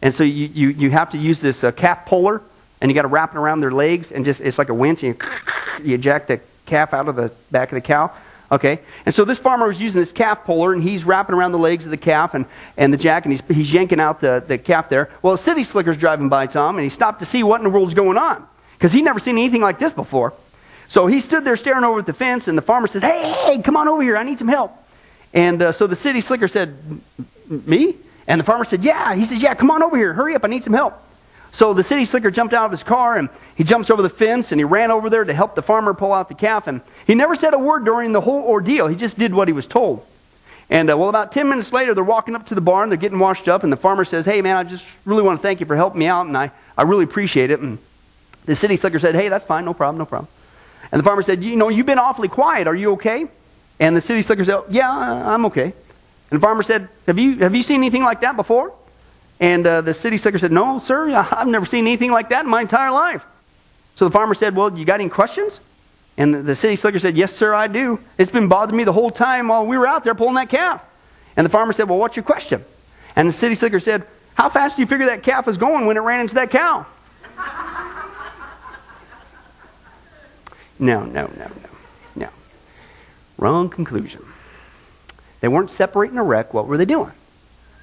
And 0.00 0.14
so 0.14 0.24
you, 0.24 0.46
you, 0.46 0.68
you 0.70 0.90
have 0.90 1.10
to 1.10 1.18
use 1.18 1.40
this 1.40 1.62
uh, 1.62 1.72
calf 1.72 2.06
puller, 2.06 2.40
and 2.80 2.90
you 2.90 2.94
got 2.94 3.02
to 3.02 3.08
wrap 3.08 3.34
it 3.34 3.38
around 3.38 3.60
their 3.60 3.70
legs, 3.70 4.12
and 4.12 4.24
just 4.24 4.40
it's 4.40 4.58
like 4.58 4.70
a 4.70 4.74
winch, 4.74 5.02
and 5.02 5.20
you, 5.20 5.84
you 5.84 5.94
eject 5.94 6.28
the 6.28 6.40
calf 6.64 6.94
out 6.94 7.08
of 7.08 7.16
the 7.16 7.30
back 7.50 7.70
of 7.70 7.76
the 7.76 7.80
cow. 7.80 8.10
Okay? 8.50 8.80
And 9.04 9.14
so 9.14 9.24
this 9.24 9.38
farmer 9.38 9.66
was 9.66 9.80
using 9.80 10.00
this 10.00 10.12
calf 10.12 10.44
puller, 10.44 10.72
and 10.72 10.82
he's 10.82 11.04
wrapping 11.04 11.34
around 11.34 11.52
the 11.52 11.58
legs 11.58 11.84
of 11.84 11.90
the 11.90 11.96
calf 11.96 12.34
and, 12.34 12.46
and 12.76 12.92
the 12.92 12.96
jack, 12.96 13.24
and 13.24 13.32
he's, 13.32 13.42
he's 13.48 13.72
yanking 13.72 14.00
out 14.00 14.20
the, 14.20 14.44
the 14.46 14.58
calf 14.58 14.88
there. 14.88 15.10
Well, 15.22 15.34
a 15.34 15.38
city 15.38 15.64
slicker's 15.64 15.96
driving 15.96 16.28
by 16.28 16.46
Tom, 16.46 16.76
and 16.76 16.84
he 16.84 16.90
stopped 16.90 17.20
to 17.20 17.26
see 17.26 17.42
what 17.42 17.60
in 17.60 17.64
the 17.64 17.70
world's 17.70 17.94
going 17.94 18.18
on. 18.18 18.46
Because 18.74 18.92
he'd 18.92 19.02
never 19.02 19.18
seen 19.18 19.38
anything 19.38 19.62
like 19.62 19.78
this 19.78 19.92
before. 19.92 20.32
So 20.88 21.06
he 21.06 21.20
stood 21.20 21.44
there 21.44 21.56
staring 21.56 21.84
over 21.84 22.00
at 22.00 22.06
the 22.06 22.12
fence, 22.12 22.46
and 22.48 22.56
the 22.56 22.62
farmer 22.62 22.86
says, 22.86 23.02
Hey, 23.02 23.32
hey, 23.46 23.62
come 23.62 23.76
on 23.76 23.88
over 23.88 24.02
here. 24.02 24.16
I 24.16 24.22
need 24.22 24.38
some 24.38 24.48
help. 24.48 24.72
And 25.34 25.60
uh, 25.60 25.72
so 25.72 25.86
the 25.86 25.96
city 25.96 26.20
slicker 26.20 26.46
said, 26.48 26.76
Me? 27.48 27.96
And 28.28 28.40
the 28.40 28.44
farmer 28.44 28.64
said, 28.64 28.84
Yeah. 28.84 29.14
He 29.14 29.24
says, 29.24 29.42
Yeah, 29.42 29.54
come 29.54 29.70
on 29.70 29.82
over 29.82 29.96
here. 29.96 30.12
Hurry 30.12 30.34
up. 30.34 30.44
I 30.44 30.48
need 30.48 30.62
some 30.62 30.72
help. 30.72 31.02
So 31.56 31.72
the 31.72 31.82
city 31.82 32.04
slicker 32.04 32.30
jumped 32.30 32.52
out 32.52 32.66
of 32.66 32.70
his 32.70 32.82
car 32.82 33.16
and 33.16 33.30
he 33.54 33.64
jumps 33.64 33.88
over 33.88 34.02
the 34.02 34.10
fence 34.10 34.52
and 34.52 34.60
he 34.60 34.64
ran 34.64 34.90
over 34.90 35.08
there 35.08 35.24
to 35.24 35.32
help 35.32 35.54
the 35.54 35.62
farmer 35.62 35.94
pull 35.94 36.12
out 36.12 36.28
the 36.28 36.34
calf. 36.34 36.66
And 36.66 36.82
he 37.06 37.14
never 37.14 37.34
said 37.34 37.54
a 37.54 37.58
word 37.58 37.86
during 37.86 38.12
the 38.12 38.20
whole 38.20 38.42
ordeal. 38.42 38.88
He 38.88 38.94
just 38.94 39.18
did 39.18 39.32
what 39.32 39.48
he 39.48 39.54
was 39.54 39.66
told. 39.66 40.06
And 40.68 40.90
uh, 40.90 40.98
well, 40.98 41.08
about 41.08 41.32
10 41.32 41.48
minutes 41.48 41.72
later, 41.72 41.94
they're 41.94 42.04
walking 42.04 42.36
up 42.36 42.44
to 42.48 42.54
the 42.54 42.60
barn. 42.60 42.90
They're 42.90 42.98
getting 42.98 43.18
washed 43.18 43.48
up. 43.48 43.64
And 43.64 43.72
the 43.72 43.78
farmer 43.78 44.04
says, 44.04 44.26
Hey, 44.26 44.42
man, 44.42 44.58
I 44.58 44.64
just 44.64 44.86
really 45.06 45.22
want 45.22 45.38
to 45.38 45.42
thank 45.42 45.60
you 45.60 45.64
for 45.64 45.76
helping 45.76 45.98
me 45.98 46.04
out. 46.04 46.26
And 46.26 46.36
I, 46.36 46.50
I 46.76 46.82
really 46.82 47.04
appreciate 47.04 47.50
it. 47.50 47.60
And 47.60 47.78
the 48.44 48.54
city 48.54 48.76
slicker 48.76 48.98
said, 48.98 49.14
Hey, 49.14 49.30
that's 49.30 49.46
fine. 49.46 49.64
No 49.64 49.72
problem. 49.72 49.96
No 49.96 50.04
problem. 50.04 50.28
And 50.92 50.98
the 50.98 51.04
farmer 51.04 51.22
said, 51.22 51.42
You 51.42 51.56
know, 51.56 51.70
you've 51.70 51.86
been 51.86 51.98
awfully 51.98 52.28
quiet. 52.28 52.68
Are 52.68 52.76
you 52.76 52.92
okay? 52.92 53.28
And 53.80 53.96
the 53.96 54.02
city 54.02 54.20
slicker 54.20 54.44
said, 54.44 54.60
Yeah, 54.68 54.90
I'm 54.90 55.46
okay. 55.46 55.72
And 56.30 56.38
the 56.38 56.40
farmer 56.40 56.62
said, 56.62 56.90
Have 57.06 57.18
you, 57.18 57.38
have 57.38 57.54
you 57.54 57.62
seen 57.62 57.76
anything 57.76 58.02
like 58.02 58.20
that 58.20 58.36
before? 58.36 58.74
And 59.40 59.66
uh, 59.66 59.82
the 59.82 59.92
city 59.92 60.16
slicker 60.16 60.38
said, 60.38 60.52
No, 60.52 60.78
sir, 60.78 61.10
I've 61.10 61.48
never 61.48 61.66
seen 61.66 61.86
anything 61.86 62.10
like 62.10 62.30
that 62.30 62.44
in 62.44 62.50
my 62.50 62.62
entire 62.62 62.90
life. 62.90 63.24
So 63.94 64.06
the 64.06 64.10
farmer 64.10 64.34
said, 64.34 64.56
Well, 64.56 64.76
you 64.76 64.84
got 64.84 65.00
any 65.00 65.10
questions? 65.10 65.60
And 66.16 66.32
the, 66.32 66.42
the 66.42 66.56
city 66.56 66.76
slicker 66.76 66.98
said, 66.98 67.16
Yes, 67.16 67.34
sir, 67.34 67.54
I 67.54 67.66
do. 67.66 67.98
It's 68.16 68.30
been 68.30 68.48
bothering 68.48 68.76
me 68.76 68.84
the 68.84 68.92
whole 68.92 69.10
time 69.10 69.48
while 69.48 69.66
we 69.66 69.76
were 69.76 69.86
out 69.86 70.04
there 70.04 70.14
pulling 70.14 70.36
that 70.36 70.48
calf. 70.48 70.82
And 71.36 71.44
the 71.44 71.50
farmer 71.50 71.74
said, 71.74 71.88
Well, 71.88 71.98
what's 71.98 72.16
your 72.16 72.24
question? 72.24 72.64
And 73.14 73.28
the 73.28 73.32
city 73.32 73.54
slicker 73.54 73.80
said, 73.80 74.06
How 74.34 74.48
fast 74.48 74.76
do 74.76 74.82
you 74.82 74.86
figure 74.86 75.06
that 75.06 75.22
calf 75.22 75.46
was 75.46 75.58
going 75.58 75.86
when 75.86 75.98
it 75.98 76.00
ran 76.00 76.20
into 76.20 76.34
that 76.36 76.50
cow? 76.50 76.86
no, 80.78 81.04
no, 81.04 81.26
no, 81.26 81.30
no. 81.36 81.50
No. 82.14 82.28
Wrong 83.36 83.68
conclusion. 83.68 84.24
They 85.40 85.48
weren't 85.48 85.70
separating 85.70 86.16
a 86.16 86.22
wreck. 86.22 86.54
What 86.54 86.66
were 86.66 86.78
they 86.78 86.86
doing? 86.86 87.12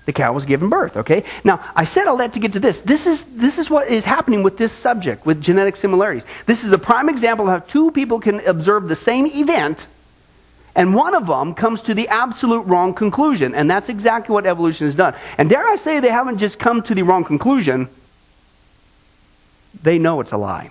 The 0.05 0.13
cow 0.13 0.33
was 0.33 0.45
given 0.45 0.69
birth, 0.69 0.97
okay? 0.97 1.23
Now, 1.43 1.63
I 1.75 1.85
said 1.85 2.07
all 2.07 2.17
that 2.17 2.33
to 2.33 2.39
get 2.39 2.51
to 2.53 2.59
this. 2.59 2.81
This 2.81 3.07
is, 3.07 3.23
this 3.23 3.57
is 3.57 3.69
what 3.69 3.87
is 3.87 4.03
happening 4.03 4.43
with 4.43 4.57
this 4.57 4.71
subject, 4.73 5.25
with 5.25 5.41
genetic 5.41 5.77
similarities. 5.77 6.25
This 6.45 6.65
is 6.65 6.73
a 6.73 6.77
prime 6.77 7.07
example 7.07 7.47
of 7.47 7.51
how 7.51 7.65
two 7.67 7.89
people 7.91 8.19
can 8.19 8.45
observe 8.45 8.89
the 8.89 8.97
same 8.97 9.27
event, 9.27 9.87
and 10.75 10.93
one 10.93 11.15
of 11.15 11.27
them 11.27 11.53
comes 11.53 11.81
to 11.83 11.93
the 11.93 12.07
absolute 12.09 12.63
wrong 12.63 12.93
conclusion. 12.93 13.55
And 13.55 13.71
that's 13.71 13.87
exactly 13.87 14.33
what 14.33 14.45
evolution 14.45 14.87
has 14.87 14.95
done. 14.95 15.15
And 15.37 15.49
dare 15.49 15.65
I 15.65 15.77
say, 15.77 16.01
they 16.01 16.09
haven't 16.09 16.37
just 16.37 16.59
come 16.59 16.81
to 16.83 16.95
the 16.95 17.03
wrong 17.03 17.23
conclusion, 17.23 17.87
they 19.83 19.97
know 19.99 20.19
it's 20.19 20.31
a 20.31 20.37
lie. 20.37 20.69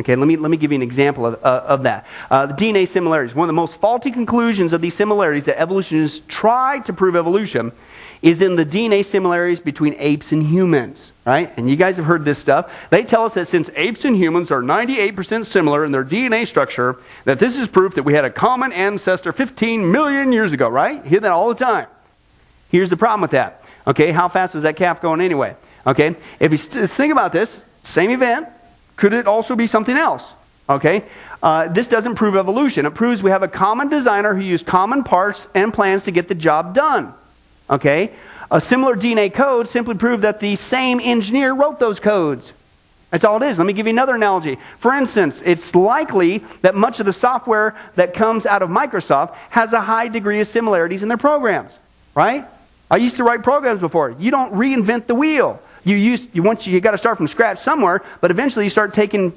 Okay, 0.00 0.16
let 0.16 0.26
me, 0.26 0.36
let 0.36 0.50
me 0.50 0.56
give 0.56 0.72
you 0.72 0.76
an 0.76 0.82
example 0.82 1.26
of, 1.26 1.44
uh, 1.44 1.64
of 1.66 1.82
that. 1.84 2.06
Uh, 2.30 2.46
the 2.46 2.54
DNA 2.54 2.88
similarities. 2.88 3.34
One 3.34 3.44
of 3.44 3.48
the 3.48 3.60
most 3.60 3.76
faulty 3.76 4.10
conclusions 4.10 4.72
of 4.72 4.80
these 4.80 4.94
similarities 4.94 5.44
that 5.44 5.60
evolutionists 5.60 6.22
try 6.26 6.80
to 6.80 6.92
prove 6.92 7.14
evolution 7.14 7.70
is 8.22 8.40
in 8.40 8.54
the 8.54 8.64
DNA 8.64 9.04
similarities 9.04 9.58
between 9.58 9.94
apes 9.98 10.30
and 10.30 10.44
humans, 10.44 11.10
right? 11.24 11.52
And 11.56 11.68
you 11.68 11.74
guys 11.74 11.96
have 11.96 12.06
heard 12.06 12.24
this 12.24 12.38
stuff. 12.38 12.72
They 12.90 13.02
tell 13.02 13.24
us 13.24 13.34
that 13.34 13.48
since 13.48 13.68
apes 13.74 14.04
and 14.04 14.16
humans 14.16 14.52
are 14.52 14.62
98% 14.62 15.44
similar 15.44 15.84
in 15.84 15.90
their 15.90 16.04
DNA 16.04 16.46
structure, 16.46 16.96
that 17.24 17.40
this 17.40 17.58
is 17.58 17.66
proof 17.66 17.96
that 17.96 18.04
we 18.04 18.14
had 18.14 18.24
a 18.24 18.30
common 18.30 18.72
ancestor 18.72 19.32
15 19.32 19.90
million 19.90 20.32
years 20.32 20.52
ago, 20.52 20.68
right? 20.68 21.04
hear 21.04 21.20
that 21.20 21.32
all 21.32 21.48
the 21.48 21.64
time. 21.64 21.88
Here's 22.70 22.90
the 22.90 22.96
problem 22.96 23.22
with 23.22 23.32
that. 23.32 23.64
Okay, 23.86 24.12
how 24.12 24.28
fast 24.28 24.54
was 24.54 24.62
that 24.62 24.76
calf 24.76 25.02
going 25.02 25.20
anyway? 25.20 25.56
Okay, 25.84 26.14
if 26.38 26.52
you 26.52 26.58
think 26.58 27.10
about 27.10 27.32
this, 27.32 27.60
same 27.84 28.12
event, 28.12 28.48
could 28.94 29.12
it 29.12 29.26
also 29.26 29.56
be 29.56 29.66
something 29.66 29.96
else? 29.96 30.24
Okay? 30.68 31.02
Uh, 31.42 31.66
this 31.66 31.88
doesn't 31.88 32.14
prove 32.14 32.36
evolution. 32.36 32.86
It 32.86 32.94
proves 32.94 33.20
we 33.20 33.32
have 33.32 33.42
a 33.42 33.48
common 33.48 33.88
designer 33.88 34.32
who 34.32 34.42
used 34.42 34.64
common 34.64 35.02
parts 35.02 35.48
and 35.54 35.74
plans 35.74 36.04
to 36.04 36.12
get 36.12 36.28
the 36.28 36.36
job 36.36 36.72
done. 36.72 37.12
Okay? 37.72 38.12
A 38.50 38.60
similar 38.60 38.94
DNA 38.94 39.32
code 39.32 39.66
simply 39.66 39.94
proved 39.94 40.22
that 40.22 40.38
the 40.38 40.56
same 40.56 41.00
engineer 41.00 41.54
wrote 41.54 41.78
those 41.78 41.98
codes. 41.98 42.52
That's 43.10 43.24
all 43.24 43.42
it 43.42 43.46
is. 43.46 43.58
Let 43.58 43.66
me 43.66 43.72
give 43.72 43.86
you 43.86 43.90
another 43.90 44.14
analogy. 44.14 44.58
For 44.78 44.94
instance, 44.94 45.42
it's 45.44 45.74
likely 45.74 46.38
that 46.60 46.74
much 46.74 47.00
of 47.00 47.06
the 47.06 47.12
software 47.12 47.76
that 47.96 48.14
comes 48.14 48.46
out 48.46 48.62
of 48.62 48.70
Microsoft 48.70 49.34
has 49.50 49.72
a 49.72 49.80
high 49.80 50.08
degree 50.08 50.40
of 50.40 50.46
similarities 50.46 51.02
in 51.02 51.08
their 51.08 51.18
programs, 51.18 51.78
right? 52.14 52.46
I 52.90 52.96
used 52.96 53.16
to 53.16 53.24
write 53.24 53.42
programs 53.42 53.80
before. 53.80 54.10
You 54.10 54.30
don't 54.30 54.54
reinvent 54.54 55.06
the 55.06 55.14
wheel. 55.14 55.60
You 55.84 55.96
use 55.96 56.26
you 56.32 56.42
want 56.42 56.66
you, 56.66 56.72
you 56.72 56.80
got 56.80 56.92
to 56.92 56.98
start 56.98 57.16
from 57.16 57.26
scratch 57.26 57.58
somewhere, 57.58 58.02
but 58.20 58.30
eventually 58.30 58.64
you 58.66 58.70
start 58.70 58.94
taking 58.94 59.32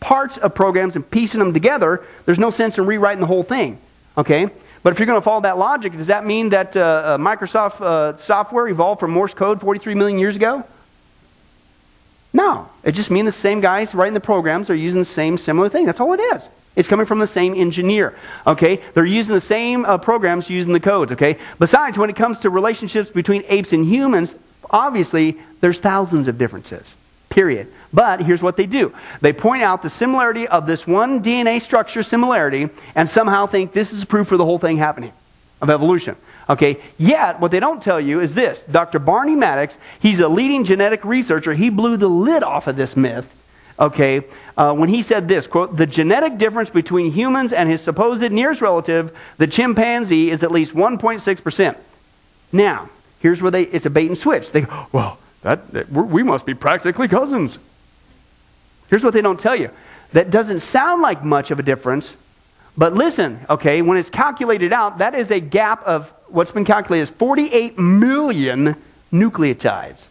parts 0.00 0.38
of 0.38 0.54
programs 0.54 0.96
and 0.96 1.08
piecing 1.08 1.38
them 1.38 1.52
together. 1.52 2.04
There's 2.24 2.38
no 2.38 2.50
sense 2.50 2.78
in 2.78 2.86
rewriting 2.86 3.20
the 3.20 3.26
whole 3.26 3.42
thing. 3.42 3.78
Okay? 4.16 4.50
But 4.82 4.92
if 4.92 4.98
you're 4.98 5.06
going 5.06 5.18
to 5.18 5.24
follow 5.24 5.42
that 5.42 5.58
logic, 5.58 5.92
does 5.92 6.08
that 6.08 6.26
mean 6.26 6.48
that 6.48 6.76
uh, 6.76 6.80
uh, 6.80 7.18
Microsoft 7.18 7.80
uh, 7.80 8.16
software 8.16 8.68
evolved 8.68 9.00
from 9.00 9.12
Morse 9.12 9.34
code 9.34 9.60
43 9.60 9.94
million 9.94 10.18
years 10.18 10.36
ago? 10.36 10.64
No. 12.32 12.68
It 12.82 12.92
just 12.92 13.10
means 13.10 13.26
the 13.26 13.32
same 13.32 13.60
guys 13.60 13.94
writing 13.94 14.14
the 14.14 14.20
programs 14.20 14.70
are 14.70 14.74
using 14.74 15.00
the 15.00 15.04
same 15.04 15.38
similar 15.38 15.68
thing. 15.68 15.86
That's 15.86 16.00
all 16.00 16.12
it 16.14 16.20
is. 16.20 16.48
It's 16.74 16.88
coming 16.88 17.06
from 17.06 17.18
the 17.18 17.26
same 17.26 17.54
engineer. 17.54 18.18
Okay? 18.46 18.82
They're 18.94 19.04
using 19.04 19.34
the 19.34 19.40
same 19.40 19.84
uh, 19.84 19.98
programs 19.98 20.48
using 20.50 20.72
the 20.72 20.80
codes. 20.80 21.12
Okay? 21.12 21.38
Besides, 21.58 21.98
when 21.98 22.10
it 22.10 22.16
comes 22.16 22.40
to 22.40 22.50
relationships 22.50 23.10
between 23.10 23.44
apes 23.48 23.72
and 23.72 23.84
humans, 23.84 24.34
obviously 24.70 25.38
there's 25.60 25.80
thousands 25.80 26.28
of 26.28 26.38
differences. 26.38 26.96
Period. 27.32 27.72
But 27.94 28.20
here's 28.20 28.42
what 28.42 28.58
they 28.58 28.66
do 28.66 28.92
they 29.22 29.32
point 29.32 29.62
out 29.62 29.80
the 29.80 29.88
similarity 29.88 30.46
of 30.46 30.66
this 30.66 30.86
one 30.86 31.22
DNA 31.22 31.62
structure 31.62 32.02
similarity 32.02 32.68
and 32.94 33.08
somehow 33.08 33.46
think 33.46 33.72
this 33.72 33.90
is 33.90 34.04
proof 34.04 34.28
for 34.28 34.36
the 34.36 34.44
whole 34.44 34.58
thing 34.58 34.76
happening 34.76 35.14
of 35.62 35.70
evolution. 35.70 36.14
Okay, 36.50 36.78
yet 36.98 37.40
what 37.40 37.50
they 37.50 37.58
don't 37.58 37.82
tell 37.82 37.98
you 37.98 38.20
is 38.20 38.34
this 38.34 38.62
Dr. 38.70 38.98
Barney 38.98 39.34
Maddox, 39.34 39.78
he's 39.98 40.20
a 40.20 40.28
leading 40.28 40.64
genetic 40.64 41.06
researcher, 41.06 41.54
he 41.54 41.70
blew 41.70 41.96
the 41.96 42.06
lid 42.06 42.42
off 42.42 42.66
of 42.66 42.76
this 42.76 42.98
myth. 42.98 43.32
Okay, 43.78 44.24
uh, 44.58 44.74
when 44.74 44.90
he 44.90 45.00
said 45.00 45.26
this 45.26 45.46
quote, 45.46 45.74
the 45.74 45.86
genetic 45.86 46.36
difference 46.36 46.68
between 46.68 47.12
humans 47.12 47.54
and 47.54 47.66
his 47.66 47.80
supposed 47.80 48.30
nearest 48.30 48.60
relative, 48.60 49.16
the 49.38 49.46
chimpanzee, 49.46 50.28
is 50.28 50.42
at 50.42 50.50
least 50.50 50.74
1.6%. 50.74 51.76
Now, 52.52 52.90
here's 53.20 53.40
where 53.40 53.50
they, 53.50 53.62
it's 53.62 53.86
a 53.86 53.90
bait 53.90 54.08
and 54.08 54.18
switch. 54.18 54.52
They 54.52 54.60
go, 54.60 54.86
well, 54.92 55.18
that, 55.42 55.70
that 55.72 55.90
we 55.90 56.22
must 56.22 56.46
be 56.46 56.54
practically 56.54 57.08
cousins. 57.08 57.58
Here's 58.88 59.04
what 59.04 59.14
they 59.14 59.22
don't 59.22 59.40
tell 59.40 59.56
you. 59.56 59.70
That 60.12 60.30
doesn't 60.30 60.60
sound 60.60 61.02
like 61.02 61.24
much 61.24 61.50
of 61.50 61.58
a 61.58 61.62
difference, 61.62 62.14
but 62.76 62.94
listen, 62.94 63.40
okay, 63.48 63.82
when 63.82 63.98
it's 63.98 64.10
calculated 64.10 64.72
out, 64.72 64.98
that 64.98 65.14
is 65.14 65.30
a 65.30 65.40
gap 65.40 65.82
of 65.84 66.10
what's 66.28 66.52
been 66.52 66.64
calculated 66.64 67.02
as 67.02 67.10
48 67.10 67.78
million 67.78 68.76
nucleotides, 69.12 70.06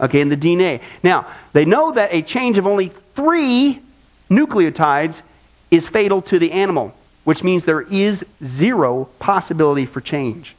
okay, 0.00 0.20
in 0.20 0.28
the 0.28 0.36
DNA. 0.36 0.80
Now, 1.02 1.26
they 1.52 1.64
know 1.64 1.92
that 1.92 2.12
a 2.12 2.22
change 2.22 2.58
of 2.58 2.66
only 2.66 2.88
three 3.14 3.80
nucleotides 4.28 5.22
is 5.70 5.88
fatal 5.88 6.20
to 6.22 6.38
the 6.38 6.52
animal, 6.52 6.94
which 7.24 7.44
means 7.44 7.64
there 7.64 7.82
is 7.82 8.24
zero 8.44 9.08
possibility 9.18 9.86
for 9.86 10.00
change. 10.00 10.55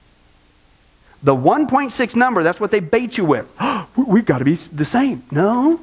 The 1.23 1.35
1.6 1.35 2.15
number, 2.15 2.43
that's 2.43 2.59
what 2.59 2.71
they 2.71 2.79
bait 2.79 3.17
you 3.17 3.25
with. 3.25 3.47
We've 3.95 4.25
got 4.25 4.39
to 4.39 4.45
be 4.45 4.55
the 4.55 4.85
same. 4.85 5.23
No. 5.31 5.79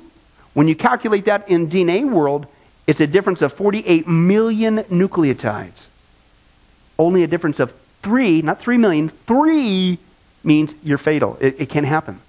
When 0.53 0.69
you 0.69 0.77
calculate 0.77 1.25
that 1.25 1.49
in 1.49 1.69
DNA 1.69 2.09
world, 2.09 2.47
it's 2.87 3.01
a 3.01 3.07
difference 3.07 3.43
of 3.43 3.53
48 3.53 4.07
million 4.07 4.79
nucleotides. 4.85 5.87
Only 6.99 7.25
a 7.25 7.27
difference 7.27 7.59
of 7.59 7.75
three, 8.03 8.43
not 8.43 8.61
3 8.61 8.77
million, 8.79 9.09
three 9.09 9.99
means 10.45 10.75
you're 10.83 10.99
fatal. 10.99 11.37
It, 11.41 11.57
it 11.59 11.69
can't 11.69 11.87
happen. 11.87 12.21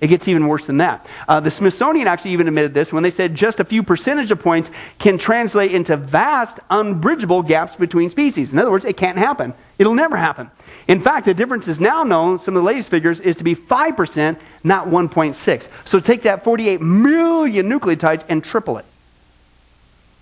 It 0.00 0.06
gets 0.06 0.28
even 0.28 0.46
worse 0.46 0.66
than 0.66 0.76
that. 0.76 1.06
Uh, 1.26 1.40
the 1.40 1.50
Smithsonian 1.50 2.06
actually 2.06 2.32
even 2.32 2.46
admitted 2.46 2.74
this 2.74 2.92
when 2.92 3.02
they 3.02 3.10
said 3.10 3.34
just 3.34 3.58
a 3.58 3.64
few 3.64 3.82
percentage 3.82 4.30
of 4.30 4.38
points 4.38 4.70
can 4.98 5.18
translate 5.18 5.72
into 5.72 5.96
vast, 5.96 6.60
unbridgeable 6.70 7.42
gaps 7.42 7.74
between 7.74 8.08
species. 8.08 8.52
In 8.52 8.58
other 8.58 8.70
words, 8.70 8.84
it 8.84 8.96
can't 8.96 9.18
happen. 9.18 9.52
It'll 9.78 9.94
never 9.94 10.16
happen. 10.16 10.50
In 10.86 11.00
fact, 11.00 11.26
the 11.26 11.34
difference 11.34 11.66
is 11.66 11.80
now 11.80 12.04
known, 12.04 12.38
some 12.38 12.56
of 12.56 12.62
the 12.62 12.66
latest 12.66 12.88
figures, 12.88 13.18
is 13.20 13.36
to 13.36 13.44
be 13.44 13.56
5%, 13.56 14.36
not 14.62 14.86
1.6. 14.86 15.68
So 15.84 15.98
take 15.98 16.22
that 16.22 16.44
48 16.44 16.80
million 16.80 17.68
nucleotides 17.68 18.24
and 18.28 18.44
triple 18.44 18.78
it. 18.78 18.84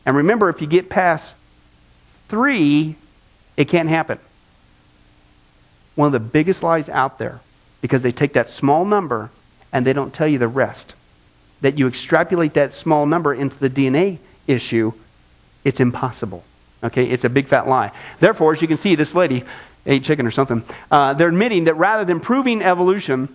And 0.07 0.17
remember, 0.17 0.49
if 0.49 0.63
you 0.63 0.67
get 0.67 0.89
past 0.89 1.35
3, 2.29 2.97
it 3.59 3.67
can't 3.67 3.89
happen. 3.89 4.19
One 5.95 6.07
of 6.07 6.13
the 6.13 6.21
biggest 6.21 6.63
lies 6.63 6.89
out 6.89 7.19
there, 7.19 7.41
because 7.83 8.01
they 8.01 8.13
take 8.13 8.33
that 8.33 8.49
small 8.49 8.85
number 8.85 9.31
and 9.73 9.87
they 9.87 9.93
don't 9.93 10.13
tell 10.13 10.29
you 10.29 10.39
the 10.39 10.49
rest. 10.49 10.95
That 11.61 11.79
you 11.79 11.89
extrapolate 11.89 12.55
that 12.55 12.73
small 12.73 13.07
number 13.07 13.35
into 13.35 13.59
the 13.59 13.69
DNA 13.69 14.19
issue, 14.47 14.93
it's 15.65 15.81
impossible. 15.81 16.45
Okay, 16.83 17.07
it's 17.07 17.25
a 17.25 17.29
big 17.29 17.49
fat 17.49 17.67
lie. 17.67 17.91
Therefore, 18.21 18.53
as 18.53 18.63
you 18.63 18.69
can 18.69 18.77
see, 18.77 18.95
this 18.95 19.15
lady, 19.15 19.45
ate 19.87 20.05
chicken 20.05 20.27
or 20.27 20.31
something. 20.31 20.63
Uh, 20.91 21.15
they're 21.15 21.29
admitting 21.29 21.65
that 21.65 21.75
rather 21.75 22.05
than 22.05 22.21
proving 22.21 22.63
evolution, 22.63 23.29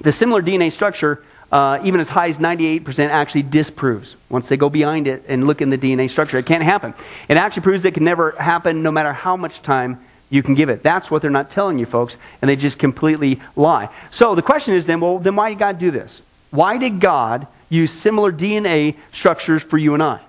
the 0.00 0.12
similar 0.12 0.42
DNA 0.42 0.70
structure, 0.70 1.24
uh, 1.50 1.78
even 1.84 2.00
as 2.00 2.10
high 2.10 2.28
as 2.28 2.38
98%, 2.38 3.08
actually 3.08 3.42
disproves. 3.42 4.16
Once 4.28 4.48
they 4.48 4.56
go 4.56 4.68
behind 4.68 5.06
it 5.06 5.24
and 5.28 5.46
look 5.46 5.62
in 5.62 5.70
the 5.70 5.78
DNA 5.78 6.10
structure, 6.10 6.36
it 6.36 6.46
can't 6.46 6.64
happen. 6.64 6.92
It 7.28 7.36
actually 7.36 7.62
proves 7.62 7.84
it 7.84 7.94
can 7.94 8.04
never 8.04 8.32
happen 8.32 8.82
no 8.82 8.90
matter 8.90 9.12
how 9.12 9.36
much 9.36 9.62
time 9.62 10.04
you 10.34 10.42
can 10.42 10.54
give 10.54 10.68
it. 10.68 10.82
That's 10.82 11.12
what 11.12 11.22
they're 11.22 11.30
not 11.30 11.48
telling 11.48 11.78
you, 11.78 11.86
folks, 11.86 12.16
and 12.42 12.48
they 12.48 12.56
just 12.56 12.76
completely 12.76 13.40
lie. 13.54 13.88
So 14.10 14.34
the 14.34 14.42
question 14.42 14.74
is 14.74 14.84
then, 14.84 14.98
well, 15.00 15.20
then 15.20 15.36
why 15.36 15.50
did 15.50 15.60
God 15.60 15.78
do 15.78 15.92
this? 15.92 16.20
Why 16.50 16.76
did 16.76 16.98
God 16.98 17.46
use 17.68 17.92
similar 17.92 18.32
DNA 18.32 18.96
structures 19.12 19.62
for 19.62 19.78
you 19.78 19.94
and 19.94 20.02
I? 20.02 20.20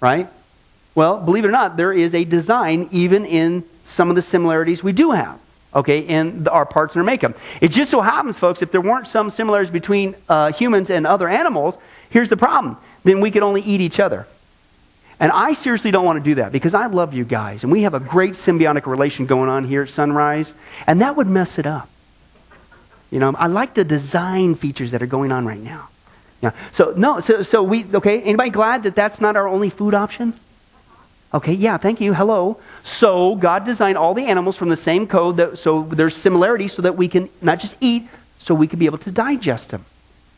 Right? 0.00 0.28
Well, 0.94 1.18
believe 1.18 1.44
it 1.44 1.48
or 1.48 1.52
not, 1.52 1.76
there 1.76 1.92
is 1.92 2.14
a 2.14 2.24
design 2.24 2.88
even 2.92 3.26
in 3.26 3.64
some 3.82 4.10
of 4.10 4.16
the 4.16 4.22
similarities 4.22 4.84
we 4.84 4.92
do 4.92 5.10
have, 5.10 5.40
okay, 5.74 6.00
in 6.00 6.44
the, 6.44 6.52
our 6.52 6.64
parts 6.64 6.94
and 6.94 7.00
our 7.00 7.06
makeup. 7.06 7.36
It 7.60 7.68
just 7.68 7.90
so 7.90 8.00
happens, 8.00 8.38
folks, 8.38 8.62
if 8.62 8.70
there 8.70 8.80
weren't 8.80 9.08
some 9.08 9.28
similarities 9.28 9.72
between 9.72 10.14
uh, 10.28 10.52
humans 10.52 10.88
and 10.88 11.04
other 11.04 11.28
animals, 11.28 11.78
here's 12.10 12.28
the 12.28 12.36
problem. 12.36 12.76
Then 13.02 13.20
we 13.20 13.32
could 13.32 13.42
only 13.42 13.62
eat 13.62 13.80
each 13.80 13.98
other. 13.98 14.28
And 15.20 15.32
I 15.32 15.52
seriously 15.52 15.90
don't 15.90 16.04
want 16.04 16.22
to 16.22 16.30
do 16.30 16.36
that 16.36 16.52
because 16.52 16.74
I 16.74 16.86
love 16.86 17.12
you 17.12 17.24
guys 17.24 17.64
and 17.64 17.72
we 17.72 17.82
have 17.82 17.94
a 17.94 18.00
great 18.00 18.34
symbiotic 18.34 18.86
relation 18.86 19.26
going 19.26 19.48
on 19.48 19.64
here 19.64 19.82
at 19.82 19.90
Sunrise, 19.90 20.54
and 20.86 21.00
that 21.00 21.16
would 21.16 21.26
mess 21.26 21.58
it 21.58 21.66
up. 21.66 21.88
You 23.10 23.18
know, 23.18 23.34
I 23.36 23.46
like 23.46 23.74
the 23.74 23.84
design 23.84 24.54
features 24.54 24.92
that 24.92 25.02
are 25.02 25.06
going 25.06 25.32
on 25.32 25.46
right 25.46 25.60
now. 25.60 25.88
Yeah. 26.40 26.52
So 26.72 26.92
no. 26.96 27.20
So 27.20 27.42
so 27.42 27.62
we 27.62 27.84
okay. 27.94 28.22
Anybody 28.22 28.50
glad 28.50 28.84
that 28.84 28.94
that's 28.94 29.20
not 29.20 29.34
our 29.34 29.48
only 29.48 29.70
food 29.70 29.94
option? 29.94 30.34
Okay, 31.34 31.52
yeah, 31.52 31.76
thank 31.76 32.00
you. 32.00 32.14
Hello. 32.14 32.58
So 32.84 33.34
God 33.36 33.64
designed 33.64 33.98
all 33.98 34.14
the 34.14 34.24
animals 34.24 34.56
from 34.56 34.70
the 34.70 34.76
same 34.76 35.06
code, 35.06 35.36
that, 35.36 35.58
so 35.58 35.82
there's 35.82 36.16
similarity 36.16 36.68
so 36.68 36.80
that 36.80 36.96
we 36.96 37.06
can 37.06 37.28
not 37.42 37.60
just 37.60 37.76
eat, 37.80 38.08
so 38.38 38.54
we 38.54 38.66
can 38.66 38.78
be 38.78 38.86
able 38.86 38.98
to 38.98 39.10
digest 39.10 39.70
them. 39.70 39.84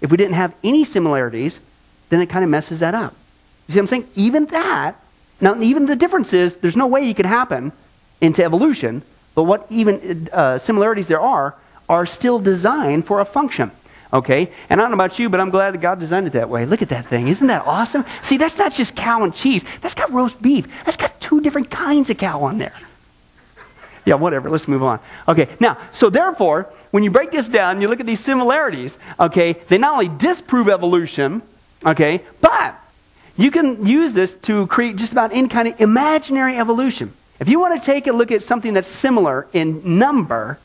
If 0.00 0.10
we 0.10 0.16
didn't 0.16 0.34
have 0.34 0.52
any 0.64 0.84
similarities, 0.84 1.60
then 2.08 2.20
it 2.20 2.26
kind 2.26 2.42
of 2.42 2.50
messes 2.50 2.80
that 2.80 2.94
up. 2.94 3.14
You 3.70 3.74
see 3.74 3.78
what 3.78 3.82
I'm 3.84 3.86
saying? 4.02 4.08
Even 4.16 4.46
that, 4.46 4.96
now 5.40 5.60
even 5.62 5.86
the 5.86 5.94
difference 5.94 6.32
is 6.32 6.56
there's 6.56 6.76
no 6.76 6.88
way 6.88 7.08
it 7.08 7.14
could 7.14 7.24
happen 7.24 7.70
into 8.20 8.42
evolution, 8.42 9.02
but 9.36 9.44
what 9.44 9.64
even 9.70 10.28
uh, 10.32 10.58
similarities 10.58 11.06
there 11.06 11.20
are 11.20 11.54
are 11.88 12.04
still 12.04 12.40
designed 12.40 13.06
for 13.06 13.20
a 13.20 13.24
function. 13.24 13.70
Okay? 14.12 14.52
And 14.68 14.80
I 14.80 14.82
don't 14.82 14.90
know 14.90 14.96
about 14.96 15.20
you, 15.20 15.28
but 15.28 15.38
I'm 15.38 15.50
glad 15.50 15.74
that 15.74 15.80
God 15.80 16.00
designed 16.00 16.26
it 16.26 16.32
that 16.32 16.48
way. 16.48 16.66
Look 16.66 16.82
at 16.82 16.88
that 16.88 17.06
thing. 17.06 17.28
Isn't 17.28 17.46
that 17.46 17.64
awesome? 17.64 18.04
See, 18.22 18.38
that's 18.38 18.58
not 18.58 18.74
just 18.74 18.96
cow 18.96 19.22
and 19.22 19.32
cheese. 19.32 19.64
That's 19.82 19.94
got 19.94 20.10
roast 20.10 20.42
beef. 20.42 20.66
That's 20.84 20.96
got 20.96 21.20
two 21.20 21.40
different 21.40 21.70
kinds 21.70 22.10
of 22.10 22.18
cow 22.18 22.42
on 22.42 22.58
there. 22.58 22.74
Yeah, 24.04 24.14
whatever. 24.14 24.50
Let's 24.50 24.66
move 24.66 24.82
on. 24.82 24.98
Okay, 25.28 25.48
now, 25.60 25.78
so 25.92 26.10
therefore, 26.10 26.68
when 26.90 27.04
you 27.04 27.12
break 27.12 27.30
this 27.30 27.46
down, 27.46 27.80
you 27.80 27.86
look 27.86 28.00
at 28.00 28.06
these 28.06 28.18
similarities, 28.18 28.98
okay, 29.20 29.52
they 29.68 29.78
not 29.78 29.92
only 29.92 30.08
disprove 30.08 30.68
evolution, 30.68 31.40
okay, 31.86 32.22
but 32.40 32.74
you 33.40 33.50
can 33.50 33.86
use 33.86 34.12
this 34.12 34.34
to 34.36 34.66
create 34.66 34.96
just 34.96 35.12
about 35.12 35.32
any 35.32 35.48
kind 35.48 35.66
of 35.68 35.80
imaginary 35.80 36.58
evolution. 36.58 37.12
If 37.38 37.48
you 37.48 37.58
want 37.58 37.80
to 37.80 37.84
take 37.84 38.06
a 38.06 38.12
look 38.12 38.30
at 38.30 38.42
something 38.42 38.74
that's 38.74 38.86
similar 38.86 39.46
in 39.52 39.98
number, 39.98 40.58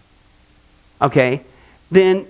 okay, 1.01 1.43
then 1.89 2.27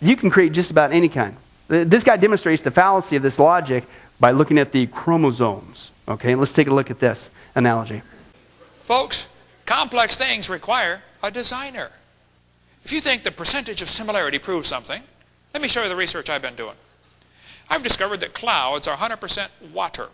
you 0.00 0.16
can 0.16 0.30
create 0.30 0.52
just 0.52 0.70
about 0.70 0.92
any 0.92 1.10
kind. 1.10 1.36
This 1.68 2.02
guy 2.02 2.16
demonstrates 2.16 2.62
the 2.62 2.70
fallacy 2.70 3.16
of 3.16 3.22
this 3.22 3.38
logic 3.38 3.84
by 4.18 4.30
looking 4.30 4.58
at 4.58 4.72
the 4.72 4.86
chromosomes. 4.86 5.90
Okay, 6.08 6.34
let's 6.34 6.52
take 6.52 6.68
a 6.68 6.74
look 6.74 6.90
at 6.90 6.98
this 6.98 7.28
analogy. 7.54 8.02
Folks, 8.78 9.28
complex 9.66 10.16
things 10.16 10.48
require 10.48 11.02
a 11.22 11.30
designer. 11.30 11.90
If 12.82 12.92
you 12.92 13.00
think 13.00 13.24
the 13.24 13.30
percentage 13.30 13.82
of 13.82 13.88
similarity 13.88 14.38
proves 14.38 14.68
something, 14.68 15.02
let 15.52 15.62
me 15.62 15.68
show 15.68 15.82
you 15.82 15.90
the 15.90 15.96
research 15.96 16.30
I've 16.30 16.42
been 16.42 16.54
doing. 16.54 16.76
I've 17.70 17.84
discovered 17.84 18.18
that 18.20 18.34
clouds 18.34 18.88
are 18.88 18.96
100% 18.96 19.48
water. 19.72 20.08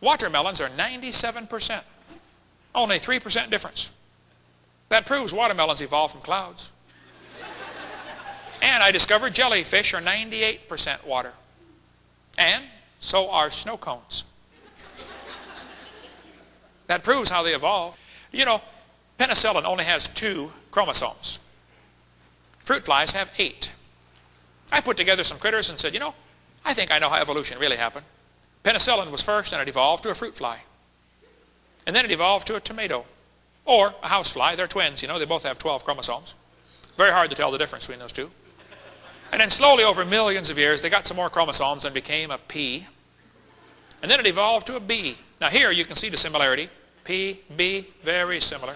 Watermelons 0.00 0.60
are 0.60 0.68
97%. 0.68 1.82
Only 2.74 2.98
3% 2.98 3.50
difference. 3.50 3.92
That 4.88 5.04
proves 5.04 5.32
watermelons 5.32 5.82
evolved 5.82 6.12
from 6.12 6.22
clouds. 6.22 6.72
And 8.62 8.82
I 8.82 8.90
discovered 8.90 9.34
jellyfish 9.34 9.94
are 9.94 10.00
98% 10.00 11.04
water. 11.04 11.32
And 12.38 12.64
so 13.00 13.30
are 13.30 13.50
snow 13.50 13.76
cones. 13.76 14.24
That 16.86 17.04
proves 17.04 17.30
how 17.30 17.42
they 17.42 17.54
evolved. 17.54 17.98
You 18.32 18.44
know, 18.44 18.62
penicillin 19.18 19.64
only 19.64 19.84
has 19.84 20.08
two 20.08 20.52
chromosomes. 20.70 21.40
Fruit 22.60 22.84
flies 22.84 23.12
have 23.12 23.32
eight. 23.38 23.72
I 24.72 24.80
put 24.80 24.96
together 24.96 25.22
some 25.22 25.38
critters 25.38 25.70
and 25.70 25.78
said, 25.78 25.94
you 25.94 26.00
know, 26.00 26.14
I 26.68 26.74
think 26.74 26.92
I 26.92 26.98
know 26.98 27.08
how 27.08 27.16
evolution 27.16 27.58
really 27.58 27.78
happened. 27.78 28.04
Penicillin 28.62 29.10
was 29.10 29.22
first 29.22 29.54
and 29.54 29.62
it 29.62 29.68
evolved 29.68 30.02
to 30.02 30.10
a 30.10 30.14
fruit 30.14 30.36
fly. 30.36 30.58
And 31.86 31.96
then 31.96 32.04
it 32.04 32.10
evolved 32.10 32.46
to 32.48 32.56
a 32.56 32.60
tomato. 32.60 33.06
Or 33.64 33.94
a 34.02 34.08
housefly. 34.08 34.54
They're 34.54 34.66
twins, 34.66 35.00
you 35.00 35.08
know, 35.08 35.18
they 35.18 35.24
both 35.24 35.44
have 35.44 35.56
12 35.56 35.82
chromosomes. 35.82 36.34
Very 36.98 37.10
hard 37.10 37.30
to 37.30 37.36
tell 37.36 37.50
the 37.50 37.56
difference 37.56 37.86
between 37.86 38.00
those 38.00 38.12
two. 38.12 38.30
And 39.32 39.40
then 39.40 39.48
slowly 39.48 39.82
over 39.82 40.04
millions 40.04 40.50
of 40.50 40.58
years, 40.58 40.82
they 40.82 40.90
got 40.90 41.06
some 41.06 41.16
more 41.16 41.30
chromosomes 41.30 41.86
and 41.86 41.94
became 41.94 42.30
a 42.30 42.36
pea. 42.36 42.86
And 44.02 44.10
then 44.10 44.20
it 44.20 44.26
evolved 44.26 44.66
to 44.66 44.76
a 44.76 44.80
bee. 44.80 45.16
Now 45.40 45.48
here 45.48 45.70
you 45.70 45.86
can 45.86 45.96
see 45.96 46.10
the 46.10 46.18
similarity. 46.18 46.68
P, 47.02 47.40
B, 47.56 47.86
very 48.02 48.40
similar. 48.40 48.74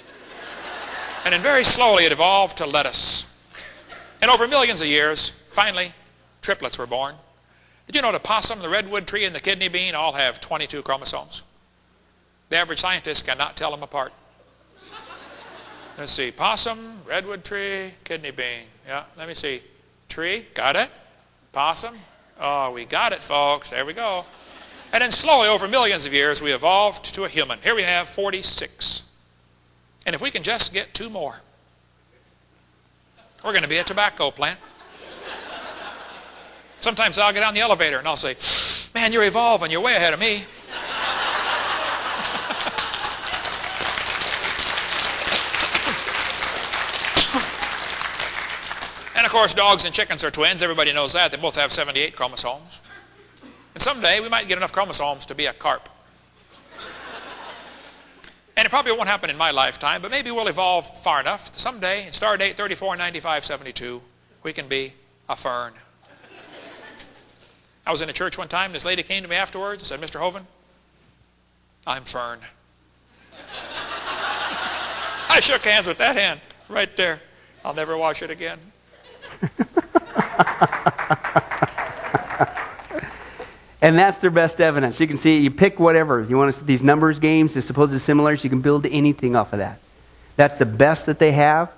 And 1.27 1.35
then 1.35 1.43
very 1.43 1.63
slowly 1.63 2.07
it 2.07 2.13
evolved 2.13 2.57
to 2.57 2.65
lettuce. 2.65 3.29
And 4.23 4.31
over 4.31 4.49
millions 4.49 4.81
of 4.81 4.87
years, 4.87 5.29
finally, 5.29 5.93
triplets 6.41 6.79
were 6.79 6.87
born. 6.87 7.17
Did 7.93 7.99
you 7.99 8.03
know 8.07 8.13
the 8.13 8.21
possum, 8.21 8.61
the 8.61 8.71
redwood 8.71 9.07
tree, 9.07 9.27
and 9.27 9.35
the 9.35 9.41
kidney 9.41 9.69
bean 9.69 9.95
all 9.95 10.13
have 10.13 10.41
22 10.41 10.81
chromosomes? 10.81 11.43
The 12.49 12.57
average 12.57 12.79
scientist 12.79 13.27
cannot 13.27 13.55
tell 13.55 13.71
them 13.71 13.83
apart. 13.83 14.15
Let's 15.99 16.11
see, 16.11 16.31
possum, 16.31 17.03
redwood 17.07 17.45
tree, 17.45 17.93
kidney 18.03 18.31
bean. 18.31 18.65
Yeah, 18.87 19.05
let 19.19 19.29
me 19.29 19.35
see. 19.35 19.61
Tree, 20.09 20.47
got 20.55 20.75
it? 20.75 20.89
Possum? 21.53 21.95
Oh, 22.41 22.71
we 22.71 22.87
got 22.87 23.13
it, 23.13 23.23
folks. 23.23 23.69
There 23.69 23.85
we 23.85 23.93
go. 23.93 24.25
And 24.95 25.03
then 25.03 25.11
slowly, 25.11 25.49
over 25.49 25.69
millions 25.69 26.07
of 26.07 26.15
years, 26.15 26.41
we 26.41 26.55
evolved 26.55 27.15
to 27.15 27.25
a 27.25 27.29
human. 27.29 27.59
Here 27.63 27.75
we 27.75 27.83
have 27.83 28.09
46. 28.09 29.07
And 30.07 30.15
if 30.15 30.23
we 30.23 30.31
can 30.31 30.43
just 30.43 30.73
get 30.73 30.95
two 30.95 31.11
more, 31.11 31.43
we're 33.45 33.53
going 33.53 33.65
to 33.65 33.69
be 33.69 33.77
a 33.77 33.85
tobacco 33.85 34.31
plant. 34.31 34.59
Sometimes 36.83 37.17
I'll 37.17 37.33
get 37.33 37.45
on 37.45 37.55
the 37.55 37.61
elevator 37.61 37.99
and 37.99 38.09
I'll 38.09 38.17
say, 38.17 38.35
man, 38.93 39.13
you're 39.13 39.23
evolving. 39.23 39.71
You're 39.71 39.81
way 39.81 39.95
ahead 39.95 40.13
of 40.13 40.19
me. 40.19 40.43
and 49.17 49.25
of 49.25 49.31
course, 49.31 49.55
dogs 49.55 49.85
and 49.85 49.95
chickens 49.95 50.25
are 50.25 50.33
twins. 50.33 50.61
Everybody 50.61 50.93
knows 50.93 51.13
that. 51.13 51.31
They 51.31 51.37
both 51.37 51.55
have 51.55 51.71
78 51.71 52.17
chromosomes. 52.17 52.81
And 53.75 53.81
someday 53.81 54.19
we 54.19 54.29
might 54.29 54.49
get 54.49 54.59
enough 54.59 54.73
chromosomes 54.73 55.25
to 55.27 55.37
be 55.37 55.47
a 55.47 55.53
carp. 55.53 55.89
And 58.57 58.67
it 58.67 58.71
probably 58.71 58.91
won't 58.91 59.09
happen 59.09 59.31
in 59.31 59.37
my 59.37 59.53
lifetime, 59.53 60.03
but 60.03 60.11
maybe 60.11 60.33
we'll 60.33 60.49
evolve 60.49 60.85
far 60.85 61.21
enough. 61.21 61.57
Someday, 61.57 62.07
in 62.07 62.13
star 62.13 62.37
date 62.37 62.57
349572, 62.57 64.03
we 64.43 64.53
can 64.53 64.67
be 64.67 64.95
a 65.29 65.37
fern. 65.37 65.75
I 67.87 67.91
was 67.91 68.03
in 68.03 68.09
a 68.09 68.13
church 68.13 68.39
one 68.39 68.49
time, 68.49 68.73
this 68.73 68.85
lady 68.85 69.03
came 69.03 69.23
to 69.23 69.29
me 69.29 69.37
afterwards 69.37 69.83
and 69.83 70.01
said, 70.01 70.01
Mr. 70.01 70.21
Hovind, 70.21 70.45
I'm 71.87 72.05
fern. 72.05 72.39
I 75.29 75.41
shook 75.41 75.65
hands 75.65 75.89
with 75.89 75.99
that 75.99 76.17
hand 76.17 76.41
right 76.69 76.95
there. 76.97 77.21
I'll 77.65 77.75
never 77.75 77.97
wash 77.97 78.23
it 78.23 78.31
again. 78.31 78.59
And 83.83 83.99
that's 83.99 84.19
their 84.19 84.31
best 84.31 84.61
evidence. 84.61 85.01
You 85.01 85.09
can 85.09 85.19
see, 85.19 85.39
you 85.39 85.51
pick 85.51 85.81
whatever. 85.81 86.23
You 86.23 86.39
want 86.39 86.55
to 86.55 86.65
these 86.65 86.85
numbers 86.85 87.19
games, 87.19 87.55
the 87.55 87.63
supposed 87.63 88.01
similarities, 88.01 88.45
you 88.45 88.51
can 88.51 88.61
build 88.61 88.87
anything 88.87 89.35
off 89.35 89.53
of 89.53 89.59
that. 89.59 89.81
That's 90.37 90.57
the 90.57 90.65
best 90.65 91.07
that 91.07 91.19
they 91.19 91.33
have. 91.33 91.71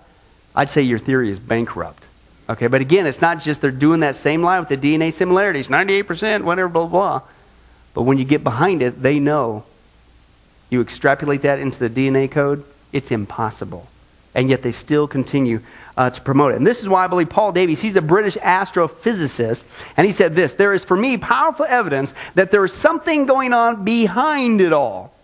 I'd 0.55 0.69
say 0.69 0.83
your 0.83 0.99
theory 0.99 1.31
is 1.31 1.39
bankrupt. 1.39 2.04
Okay, 2.49 2.67
but 2.67 2.81
again, 2.81 3.07
it's 3.07 3.23
not 3.23 3.41
just 3.41 3.61
they're 3.61 3.71
doing 3.71 4.01
that 4.01 4.17
same 4.17 4.43
line 4.43 4.61
with 4.61 4.69
the 4.69 4.77
DNA 4.77 5.13
similarities, 5.13 5.69
98%, 5.69 6.43
whatever, 6.43 6.69
blah, 6.69 6.87
blah. 6.87 7.23
But 7.95 8.03
when 8.03 8.19
you 8.19 8.25
get 8.25 8.45
behind 8.45 8.83
it, 8.83 9.01
they 9.01 9.19
know 9.19 9.65
you 10.69 10.81
extrapolate 10.81 11.43
that 11.43 11.59
into 11.59 11.79
the 11.79 11.89
DNA 11.89 12.31
code, 12.31 12.65
it's 12.93 13.11
impossible. 13.11 13.89
And 14.35 14.51
yet 14.51 14.63
they 14.63 14.73
still 14.73 15.07
continue 15.07 15.61
uh, 15.97 16.11
to 16.11 16.21
promote 16.21 16.53
it. 16.53 16.57
And 16.57 16.67
this 16.67 16.83
is 16.83 16.89
why 16.89 17.05
I 17.05 17.07
believe 17.07 17.31
Paul 17.31 17.53
Davies, 17.53 17.81
he's 17.81 17.97
a 17.97 18.03
British 18.03 18.37
astrophysicist, 18.37 19.65
and 19.97 20.05
he 20.05 20.13
said 20.13 20.35
this 20.35 20.55
There 20.55 20.75
is 20.75 20.85
for 20.85 20.97
me 20.97 21.17
powerful 21.17 21.65
evidence 21.67 22.13
that 22.35 22.51
there 22.51 22.65
is 22.65 22.73
something 22.73 23.27
going 23.27 23.53
on 23.53 23.85
behind 23.85 24.61
it 24.61 24.73
all. 24.73 25.15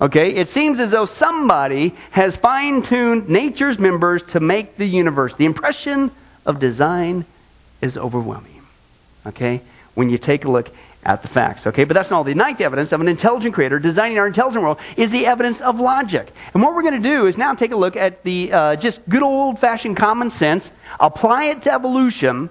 Okay? 0.00 0.34
It 0.34 0.48
seems 0.48 0.80
as 0.80 0.90
though 0.90 1.04
somebody 1.04 1.94
has 2.10 2.36
fine 2.36 2.82
tuned 2.82 3.28
nature's 3.28 3.78
members 3.78 4.22
to 4.24 4.40
make 4.40 4.76
the 4.76 4.86
universe. 4.86 5.36
The 5.36 5.44
impression 5.44 6.10
of 6.46 6.60
design 6.60 7.24
is 7.80 7.96
overwhelming. 7.96 8.62
Okay? 9.26 9.60
When 9.94 10.10
you 10.10 10.18
take 10.18 10.44
a 10.44 10.50
look 10.50 10.70
at 11.04 11.22
the 11.22 11.28
facts. 11.28 11.66
Okay, 11.66 11.84
but 11.84 11.94
that's 11.94 12.10
not 12.10 12.16
all. 12.16 12.24
The 12.24 12.34
ninth 12.34 12.60
evidence 12.60 12.92
of 12.92 13.00
an 13.00 13.08
intelligent 13.08 13.54
creator 13.54 13.78
designing 13.78 14.18
our 14.18 14.26
intelligent 14.26 14.62
world 14.62 14.78
is 14.96 15.10
the 15.10 15.26
evidence 15.26 15.60
of 15.60 15.78
logic. 15.78 16.32
And 16.54 16.62
what 16.62 16.74
we're 16.74 16.82
going 16.82 17.02
to 17.02 17.08
do 17.08 17.26
is 17.26 17.36
now 17.36 17.54
take 17.54 17.72
a 17.72 17.76
look 17.76 17.96
at 17.96 18.22
the 18.22 18.52
uh, 18.52 18.76
just 18.76 19.06
good 19.08 19.22
old 19.22 19.58
fashioned 19.58 19.96
common 19.96 20.30
sense, 20.30 20.70
apply 21.00 21.44
it 21.44 21.62
to 21.62 21.72
evolution, 21.72 22.48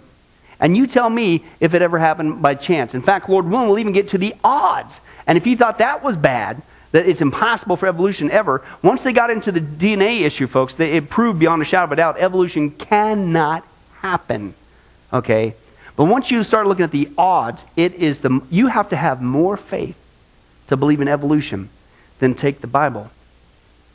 and 0.59 0.77
you 0.77 0.87
tell 0.87 1.09
me 1.09 1.43
if 1.59 1.73
it 1.73 1.81
ever 1.81 1.97
happened 1.97 2.41
by 2.41 2.55
chance. 2.55 2.95
In 2.95 3.01
fact, 3.01 3.27
Lord 3.27 3.45
willing, 3.49 3.67
we'll 3.67 3.79
even 3.79 3.93
get 3.93 4.09
to 4.09 4.17
the 4.17 4.35
odds. 4.43 5.01
And 5.25 5.37
if 5.37 5.47
you 5.47 5.57
thought 5.57 5.79
that 5.79 6.03
was 6.03 6.15
bad, 6.15 6.61
that 6.91 7.09
it's 7.09 7.21
impossible 7.21 7.75
for 7.75 7.87
evolution 7.87 8.29
ever, 8.29 8.63
once 8.83 9.03
they 9.03 9.13
got 9.13 9.31
into 9.31 9.51
the 9.51 9.59
DNA 9.59 10.21
issue, 10.21 10.45
folks, 10.45 10.75
they, 10.75 10.91
it 10.91 11.09
proved 11.09 11.39
beyond 11.39 11.61
a 11.61 11.65
shadow 11.65 11.85
of 11.85 11.91
a 11.91 11.95
doubt 11.95 12.17
evolution 12.19 12.69
cannot 12.69 13.65
happen. 14.03 14.53
Okay? 15.11 15.55
But 15.95 16.05
once 16.05 16.29
you 16.31 16.43
start 16.43 16.67
looking 16.67 16.83
at 16.83 16.91
the 16.91 17.09
odds, 17.17 17.65
it 17.75 17.93
is 17.93 18.21
the 18.21 18.41
you 18.49 18.67
have 18.67 18.89
to 18.89 18.95
have 18.95 19.21
more 19.21 19.57
faith 19.57 19.95
to 20.67 20.77
believe 20.77 21.01
in 21.01 21.07
evolution 21.07 21.69
than 22.19 22.33
take 22.33 22.61
the 22.61 22.67
Bible 22.67 23.09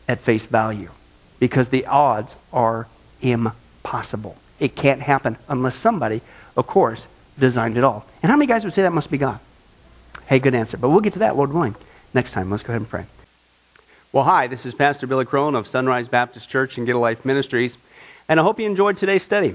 at 0.07 0.21
face 0.21 0.47
value 0.47 0.91
because 1.39 1.69
the 1.69 1.87
odds 1.87 2.37
are 2.53 2.87
impossible. 3.21 4.37
It 4.61 4.75
can't 4.75 5.03
happen 5.03 5.37
unless 5.49 5.77
somebody, 5.77 6.21
of 6.57 6.67
course, 6.67 7.07
designed 7.39 7.77
it 7.77 7.85
all. 7.85 8.05
And 8.23 8.31
how 8.31 8.37
many 8.37 8.47
guys 8.47 8.65
would 8.65 8.73
say 8.73 8.83
that 8.83 8.93
must 8.93 9.11
be 9.11 9.19
God? 9.19 9.39
Hey, 10.27 10.39
good 10.39 10.55
answer. 10.55 10.77
But 10.77 10.91
we'll 10.91 11.01
get 11.01 11.15
to 11.15 11.21
that, 11.21 11.37
Lord 11.37 11.53
willing, 11.53 11.77
next 12.13 12.33
time. 12.33 12.51
Let's 12.51 12.63
go 12.63 12.73
ahead 12.73 12.83
and 12.83 12.91
pray. 12.91 13.07
Well, 14.13 14.25
hi, 14.25 14.47
this 14.47 14.67
is 14.67 14.75
Pastor 14.75 15.07
Billy 15.07 15.25
Crone 15.25 15.55
of 15.55 15.67
Sunrise 15.67 16.09
Baptist 16.09 16.49
Church 16.49 16.79
and 16.79 16.87
Get 16.87 16.97
a 16.97 16.99
Life 16.99 17.25
Ministries, 17.25 17.77
and 18.29 18.41
I 18.41 18.43
hope 18.43 18.59
you 18.59 18.67
enjoyed 18.67 18.97
today's 18.97 19.23
study. 19.23 19.55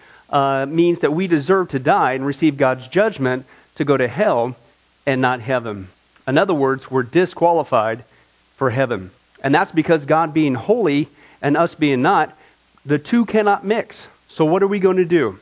uh, 0.31 0.65
means 0.67 1.01
that 1.01 1.13
we 1.13 1.27
deserve 1.27 1.69
to 1.69 1.79
die 1.79 2.13
and 2.13 2.25
receive 2.25 2.57
God's 2.57 2.87
judgment 2.87 3.45
to 3.75 3.85
go 3.85 3.97
to 3.97 4.07
hell 4.07 4.55
and 5.05 5.21
not 5.21 5.41
heaven. 5.41 5.89
In 6.27 6.37
other 6.37 6.53
words, 6.53 6.89
we're 6.89 7.03
disqualified 7.03 8.03
for 8.55 8.69
heaven. 8.69 9.11
And 9.43 9.53
that's 9.53 9.71
because 9.71 10.05
God 10.05 10.33
being 10.33 10.53
holy 10.53 11.07
and 11.41 11.57
us 11.57 11.75
being 11.75 12.01
not, 12.01 12.37
the 12.85 12.99
two 12.99 13.25
cannot 13.25 13.65
mix. 13.65 14.07
So, 14.27 14.45
what 14.45 14.63
are 14.63 14.67
we 14.67 14.79
going 14.79 14.97
to 14.97 15.05
do? 15.05 15.39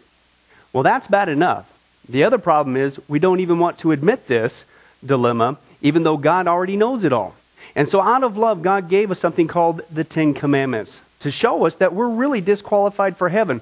Well, 0.74 0.84
that's 0.84 1.08
bad 1.08 1.30
enough. 1.30 1.72
The 2.08 2.24
other 2.24 2.38
problem 2.38 2.76
is 2.76 3.00
we 3.08 3.20
don't 3.20 3.40
even 3.40 3.60
want 3.60 3.78
to 3.80 3.92
admit 3.92 4.28
this 4.28 4.66
dilemma, 5.06 5.58
even 5.82 6.04
though 6.04 6.18
God 6.18 6.48
already 6.48 6.76
knows 6.76 7.04
it 7.04 7.14
all. 7.14 7.36
And 7.76 7.88
so, 7.88 8.02
out 8.02 8.24
of 8.24 8.38
love, 8.38 8.62
God 8.62 8.90
gave 8.90 9.12
us 9.12 9.20
something 9.20 9.48
called 9.48 9.82
the 9.92 10.04
Ten 10.04 10.34
Commandments 10.34 11.02
to 11.20 11.30
show 11.30 11.66
us 11.66 11.76
that 11.78 11.94
we're 11.94 12.10
really 12.10 12.42
disqualified 12.42 13.18
for 13.18 13.30
heaven. 13.30 13.62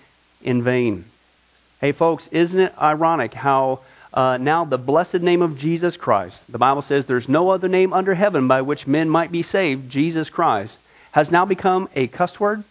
in 0.43 0.63
vain. 0.63 1.05
Hey, 1.79 1.91
folks, 1.91 2.27
isn't 2.27 2.59
it 2.59 2.73
ironic 2.79 3.33
how 3.33 3.79
uh, 4.13 4.37
now 4.37 4.65
the 4.65 4.77
blessed 4.77 5.21
name 5.21 5.41
of 5.41 5.57
Jesus 5.57 5.97
Christ, 5.97 6.43
the 6.51 6.57
Bible 6.57 6.81
says 6.81 7.05
there's 7.05 7.29
no 7.29 7.49
other 7.49 7.67
name 7.67 7.93
under 7.93 8.13
heaven 8.13 8.47
by 8.47 8.61
which 8.61 8.85
men 8.85 9.09
might 9.09 9.31
be 9.31 9.41
saved, 9.41 9.89
Jesus 9.89 10.29
Christ, 10.29 10.77
has 11.11 11.31
now 11.31 11.45
become 11.45 11.89
a 11.95 12.07
cuss 12.07 12.39
word? 12.39 12.63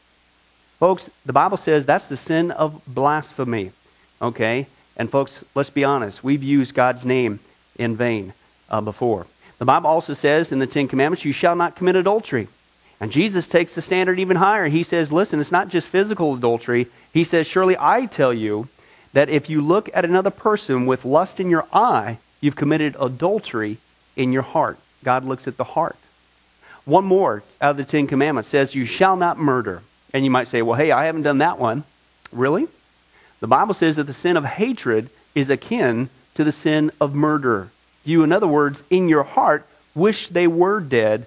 Folks, 0.78 1.10
the 1.26 1.32
Bible 1.32 1.56
says 1.56 1.84
that's 1.84 2.08
the 2.08 2.16
sin 2.16 2.50
of 2.50 2.82
blasphemy. 2.86 3.72
Okay? 4.22 4.66
And 4.96 5.10
folks, 5.10 5.44
let's 5.54 5.70
be 5.70 5.84
honest. 5.84 6.22
We've 6.22 6.42
used 6.42 6.74
God's 6.74 7.04
name 7.04 7.40
in 7.76 7.96
vain 7.96 8.32
uh, 8.70 8.80
before. 8.80 9.26
The 9.58 9.64
Bible 9.64 9.90
also 9.90 10.14
says 10.14 10.52
in 10.52 10.58
the 10.58 10.66
Ten 10.66 10.88
Commandments, 10.88 11.24
you 11.24 11.32
shall 11.32 11.56
not 11.56 11.76
commit 11.76 11.96
adultery. 11.96 12.48
And 13.00 13.10
Jesus 13.10 13.48
takes 13.48 13.74
the 13.74 13.82
standard 13.82 14.20
even 14.20 14.36
higher. 14.36 14.68
He 14.68 14.82
says, 14.82 15.10
listen, 15.10 15.40
it's 15.40 15.50
not 15.50 15.70
just 15.70 15.88
physical 15.88 16.34
adultery. 16.34 16.86
He 17.12 17.24
says, 17.24 17.46
surely 17.46 17.76
I 17.78 18.06
tell 18.06 18.34
you 18.34 18.68
that 19.14 19.30
if 19.30 19.48
you 19.48 19.62
look 19.62 19.88
at 19.94 20.04
another 20.04 20.30
person 20.30 20.86
with 20.86 21.04
lust 21.04 21.40
in 21.40 21.48
your 21.48 21.66
eye, 21.72 22.18
you've 22.40 22.56
committed 22.56 22.96
adultery 23.00 23.78
in 24.16 24.32
your 24.32 24.42
heart. 24.42 24.78
God 25.02 25.24
looks 25.24 25.48
at 25.48 25.56
the 25.56 25.64
heart. 25.64 25.96
One 26.84 27.04
more 27.04 27.42
out 27.60 27.72
of 27.72 27.76
the 27.78 27.84
Ten 27.84 28.06
Commandments 28.06 28.50
says, 28.50 28.74
you 28.74 28.84
shall 28.84 29.16
not 29.16 29.38
murder. 29.38 29.82
And 30.12 30.24
you 30.24 30.30
might 30.30 30.48
say, 30.48 30.60
well, 30.60 30.76
hey, 30.76 30.90
I 30.90 31.06
haven't 31.06 31.22
done 31.22 31.38
that 31.38 31.58
one. 31.58 31.84
Really? 32.32 32.68
The 33.40 33.46
Bible 33.46 33.74
says 33.74 33.96
that 33.96 34.04
the 34.04 34.12
sin 34.12 34.36
of 34.36 34.44
hatred 34.44 35.08
is 35.34 35.48
akin 35.48 36.10
to 36.34 36.44
the 36.44 36.52
sin 36.52 36.90
of 37.00 37.14
murder. 37.14 37.70
You, 38.04 38.22
in 38.22 38.32
other 38.32 38.46
words, 38.46 38.82
in 38.90 39.08
your 39.08 39.22
heart, 39.22 39.66
wish 39.94 40.28
they 40.28 40.46
were 40.46 40.80
dead. 40.80 41.26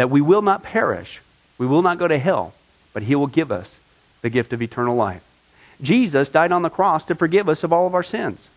that 0.00 0.08
we 0.08 0.22
will 0.22 0.40
not 0.40 0.62
perish, 0.62 1.20
we 1.58 1.66
will 1.66 1.82
not 1.82 1.98
go 1.98 2.08
to 2.08 2.18
hell, 2.18 2.54
but 2.94 3.02
he 3.02 3.14
will 3.14 3.26
give 3.26 3.52
us 3.52 3.78
the 4.22 4.30
gift 4.30 4.54
of 4.54 4.62
eternal 4.62 4.96
life. 4.96 5.22
Jesus 5.82 6.30
died 6.30 6.52
on 6.52 6.62
the 6.62 6.70
cross 6.70 7.04
to 7.04 7.14
forgive 7.14 7.50
us 7.50 7.64
of 7.64 7.70
all 7.70 7.86
of 7.86 7.94
our 7.94 8.02
sins. 8.02 8.48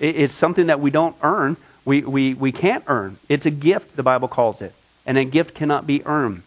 It's 0.00 0.34
something 0.34 0.66
that 0.66 0.80
we 0.80 0.90
don't 0.90 1.14
earn, 1.22 1.56
we, 1.84 2.00
we, 2.00 2.34
we 2.34 2.50
can't 2.50 2.82
earn. 2.88 3.16
It's 3.28 3.46
a 3.46 3.50
gift, 3.52 3.94
the 3.94 4.02
Bible 4.02 4.26
calls 4.26 4.60
it, 4.60 4.74
and 5.06 5.16
a 5.16 5.24
gift 5.24 5.54
cannot 5.54 5.86
be 5.86 6.04
earned. 6.04 6.42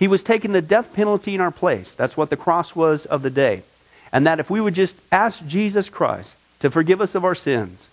He 0.00 0.08
was 0.08 0.24
taking 0.24 0.50
the 0.50 0.60
death 0.60 0.92
penalty 0.92 1.36
in 1.36 1.40
our 1.40 1.52
place. 1.52 1.94
That's 1.94 2.16
what 2.16 2.28
the 2.28 2.36
cross 2.36 2.74
was 2.74 3.06
of 3.06 3.22
the 3.22 3.30
day. 3.30 3.62
And 4.10 4.26
that 4.26 4.40
if 4.40 4.50
we 4.50 4.60
would 4.60 4.74
just 4.74 4.96
ask 5.12 5.46
Jesus 5.46 5.88
Christ 5.88 6.34
to 6.58 6.72
forgive 6.72 7.00
us 7.00 7.14
of 7.14 7.24
our 7.24 7.36
sins 7.36 7.86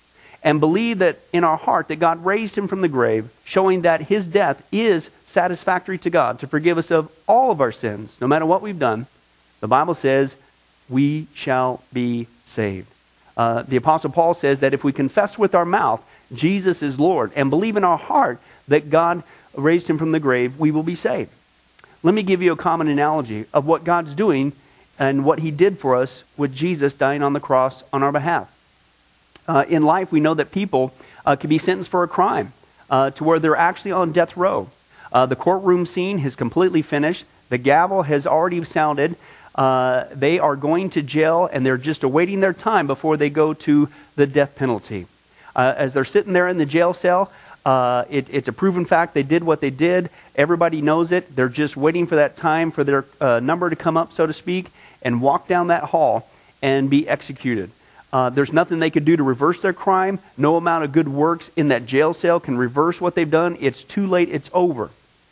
and 0.44 0.60
believe 0.60 0.98
that 1.00 1.20
in 1.32 1.44
our 1.44 1.58
heart 1.58 1.88
that 1.90 2.00
God 2.00 2.26
raised 2.26 2.58
him 2.58 2.68
from 2.68 2.82
the 2.82 2.88
grave, 2.88 3.30
showing 3.44 3.84
that 3.84 4.02
his 4.02 4.26
death 4.26 4.64
is 4.72 5.12
satisfactory 5.30 5.98
to 6.00 6.10
God 6.10 6.40
to 6.40 6.48
forgive 6.48 6.78
us 6.78 6.92
of 6.92 7.12
all 7.28 7.52
of 7.52 7.62
our 7.62 7.72
sins, 7.72 8.18
no 8.20 8.28
matter 8.28 8.46
what 8.46 8.62
we've 8.62 8.80
done, 8.80 9.06
the 9.60 9.68
Bible 9.68 9.94
says 9.94 10.36
we 10.90 11.28
shall 11.34 11.84
be 11.94 12.28
saved. 12.46 12.88
Uh, 13.38 13.64
the 13.64 13.78
Apostle 13.78 14.12
Paul 14.12 14.34
says 14.34 14.60
that 14.60 14.74
if 14.74 14.84
we 14.84 14.92
confess 14.92 15.38
with 15.38 15.56
our 15.56 15.66
mouth 15.66 16.04
Jesus 16.34 16.84
is 16.84 17.00
Lord 17.00 17.32
and 17.36 17.50
believe 17.50 17.76
in 17.76 17.84
our 17.84 17.98
heart 17.98 18.40
that 18.68 18.90
God 18.90 19.24
raised 19.56 19.88
him 19.88 19.98
from 19.98 20.12
the 20.12 20.20
grave, 20.20 20.60
we 20.60 20.72
will 20.72 20.84
be 20.84 20.96
saved. 20.96 21.32
Let 22.04 22.14
me 22.14 22.24
give 22.24 22.42
you 22.42 22.52
a 22.52 22.58
common 22.58 22.88
analogy 22.88 23.46
of 23.54 23.66
what 23.66 23.84
God's 23.84 24.16
doing 24.16 24.54
and 24.98 25.26
what 25.26 25.40
he 25.40 25.52
did 25.52 25.80
for 25.80 25.96
us 25.96 26.24
with 26.38 26.54
Jesus 26.54 26.94
dying 26.94 27.24
on 27.24 27.34
the 27.34 27.40
cross 27.40 27.84
on 27.92 28.04
our 28.04 28.12
behalf. 28.12 28.54
Uh, 29.48 29.66
in 29.68 29.84
life, 29.84 30.12
we 30.12 30.20
know 30.20 30.34
that 30.36 30.52
people 30.52 30.94
uh, 31.26 31.36
can 31.36 31.50
be 31.50 31.58
sentenced 31.58 31.90
for 31.90 32.04
a 32.04 32.08
crime 32.08 32.54
uh, 32.90 33.10
to 33.12 33.24
where 33.24 33.40
they're 33.40 33.56
actually 33.56 33.92
on 33.92 34.12
death 34.12 34.38
row. 34.38 34.70
Uh, 35.12 35.26
the 35.26 35.36
courtroom 35.36 35.86
scene 35.86 36.20
has 36.20 36.36
completely 36.36 36.82
finished. 36.82 37.26
The 37.50 37.58
gavel 37.58 38.04
has 38.04 38.28
already 38.28 38.64
sounded. 38.64 39.16
Uh, 39.56 40.06
they 40.14 40.40
are 40.40 40.56
going 40.56 40.90
to 40.92 41.02
jail 41.02 41.50
and 41.52 41.66
they're 41.66 41.78
just 41.78 42.04
awaiting 42.04 42.40
their 42.40 42.54
time 42.54 42.88
before 42.88 43.18
they 43.18 43.30
go 43.30 43.54
to 43.54 43.90
the 44.16 44.28
death 44.28 44.56
penalty. 44.56 45.08
Uh, 45.56 45.74
as 45.76 45.94
they're 45.94 46.06
sitting 46.06 46.34
there 46.34 46.48
in 46.48 46.58
the 46.58 46.66
jail 46.66 46.94
cell, 46.94 47.32
uh, 47.66 48.06
it, 48.10 48.28
it's 48.30 48.48
a 48.48 48.54
proven 48.54 48.86
fact 48.86 49.14
they 49.14 49.24
did 49.24 49.44
what 49.44 49.60
they 49.60 49.72
did. 49.72 50.10
Everybody 50.36 50.82
knows 50.82 51.12
it. 51.12 51.36
They're 51.36 51.50
just 51.50 51.76
waiting 51.76 52.08
for 52.08 52.16
that 52.16 52.38
time 52.38 52.72
for 52.72 52.84
their 52.84 53.06
uh, 53.20 53.40
number 53.42 53.70
to 53.70 53.76
come 53.76 53.98
up, 53.98 54.14
so 54.14 54.26
to 54.26 54.34
speak, 54.34 54.68
and 55.02 55.22
walk 55.22 55.48
down 55.48 55.68
that 55.68 55.84
hall. 55.84 56.30
and 56.62 56.90
be 56.90 57.08
executed. 57.08 57.72
Uh, 58.12 58.30
there's 58.30 58.52
nothing 58.52 58.80
they 58.80 58.90
could 58.90 59.06
do 59.06 59.16
to 59.16 59.24
reverse 59.24 59.62
their 59.62 59.74
crime. 59.74 60.20
No 60.38 60.56
amount 60.56 60.84
of 60.84 60.92
good 60.92 61.08
works 61.08 61.52
in 61.56 61.68
that 61.70 61.86
jail 61.86 62.14
cell 62.14 62.40
can 62.40 62.58
reverse 62.58 63.00
what 63.00 63.16
they've 63.16 63.30
done. 63.30 63.58
It's 63.60 63.84
too 63.84 64.08
late. 64.08 64.30
It's 64.30 64.50
over. 64.54 64.90